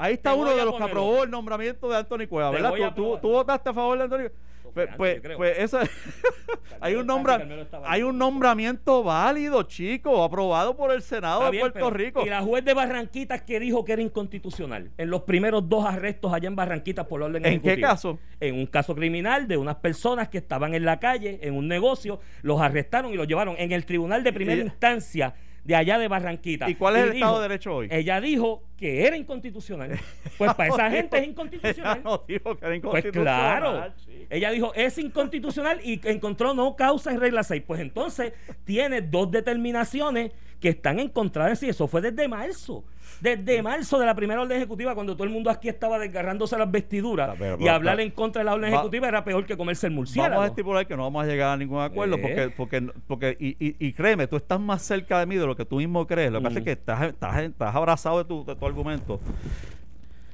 Ahí 0.00 0.14
está 0.14 0.34
uno 0.34 0.50
de 0.54 0.64
los 0.64 0.74
que 0.76 0.82
aprobó 0.82 1.10
otro. 1.12 1.24
el 1.24 1.30
nombramiento 1.30 1.88
de 1.88 1.96
Antonio 1.96 2.28
Cueva, 2.28 2.50
¿verdad? 2.50 2.94
¿Tú, 2.94 3.18
votaste 3.22 3.68
a 3.70 3.74
favor 3.74 3.98
de 3.98 4.04
Antonio 4.04 4.32
Pues, 4.72 4.88
pues, 4.96 5.20
pues 5.36 5.58
eso 5.58 5.78
hay 6.80 6.94
un 6.94 7.06
nombra- 7.06 7.44
hay 7.84 8.02
un 8.02 8.16
nombramiento 8.16 9.02
válido, 9.02 9.62
chico, 9.64 10.22
aprobado 10.22 10.76
por 10.76 10.92
el 10.92 11.02
Senado 11.02 11.40
Está 11.40 11.44
de 11.46 11.50
bien, 11.50 11.62
Puerto 11.62 11.90
Rico. 11.90 12.22
Y 12.24 12.28
la 12.30 12.40
juez 12.40 12.64
de 12.64 12.72
Barranquitas 12.74 13.42
que 13.42 13.58
dijo 13.60 13.84
que 13.84 13.92
era 13.94 14.02
inconstitucional 14.02 14.90
en 14.96 15.10
los 15.10 15.22
primeros 15.22 15.68
dos 15.68 15.84
arrestos 15.84 16.32
allá 16.32 16.46
en 16.48 16.56
Barranquitas 16.56 17.06
por 17.06 17.22
orden 17.22 17.44
¿En 17.44 17.60
qué 17.60 17.80
caso? 17.80 18.18
En 18.38 18.54
un 18.54 18.66
caso 18.66 18.94
criminal 18.94 19.48
de 19.48 19.56
unas 19.56 19.76
personas 19.76 20.28
que 20.28 20.38
estaban 20.38 20.74
en 20.74 20.84
la 20.84 20.98
calle, 21.00 21.40
en 21.42 21.54
un 21.54 21.66
negocio, 21.68 22.20
los 22.42 22.60
arrestaron 22.60 23.12
y 23.12 23.16
los 23.16 23.26
llevaron 23.26 23.56
en 23.58 23.72
el 23.72 23.84
tribunal 23.84 24.22
de 24.22 24.32
primera 24.32 24.60
Y- 24.60 24.64
instancia 24.66 25.34
de 25.64 25.76
allá 25.76 25.98
de 25.98 26.08
Barranquitas. 26.08 26.68
¿Y 26.70 26.74
cuál 26.74 26.96
es 26.96 27.02
el 27.04 27.12
dijo- 27.12 27.24
Estado 27.26 27.40
de 27.42 27.48
Derecho 27.48 27.74
hoy? 27.76 27.88
Ella 27.90 28.20
dijo 28.20 28.62
que 28.76 29.06
era 29.06 29.16
inconstitucional. 29.16 29.98
Pues 30.38 30.54
para 30.54 30.68
esa 30.70 30.90
gente 30.90 31.18
es 31.18 31.28
inconstitucional. 31.28 32.00
No 32.04 32.24
dijo 32.26 32.56
que 32.56 32.64
era 32.66 32.68
Pues 32.68 32.76
inconstitucional. 32.76 33.60
claro. 33.60 33.94
chico. 33.96 34.26
Ella 34.30 34.50
dijo, 34.50 34.72
es 34.74 34.96
inconstitucional 34.98 35.80
y 35.84 36.00
encontró 36.04 36.54
no 36.54 36.76
causa 36.76 37.10
en 37.10 37.20
regla 37.20 37.42
6. 37.42 37.62
Pues 37.66 37.80
entonces 37.80 38.32
tiene 38.64 39.02
dos 39.02 39.30
determinaciones 39.30 40.32
que 40.60 40.70
están 40.70 40.98
encontradas. 40.98 41.62
Y 41.62 41.68
eso 41.68 41.86
fue 41.88 42.00
desde 42.00 42.26
marzo. 42.28 42.84
Desde 43.20 43.62
marzo 43.62 43.98
de 43.98 44.06
la 44.06 44.14
primera 44.14 44.40
orden 44.40 44.56
ejecutiva, 44.56 44.94
cuando 44.94 45.14
todo 45.14 45.24
el 45.24 45.30
mundo 45.30 45.50
aquí 45.50 45.68
estaba 45.68 45.98
desgarrándose 45.98 46.56
las 46.56 46.70
vestiduras 46.70 47.34
pero- 47.38 47.56
y 47.56 47.58
pero- 47.58 47.72
hablar 47.74 48.00
en 48.00 48.10
contra 48.12 48.40
de 48.40 48.44
la 48.46 48.54
orden 48.54 48.70
va- 48.72 48.76
ejecutiva 48.76 49.08
era 49.08 49.24
peor 49.24 49.44
que 49.44 49.56
comerse 49.56 49.86
el 49.88 49.92
murciélago. 49.92 50.30
Vamos 50.36 50.44
a 50.44 50.48
estipular 50.48 50.86
que 50.86 50.96
no 50.96 51.02
vamos 51.02 51.24
a 51.24 51.26
llegar 51.26 51.50
a 51.50 51.56
ningún 51.56 51.80
acuerdo 51.82 52.16
Eh. 52.16 52.18
porque, 52.20 52.50
porque, 52.56 52.92
porque 53.06 53.36
y, 53.38 53.48
y, 53.64 53.76
y 53.78 53.92
créeme, 53.92 54.26
tú 54.26 54.36
estás 54.36 54.58
más 54.60 54.82
cerca 54.82 55.18
de 55.20 55.26
mí 55.26 55.36
de 55.36 55.46
lo 55.46 55.54
que 55.54 55.64
tú 55.64 55.76
mismo 55.76 56.06
crees. 56.06 56.32
Lo 56.32 56.38
que 56.38 56.44
pasa 56.44 56.58
es 56.58 56.62
Mm. 56.62 56.64
que 56.64 56.72
estás, 56.72 57.02
estás, 57.02 57.38
estás 57.42 57.74
abrazado 57.74 58.18
de 58.18 58.24
tu, 58.24 58.44
de 58.44 58.56
tu 58.56 58.66
argumento. 58.66 59.20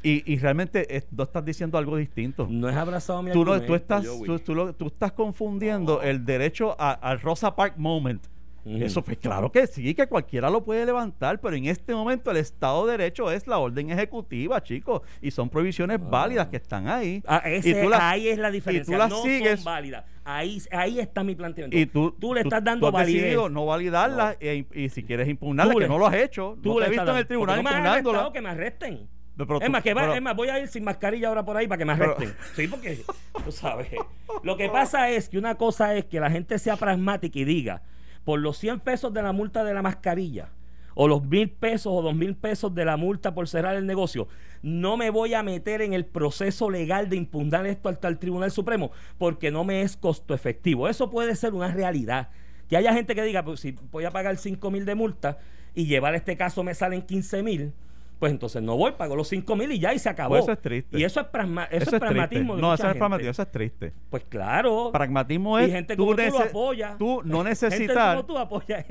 Y, 0.03 0.23
y 0.33 0.39
realmente 0.39 1.05
tú 1.17 1.23
estás 1.25 1.45
diciendo 1.45 1.79
algo 1.79 1.97
distinto. 1.97 2.47
No 2.49 2.69
es 2.69 2.77
abrazado 2.77 3.19
a 3.19 3.23
mi 3.23 3.33
Tú, 3.33 3.45
no- 3.45 3.53
argumento, 3.55 3.67
tú 3.67 3.75
estás, 3.75 4.05
tú, 4.25 4.39
tú 4.39 4.55
lo- 4.55 4.73
tú 4.73 4.87
estás 4.87 5.11
confundiendo 5.11 6.01
el 6.03 6.25
derecho 6.25 6.77
a- 6.79 6.93
al 6.93 7.21
Rosa 7.21 7.57
Park 7.57 7.75
Moment. 7.77 8.23
Eso, 8.67 9.03
pues 9.03 9.19
claro 9.19 9.53
que 9.53 9.67
sí, 9.69 9.95
que 9.95 10.07
cualquiera 10.09 10.51
lo 10.51 10.65
puede 10.65 10.85
levantar, 10.85 11.41
pero 11.41 11.55
en 11.55 11.67
este 11.67 11.95
momento 11.95 12.33
el 12.33 12.37
Estado 12.39 12.85
de 12.87 12.93
Derecho 12.99 13.31
es 13.31 13.47
la 13.47 13.59
orden 13.59 13.91
ejecutiva, 13.91 14.61
chicos, 14.63 15.03
y 15.23 15.31
son 15.31 15.49
prohibiciones 15.49 15.99
válidas 16.01 16.49
que 16.49 16.57
están 16.57 16.89
ahí. 16.89 17.23
Ah, 17.27 17.43
ese- 17.45 17.71
y 17.71 17.83
tú 17.83 17.89
las- 17.89 18.01
ahí 18.01 18.29
es 18.29 18.39
la 18.39 18.51
diferencia. 18.51 18.91
Y 18.93 18.95
tú 18.95 18.99
las 18.99 19.09
no 19.11 19.23
sigues. 19.23 19.61
son 19.61 19.65
válidas. 19.67 20.05
Ahí, 20.25 20.61
ahí 20.73 20.99
está 20.99 21.23
mi 21.23 21.37
planteamiento. 21.37 21.77
Y 21.79 21.87
tú, 21.87 22.35
le 22.35 22.41
estás 22.41 22.65
dando 22.65 22.91
tú 22.91 22.97
has 22.97 23.07
decidido 23.07 23.49
no 23.49 23.67
validarla 23.67 24.37
e- 24.41 24.65
y, 24.75 24.89
si 24.89 25.05
quieres 25.05 25.29
impugnarla, 25.29 25.73
que 25.75 25.87
no 25.87 25.99
lo 25.99 26.07
has 26.09 26.15
hecho, 26.17 26.59
tú 26.61 26.71
no 26.75 26.81
te 26.81 26.87
he 26.87 26.91
visto 26.91 27.11
en 27.13 27.17
el 27.19 27.27
tribunal 27.27 27.61
impugnándola. 27.61 28.31
que 28.33 28.41
me 28.41 28.49
arresten. 28.49 29.09
Pero 29.37 29.61
es, 29.61 29.69
más, 29.71 29.83
que 29.83 29.93
va, 29.93 30.17
es 30.17 30.23
más, 30.23 30.35
voy 30.35 30.49
a 30.49 30.59
ir 30.59 30.67
sin 30.67 30.83
mascarilla 30.83 31.29
ahora 31.29 31.45
por 31.45 31.57
ahí 31.59 31.69
para 31.69 31.79
que 31.79 31.85
me 31.85 31.93
arresten. 31.93 32.35
sí, 32.57 32.67
porque 32.69 33.03
tú 33.45 33.53
sabes. 33.53 33.89
Lo 34.43 34.57
que 34.57 34.69
pasa 34.71 35.11
es 35.11 35.29
que 35.29 35.39
una 35.39 35.55
cosa 35.57 35.95
es 35.95 36.07
que 36.07 36.19
la 36.19 36.31
gente 36.31 36.59
sea 36.59 36.77
pragmática 36.77 37.39
y 37.39 37.45
diga, 37.45 37.83
por 38.27 38.41
los 38.41 38.59
100 38.59 38.81
pesos 38.81 39.15
de 39.15 39.23
la 39.23 39.31
multa 39.31 39.63
de 39.63 39.73
la 39.73 39.83
mascarilla, 39.83 40.49
o 40.97 41.07
los 41.07 41.25
mil 41.25 41.49
pesos 41.49 41.93
o 41.95 42.03
dos 42.03 42.17
mil 42.17 42.35
pesos 42.35 42.75
de 42.75 42.85
la 42.85 42.97
multa 42.97 43.35
por 43.35 43.47
cerrar 43.47 43.77
el 43.77 43.87
negocio, 43.87 44.27
no 44.63 44.97
me 44.97 45.11
voy 45.11 45.35
a 45.35 45.45
meter 45.45 45.81
en 45.81 45.93
el 45.93 46.05
proceso 46.05 46.69
legal 46.69 47.09
de 47.09 47.15
impugnar 47.15 47.67
esto 47.67 47.89
hasta 47.89 48.09
el 48.09 48.19
Tribunal 48.19 48.51
Supremo 48.51 48.91
porque 49.17 49.53
no 49.53 49.63
me 49.63 49.83
es 49.83 49.97
costo 49.97 50.35
efectivo. 50.35 50.89
Eso 50.89 51.09
puede 51.09 51.37
ser 51.37 51.55
una 51.55 51.71
realidad. 51.71 52.31
Que 52.69 52.77
haya 52.77 52.93
gente 52.93 53.15
que 53.15 53.23
diga, 53.23 53.45
pues 53.45 53.61
si 53.61 53.77
voy 53.93 54.07
a 54.07 54.11
pagar 54.11 54.37
5 54.39 54.71
mil 54.73 54.85
de 54.85 54.97
multa 54.97 55.39
y 55.73 55.87
llevar 55.87 56.17
este 56.17 56.37
caso 56.37 56.65
me 56.65 56.75
salen 56.75 57.03
15 57.03 57.45
mil, 57.45 57.75
pues 58.19 58.33
entonces 58.33 58.63
no 58.63 58.77
voy, 58.77 58.93
pago 58.93 59.15
los 59.15 59.29
5 59.29 59.57
mil 59.57 59.73
y 59.73 59.79
ya 59.79 59.93
y 59.93 59.99
se 59.99 60.09
acabó. 60.09 60.31
Pues 60.31 60.45
eso 60.45 60.53
es 60.53 60.61
triste. 60.61 60.99
Y 60.99 61.05
eso 61.05 61.21
es, 61.21 61.27
eso, 61.71 61.97
es 61.97 62.01
pragmatismo. 62.01 62.57
no, 62.57 62.73
eso 62.73 62.89
es 62.89 62.97
pragmatismo, 62.97 63.31
eso 63.31 63.43
es 63.43 63.53
triste. 63.53 63.93
Pues 64.11 64.25
claro. 64.25 64.91
Pragmatismo 64.93 65.59
es. 65.59 65.69
Y 65.69 65.73
gente 65.73 65.97
como 65.97 66.17
tú, 66.17 66.23
lo 66.23 66.39
apoya. 66.39 66.97
Tú 66.99 67.23
no 67.25 67.45
necesitar. 67.45 68.25
tú, 68.25 68.35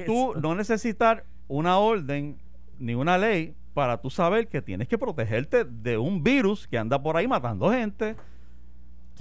tú 0.06 0.34
no 0.40 0.56
necesitar 0.56 1.26
una 1.48 1.78
orden 1.78 2.38
ni 2.80 2.94
una 2.94 3.18
ley 3.18 3.56
para 3.74 4.02
tú 4.02 4.10
saber 4.10 4.48
que 4.48 4.62
tienes 4.62 4.88
que 4.88 4.98
protegerte 4.98 5.66
de 5.66 5.98
un 5.98 6.24
virus 6.24 6.68
que 6.68 6.78
anda 6.78 7.02
por 7.02 7.18
ahí 7.18 7.28
matando 7.28 7.72
gente 7.72 8.16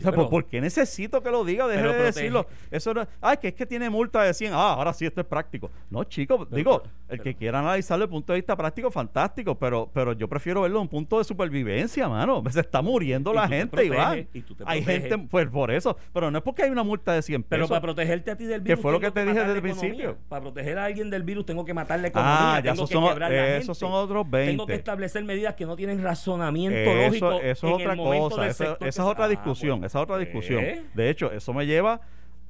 ¿por 0.03 0.47
qué 0.47 0.61
necesito 0.61 1.23
que 1.23 1.31
lo 1.31 1.45
diga? 1.45 1.67
Deje 1.67 1.83
de 1.83 2.03
decirlo. 2.03 2.47
Eso 2.71 2.95
no, 2.95 3.07
ay, 3.21 3.37
que 3.39 3.49
es 3.49 3.55
que 3.55 3.67
tiene 3.67 3.91
multa 3.91 4.23
de 4.23 4.35
100. 4.35 4.53
Ah, 4.53 4.75
ahora 4.75 4.93
sí 4.93 5.07
esto 5.07 5.21
es 5.21 5.27
práctico. 5.27 5.71
No, 5.91 6.05
chicos, 6.05 6.49
digo, 6.51 6.83
el 7.09 7.21
que 7.21 7.35
quiera 7.35 7.61
analizarlo 7.61 8.05
desde 8.05 8.11
el 8.11 8.17
punto 8.17 8.33
de 8.33 8.39
vista 8.41 8.57
práctico, 8.57 8.91
fantástico, 8.91 9.55
pero, 9.57 9.91
pero 9.93 10.13
yo 10.13 10.29
prefiero 10.29 10.63
verlo 10.63 10.79
desde 10.79 10.83
un 10.83 10.89
punto 10.89 11.19
de 11.19 11.25
supervivencia, 11.25 12.09
mano. 12.09 12.43
Se 12.51 12.61
está 12.61 12.83
muriendo 12.83 13.33
la 13.33 13.49
gente, 13.49 13.85
Iván. 13.85 14.27
hay 14.67 14.83
gente, 14.83 15.19
pues 15.19 15.49
por 15.49 15.71
eso, 15.71 15.97
pero 16.13 16.31
no 16.31 16.39
es 16.39 16.45
porque 16.45 16.65
hay 16.65 16.71
una 16.71 16.83
multa 16.83 17.13
de 17.13 17.23
100 17.23 17.43
pesos. 17.43 17.49
Pero 17.51 17.69
para 17.69 17.81
protegerte 17.81 18.31
a 18.31 18.37
ti 18.37 18.45
del 18.45 18.61
virus. 18.61 18.77
Que 18.77 18.83
fue 18.83 18.93
lo 18.93 19.01
que 19.01 19.11
te 19.11 19.25
dije 19.25 19.39
desde 19.39 19.55
el 19.55 19.63
principio. 19.63 20.17
Para 20.29 20.43
proteger 20.43 20.79
a 20.79 20.85
alguien 20.87 21.11
del 21.11 21.23
virus 21.23 21.47
tengo 21.47 21.65
que 21.65 21.75
matarle 21.75 22.09
economía. 22.09 22.57
Ah, 22.57 22.61
ya 22.61 22.73
esos 22.73 22.91
son, 22.91 23.23
esos 23.33 23.79
son 23.79 23.93
otros 23.93 24.29
20. 24.29 24.53
Tengo 24.53 24.67
que 24.67 24.75
establecer 24.75 25.25
medidas 25.25 25.55
que 25.55 25.67
no 25.67 25.77
tienen 25.77 26.03
razonamiento 26.03 26.95
lógico. 26.95 27.33
Eso 27.33 27.43
es 27.43 27.65
otra 27.65 27.97
cosa. 27.97 28.47
esa 28.49 28.77
es 28.81 28.99
otra 28.99 29.29
discusión 29.29 29.84
esa 29.85 30.01
otra 30.01 30.19
discusión. 30.19 30.65
De 30.95 31.11
hecho, 31.11 31.33
eso 31.33 31.53
me 31.53 31.67
lleva 31.67 32.01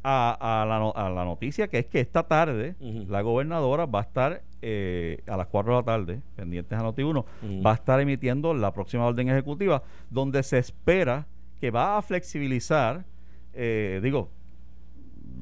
a, 0.04 1.10
la, 1.14 1.24
noticia 1.24 1.68
que 1.68 1.78
es 1.78 1.86
que 1.86 2.00
esta 2.00 2.24
tarde 2.24 2.74
la 2.80 3.22
gobernadora 3.22 3.86
va 3.86 4.00
a 4.00 4.02
estar 4.02 4.42
eh, 4.60 5.22
a 5.26 5.36
las 5.36 5.46
4 5.46 5.72
de 5.72 5.78
la 5.78 5.84
tarde, 5.84 6.20
pendientes 6.36 6.78
a 6.78 6.82
Noti1, 6.82 7.24
va 7.64 7.72
a 7.72 7.74
estar 7.74 8.00
emitiendo 8.00 8.54
la 8.54 8.72
próxima 8.72 9.06
orden 9.06 9.28
ejecutiva 9.28 9.82
donde 10.10 10.42
se 10.42 10.58
espera 10.58 11.26
que 11.60 11.70
va 11.70 11.96
a 11.96 12.02
flexibilizar, 12.02 13.04
eh, 13.54 14.00
digo, 14.02 14.30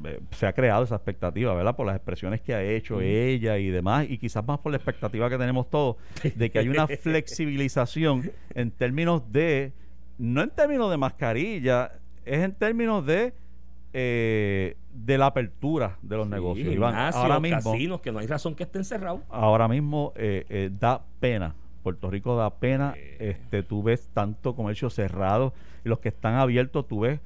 eh, 0.05 0.20
se 0.30 0.47
ha 0.47 0.53
creado 0.53 0.84
esa 0.84 0.97
expectativa, 0.97 1.55
¿verdad? 1.55 1.74
Por 1.74 1.86
las 1.86 1.97
expresiones 1.97 2.40
que 2.40 2.55
ha 2.55 2.62
hecho 2.62 3.01
ella 3.01 3.59
y 3.59 3.68
demás, 3.68 4.07
y 4.09 4.18
quizás 4.18 4.47
más 4.47 4.59
por 4.59 4.70
la 4.70 4.76
expectativa 4.76 5.28
que 5.28 5.38
tenemos 5.38 5.68
todos, 5.70 5.97
de 6.22 6.51
que 6.51 6.59
hay 6.61 6.68
una 6.68 6.86
flexibilización 7.03 8.30
en 8.55 8.70
términos 8.70 9.30
de 9.32 9.72
no 10.19 10.43
en 10.43 10.51
términos 10.51 10.91
de 10.91 10.97
mascarilla, 10.97 11.93
es 12.25 12.41
en 12.41 12.55
términos 12.55 13.05
de 13.07 13.35
eh, 13.95 14.79
de 14.95 15.19
la 15.19 15.27
apertura 15.27 15.99
de 16.01 16.17
los 16.17 16.27
negocios. 16.27 16.75
ahora 16.83 17.41
mismo, 17.41 17.73
casinos, 17.73 18.01
que 18.01 18.11
no 18.11 18.21
hay 18.21 18.27
razón 18.27 18.55
que 18.55 18.63
estén 18.63 18.85
cerrados. 18.85 19.21
Ahora 19.29 19.69
mismo 19.69 20.15
eh, 20.17 20.47
eh, 20.49 20.71
da 20.79 21.03
pena. 21.21 21.55
Puerto 21.83 22.09
Rico 22.11 22.35
da 22.37 22.49
pena. 22.49 22.95
Este, 23.19 23.63
tú 23.63 23.83
ves 23.83 24.09
tanto 24.15 24.55
comercio 24.55 24.89
cerrado 24.89 25.53
y 25.85 25.91
los 25.91 25.99
que 25.99 26.09
están 26.09 26.35
abiertos, 26.35 26.89
tú 26.89 27.01
ves 27.01 27.21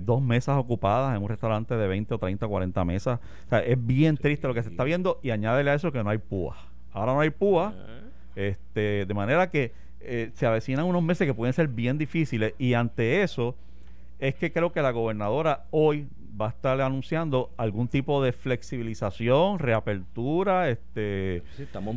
dos 0.00 0.22
mesas 0.22 0.56
ocupadas 0.56 1.14
en 1.14 1.22
un 1.22 1.28
restaurante 1.28 1.76
de 1.76 1.86
20 1.86 2.14
o 2.14 2.18
30, 2.18 2.48
40 2.48 2.84
mesas. 2.86 3.20
es 3.66 3.86
bien 3.86 4.16
triste 4.16 4.48
lo 4.48 4.54
que 4.54 4.62
se 4.62 4.70
está 4.70 4.82
viendo 4.82 5.20
y 5.22 5.30
añádele 5.30 5.70
a 5.70 5.74
eso 5.74 5.92
que 5.92 6.02
no 6.02 6.10
hay 6.10 6.18
púa. 6.18 6.56
Ahora 6.90 7.12
no 7.12 7.20
hay 7.20 7.30
púa. 7.30 7.74
Este, 8.34 9.04
de 9.04 9.14
manera 9.14 9.50
que 9.50 9.72
eh, 10.00 10.30
se 10.34 10.46
avecinan 10.46 10.84
unos 10.84 11.02
meses 11.02 11.26
que 11.26 11.34
pueden 11.34 11.52
ser 11.52 11.68
bien 11.68 11.98
difíciles 11.98 12.54
y 12.58 12.74
ante 12.74 13.22
eso 13.22 13.56
es 14.18 14.34
que 14.34 14.52
creo 14.52 14.72
que 14.72 14.82
la 14.82 14.90
gobernadora 14.90 15.64
hoy 15.70 16.08
va 16.40 16.46
a 16.46 16.50
estar 16.50 16.80
anunciando 16.80 17.50
algún 17.56 17.88
tipo 17.88 18.22
de 18.22 18.32
flexibilización, 18.32 19.58
reapertura, 19.58 20.70
este 20.70 21.42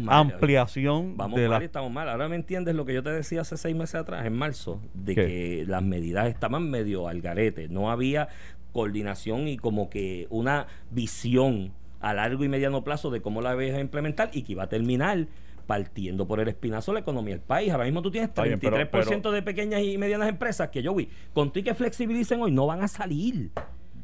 ampliación. 0.07 1.15
Vamos 1.15 1.39
de 1.39 1.47
mal 1.47 1.61
estamos 1.61 1.91
mal. 1.91 2.09
Ahora 2.09 2.27
me 2.27 2.35
entiendes 2.35 2.75
lo 2.75 2.85
que 2.85 2.93
yo 2.93 3.03
te 3.03 3.11
decía 3.11 3.41
hace 3.41 3.57
seis 3.57 3.75
meses 3.75 3.95
atrás, 3.95 4.25
en 4.25 4.33
marzo, 4.33 4.81
de 4.93 5.15
que 5.15 5.65
las 5.67 5.83
medidas 5.83 6.27
estaban 6.27 6.69
medio 6.69 7.07
al 7.07 7.21
garete. 7.21 7.67
No 7.69 7.91
había 7.91 8.29
coordinación 8.73 9.47
y 9.47 9.57
como 9.57 9.89
que 9.89 10.27
una 10.29 10.67
visión 10.89 11.71
a 11.99 12.13
largo 12.13 12.43
y 12.43 12.49
mediano 12.49 12.83
plazo 12.83 13.11
de 13.11 13.21
cómo 13.21 13.41
la 13.41 13.53
ibas 13.53 13.77
a 13.77 13.81
implementar 13.81 14.31
y 14.33 14.41
que 14.41 14.53
iba 14.53 14.63
a 14.63 14.69
terminar 14.69 15.27
partiendo 15.71 16.27
por 16.27 16.41
el 16.41 16.49
espinazo 16.49 16.91
la 16.91 16.99
economía 16.99 17.33
del 17.33 17.45
país. 17.45 17.71
Ahora 17.71 17.85
mismo 17.85 18.01
tú 18.01 18.11
tienes 18.11 18.31
33% 18.33 19.31
de 19.31 19.41
pequeñas 19.41 19.81
y 19.81 19.97
medianas 19.97 20.27
empresas 20.27 20.67
que 20.67 20.83
yo 20.83 20.93
vi, 20.93 21.07
con 21.31 21.49
y 21.55 21.63
que 21.63 21.73
flexibilicen 21.73 22.41
hoy, 22.41 22.51
no 22.51 22.67
van 22.67 22.83
a 22.83 22.89
salir. 22.89 23.51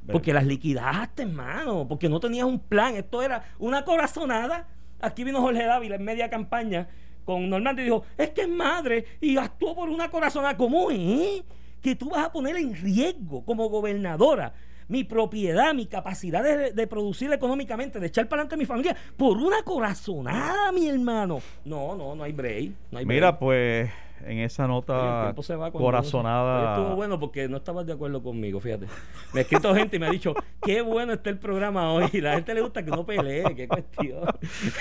Porque 0.09 0.31
las 0.31 0.45
liquidaste, 0.45 1.23
hermano, 1.23 1.85
porque 1.85 2.07
no 2.07 2.21
tenías 2.21 2.45
un 2.45 2.57
plan. 2.57 2.95
Esto 2.95 3.21
era 3.21 3.43
una 3.59 3.83
corazonada. 3.83 4.65
Aquí 5.01 5.25
vino 5.25 5.41
Jorge 5.41 5.65
Dávila 5.65 5.97
en 5.97 6.05
media 6.05 6.29
campaña 6.29 6.87
con 7.25 7.49
Normando 7.49 7.81
y 7.81 7.85
dijo, 7.85 8.05
es 8.17 8.29
que 8.29 8.43
es 8.43 8.49
madre 8.49 9.03
y 9.19 9.35
actuó 9.35 9.75
por 9.75 9.89
una 9.89 10.09
corazonada. 10.09 10.55
¿Cómo 10.55 10.89
es? 10.89 11.43
Que 11.81 11.97
tú 11.97 12.11
vas 12.11 12.27
a 12.27 12.31
poner 12.31 12.55
en 12.55 12.75
riesgo 12.75 13.43
como 13.43 13.67
gobernadora 13.67 14.53
mi 14.87 15.03
propiedad, 15.03 15.73
mi 15.73 15.85
capacidad 15.85 16.43
de, 16.43 16.87
producir 16.87 17.31
económicamente, 17.33 17.99
de 17.99 18.07
echar 18.07 18.27
para 18.27 18.41
adelante 18.41 18.55
a 18.55 18.57
mi 18.57 18.65
familia, 18.65 18.95
por 19.15 19.37
una 19.37 19.61
corazonada, 19.63 20.71
mi 20.71 20.87
hermano. 20.87 21.41
No, 21.65 21.95
no, 21.95 22.15
no 22.15 22.23
hay 22.23 22.31
break. 22.31 22.71
No 22.91 22.99
hay 22.99 23.05
Mira, 23.05 23.37
pues 23.37 23.89
en 24.25 24.39
esa 24.39 24.67
nota 24.67 25.33
corazonada. 25.71 26.75
Estuvo 26.75 26.95
bueno 26.95 27.19
porque 27.19 27.47
no 27.47 27.57
estabas 27.57 27.85
de 27.85 27.93
acuerdo 27.93 28.21
conmigo, 28.21 28.59
fíjate. 28.59 28.87
Me 29.33 29.39
ha 29.39 29.43
escrito 29.43 29.73
gente 29.75 29.97
y 29.97 29.99
me 29.99 30.07
ha 30.07 30.09
dicho, 30.09 30.33
qué 30.63 30.81
bueno 30.81 31.13
está 31.13 31.29
el 31.29 31.37
programa 31.37 31.91
hoy. 31.91 32.09
La 32.21 32.35
gente 32.35 32.53
le 32.53 32.61
gusta 32.61 32.83
que 32.83 32.91
no 32.91 33.05
pelee, 33.05 33.43
qué 33.55 33.67
cuestión. 33.67 34.25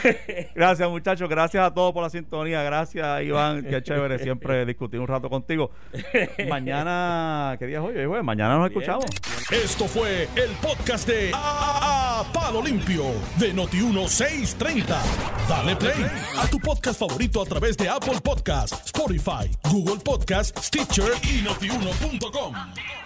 gracias, 0.54 0.88
muchachos. 0.88 1.28
Gracias 1.28 1.64
a 1.64 1.72
todos 1.72 1.92
por 1.92 2.02
la 2.02 2.10
sintonía. 2.10 2.62
Gracias, 2.62 3.22
Iván. 3.22 3.64
Qué 3.64 3.82
chévere 3.82 4.18
siempre 4.18 4.64
discutir 4.64 5.00
un 5.00 5.08
rato 5.08 5.28
contigo. 5.28 5.70
Mañana, 6.48 7.56
¿qué 7.58 7.66
día 7.66 7.78
es 7.78 8.06
hoy? 8.06 8.22
Mañana 8.22 8.58
nos 8.58 8.68
escuchamos. 8.68 9.06
Esto 9.50 9.86
fue 9.86 10.28
el 10.34 10.50
podcast 10.62 11.08
de 11.08 11.30
a, 11.32 12.24
Palo 12.32 12.62
Limpio 12.62 13.04
de 13.38 13.54
Noti1630. 13.54 14.84
Dale 15.48 15.76
play 15.76 16.04
a 16.36 16.46
tu 16.48 16.58
podcast 16.58 16.98
favorito 16.98 17.42
a 17.42 17.44
través 17.44 17.76
de 17.76 17.88
Apple 17.88 18.20
Podcasts, 18.22 18.90
Google 19.72 19.98
Podcast, 20.04 20.56
Stitcher 20.58 21.12
y 21.24 21.42
notiuno.com. 21.42 23.05